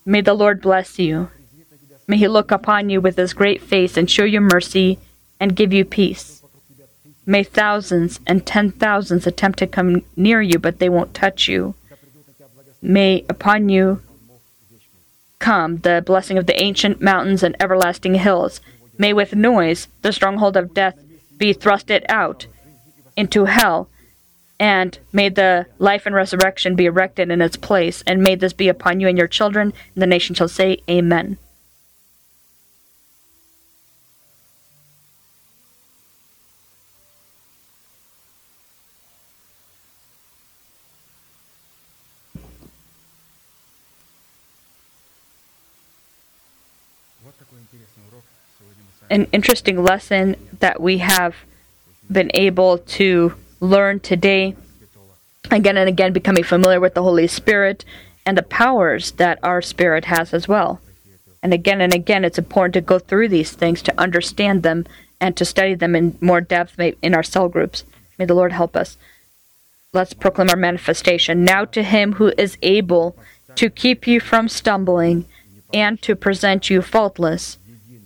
May 0.04 0.20
the 0.20 0.34
Lord 0.34 0.60
bless 0.60 0.98
you. 0.98 1.30
May 2.06 2.16
he 2.16 2.28
look 2.28 2.50
upon 2.50 2.88
you 2.88 3.00
with 3.00 3.16
his 3.16 3.34
great 3.34 3.62
face 3.62 3.96
and 3.96 4.10
show 4.10 4.24
you 4.24 4.40
mercy 4.40 4.98
and 5.38 5.56
give 5.56 5.72
you 5.72 5.84
peace. 5.84 6.42
May 7.26 7.44
thousands 7.44 8.20
and 8.26 8.46
ten 8.46 8.72
thousands 8.72 9.26
attempt 9.26 9.58
to 9.58 9.66
come 9.66 10.02
near 10.16 10.40
you, 10.40 10.58
but 10.58 10.78
they 10.78 10.88
won't 10.88 11.12
touch 11.12 11.48
you. 11.48 11.74
May 12.80 13.24
upon 13.28 13.68
you 13.68 14.00
come 15.38 15.78
the 15.78 16.02
blessing 16.04 16.38
of 16.38 16.46
the 16.46 16.60
ancient 16.62 17.00
mountains 17.00 17.42
and 17.42 17.56
everlasting 17.60 18.14
hills. 18.14 18.60
May 18.96 19.12
with 19.12 19.34
noise 19.34 19.88
the 20.02 20.12
stronghold 20.12 20.56
of 20.56 20.74
death 20.74 20.98
be 21.36 21.54
thrusted 21.54 22.04
out 22.08 22.46
into 23.16 23.44
hell, 23.44 23.88
and 24.58 24.98
may 25.12 25.28
the 25.28 25.66
life 25.78 26.06
and 26.06 26.14
resurrection 26.14 26.74
be 26.74 26.86
erected 26.86 27.30
in 27.30 27.40
its 27.40 27.56
place, 27.56 28.02
and 28.06 28.22
may 28.22 28.34
this 28.34 28.52
be 28.52 28.68
upon 28.68 29.00
you 29.00 29.08
and 29.08 29.16
your 29.16 29.28
children, 29.28 29.72
and 29.94 30.02
the 30.02 30.06
nation 30.06 30.34
shall 30.34 30.48
say, 30.48 30.78
Amen. 30.90 31.38
An 49.10 49.26
interesting 49.32 49.82
lesson 49.82 50.36
that 50.60 50.80
we 50.80 50.98
have 50.98 51.34
been 52.10 52.30
able 52.34 52.78
to 52.78 53.34
learn 53.60 54.00
today, 54.00 54.54
again 55.50 55.76
and 55.76 55.88
again, 55.88 56.12
becoming 56.12 56.44
familiar 56.44 56.80
with 56.80 56.94
the 56.94 57.02
Holy 57.02 57.26
Spirit 57.26 57.84
and 58.26 58.36
the 58.36 58.42
powers 58.42 59.12
that 59.12 59.38
our 59.42 59.62
spirit 59.62 60.06
has 60.06 60.34
as 60.34 60.46
well. 60.46 60.80
And 61.42 61.54
again 61.54 61.80
and 61.80 61.94
again, 61.94 62.24
it's 62.24 62.38
important 62.38 62.74
to 62.74 62.80
go 62.80 62.98
through 62.98 63.28
these 63.28 63.52
things 63.52 63.80
to 63.82 64.00
understand 64.00 64.62
them 64.62 64.86
and 65.20 65.36
to 65.36 65.44
study 65.44 65.74
them 65.74 65.94
in 65.96 66.18
more 66.20 66.40
depth 66.40 66.78
in 66.78 67.14
our 67.14 67.22
cell 67.22 67.48
groups. 67.48 67.84
May 68.18 68.26
the 68.26 68.34
Lord 68.34 68.52
help 68.52 68.76
us. 68.76 68.98
Let's 69.92 70.12
proclaim 70.12 70.50
our 70.50 70.56
manifestation. 70.56 71.44
Now 71.44 71.64
to 71.66 71.82
him 71.82 72.14
who 72.14 72.32
is 72.36 72.58
able 72.62 73.16
to 73.54 73.70
keep 73.70 74.06
you 74.06 74.20
from 74.20 74.48
stumbling 74.48 75.26
and 75.72 76.00
to 76.02 76.14
present 76.14 76.68
you 76.68 76.82
faultless 76.82 77.57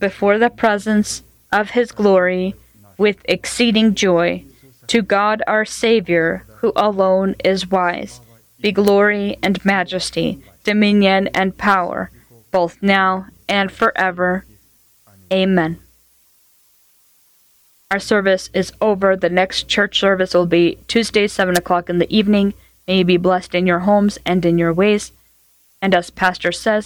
before 0.03 0.37
the 0.37 0.51
presence 0.51 1.23
of 1.53 1.71
his 1.71 1.93
glory 1.93 2.57
with 2.99 3.19
exceeding 3.27 3.95
joy. 3.95 4.45
To 4.89 5.01
God 5.01 5.45
our 5.47 5.65
Savior, 5.65 6.45
who 6.57 6.73
alone 6.75 7.37
is 7.45 7.71
wise, 7.71 8.21
be 8.61 8.73
glory 8.73 9.39
and 9.45 9.65
majesty, 9.65 10.43
dominion 10.65 11.29
and 11.29 11.57
power, 11.57 12.11
both 12.51 12.83
now 12.83 13.27
and 13.49 13.71
forever. 13.71 14.45
Amen. 15.33 15.79
Our 17.93 18.01
service 18.01 18.51
is 18.53 18.73
over. 18.81 19.15
The 19.15 19.31
next 19.31 19.69
church 19.69 20.01
service 20.01 20.35
will 20.35 20.47
be 20.47 20.79
Tuesday, 20.89 21.29
7 21.29 21.57
o'clock 21.57 21.89
in 21.89 21.99
the 21.99 22.13
evening. 22.13 22.55
May 22.89 22.99
you 22.99 23.05
be 23.05 23.19
blessed 23.19 23.55
in 23.55 23.69
your 23.69 23.81
homes 23.91 24.19
and 24.27 24.45
in 24.45 24.59
your 24.59 24.73
ways. 24.73 25.13
And 25.81 25.95
as 25.95 26.11
Pastor 26.11 26.51
says, 26.51 26.81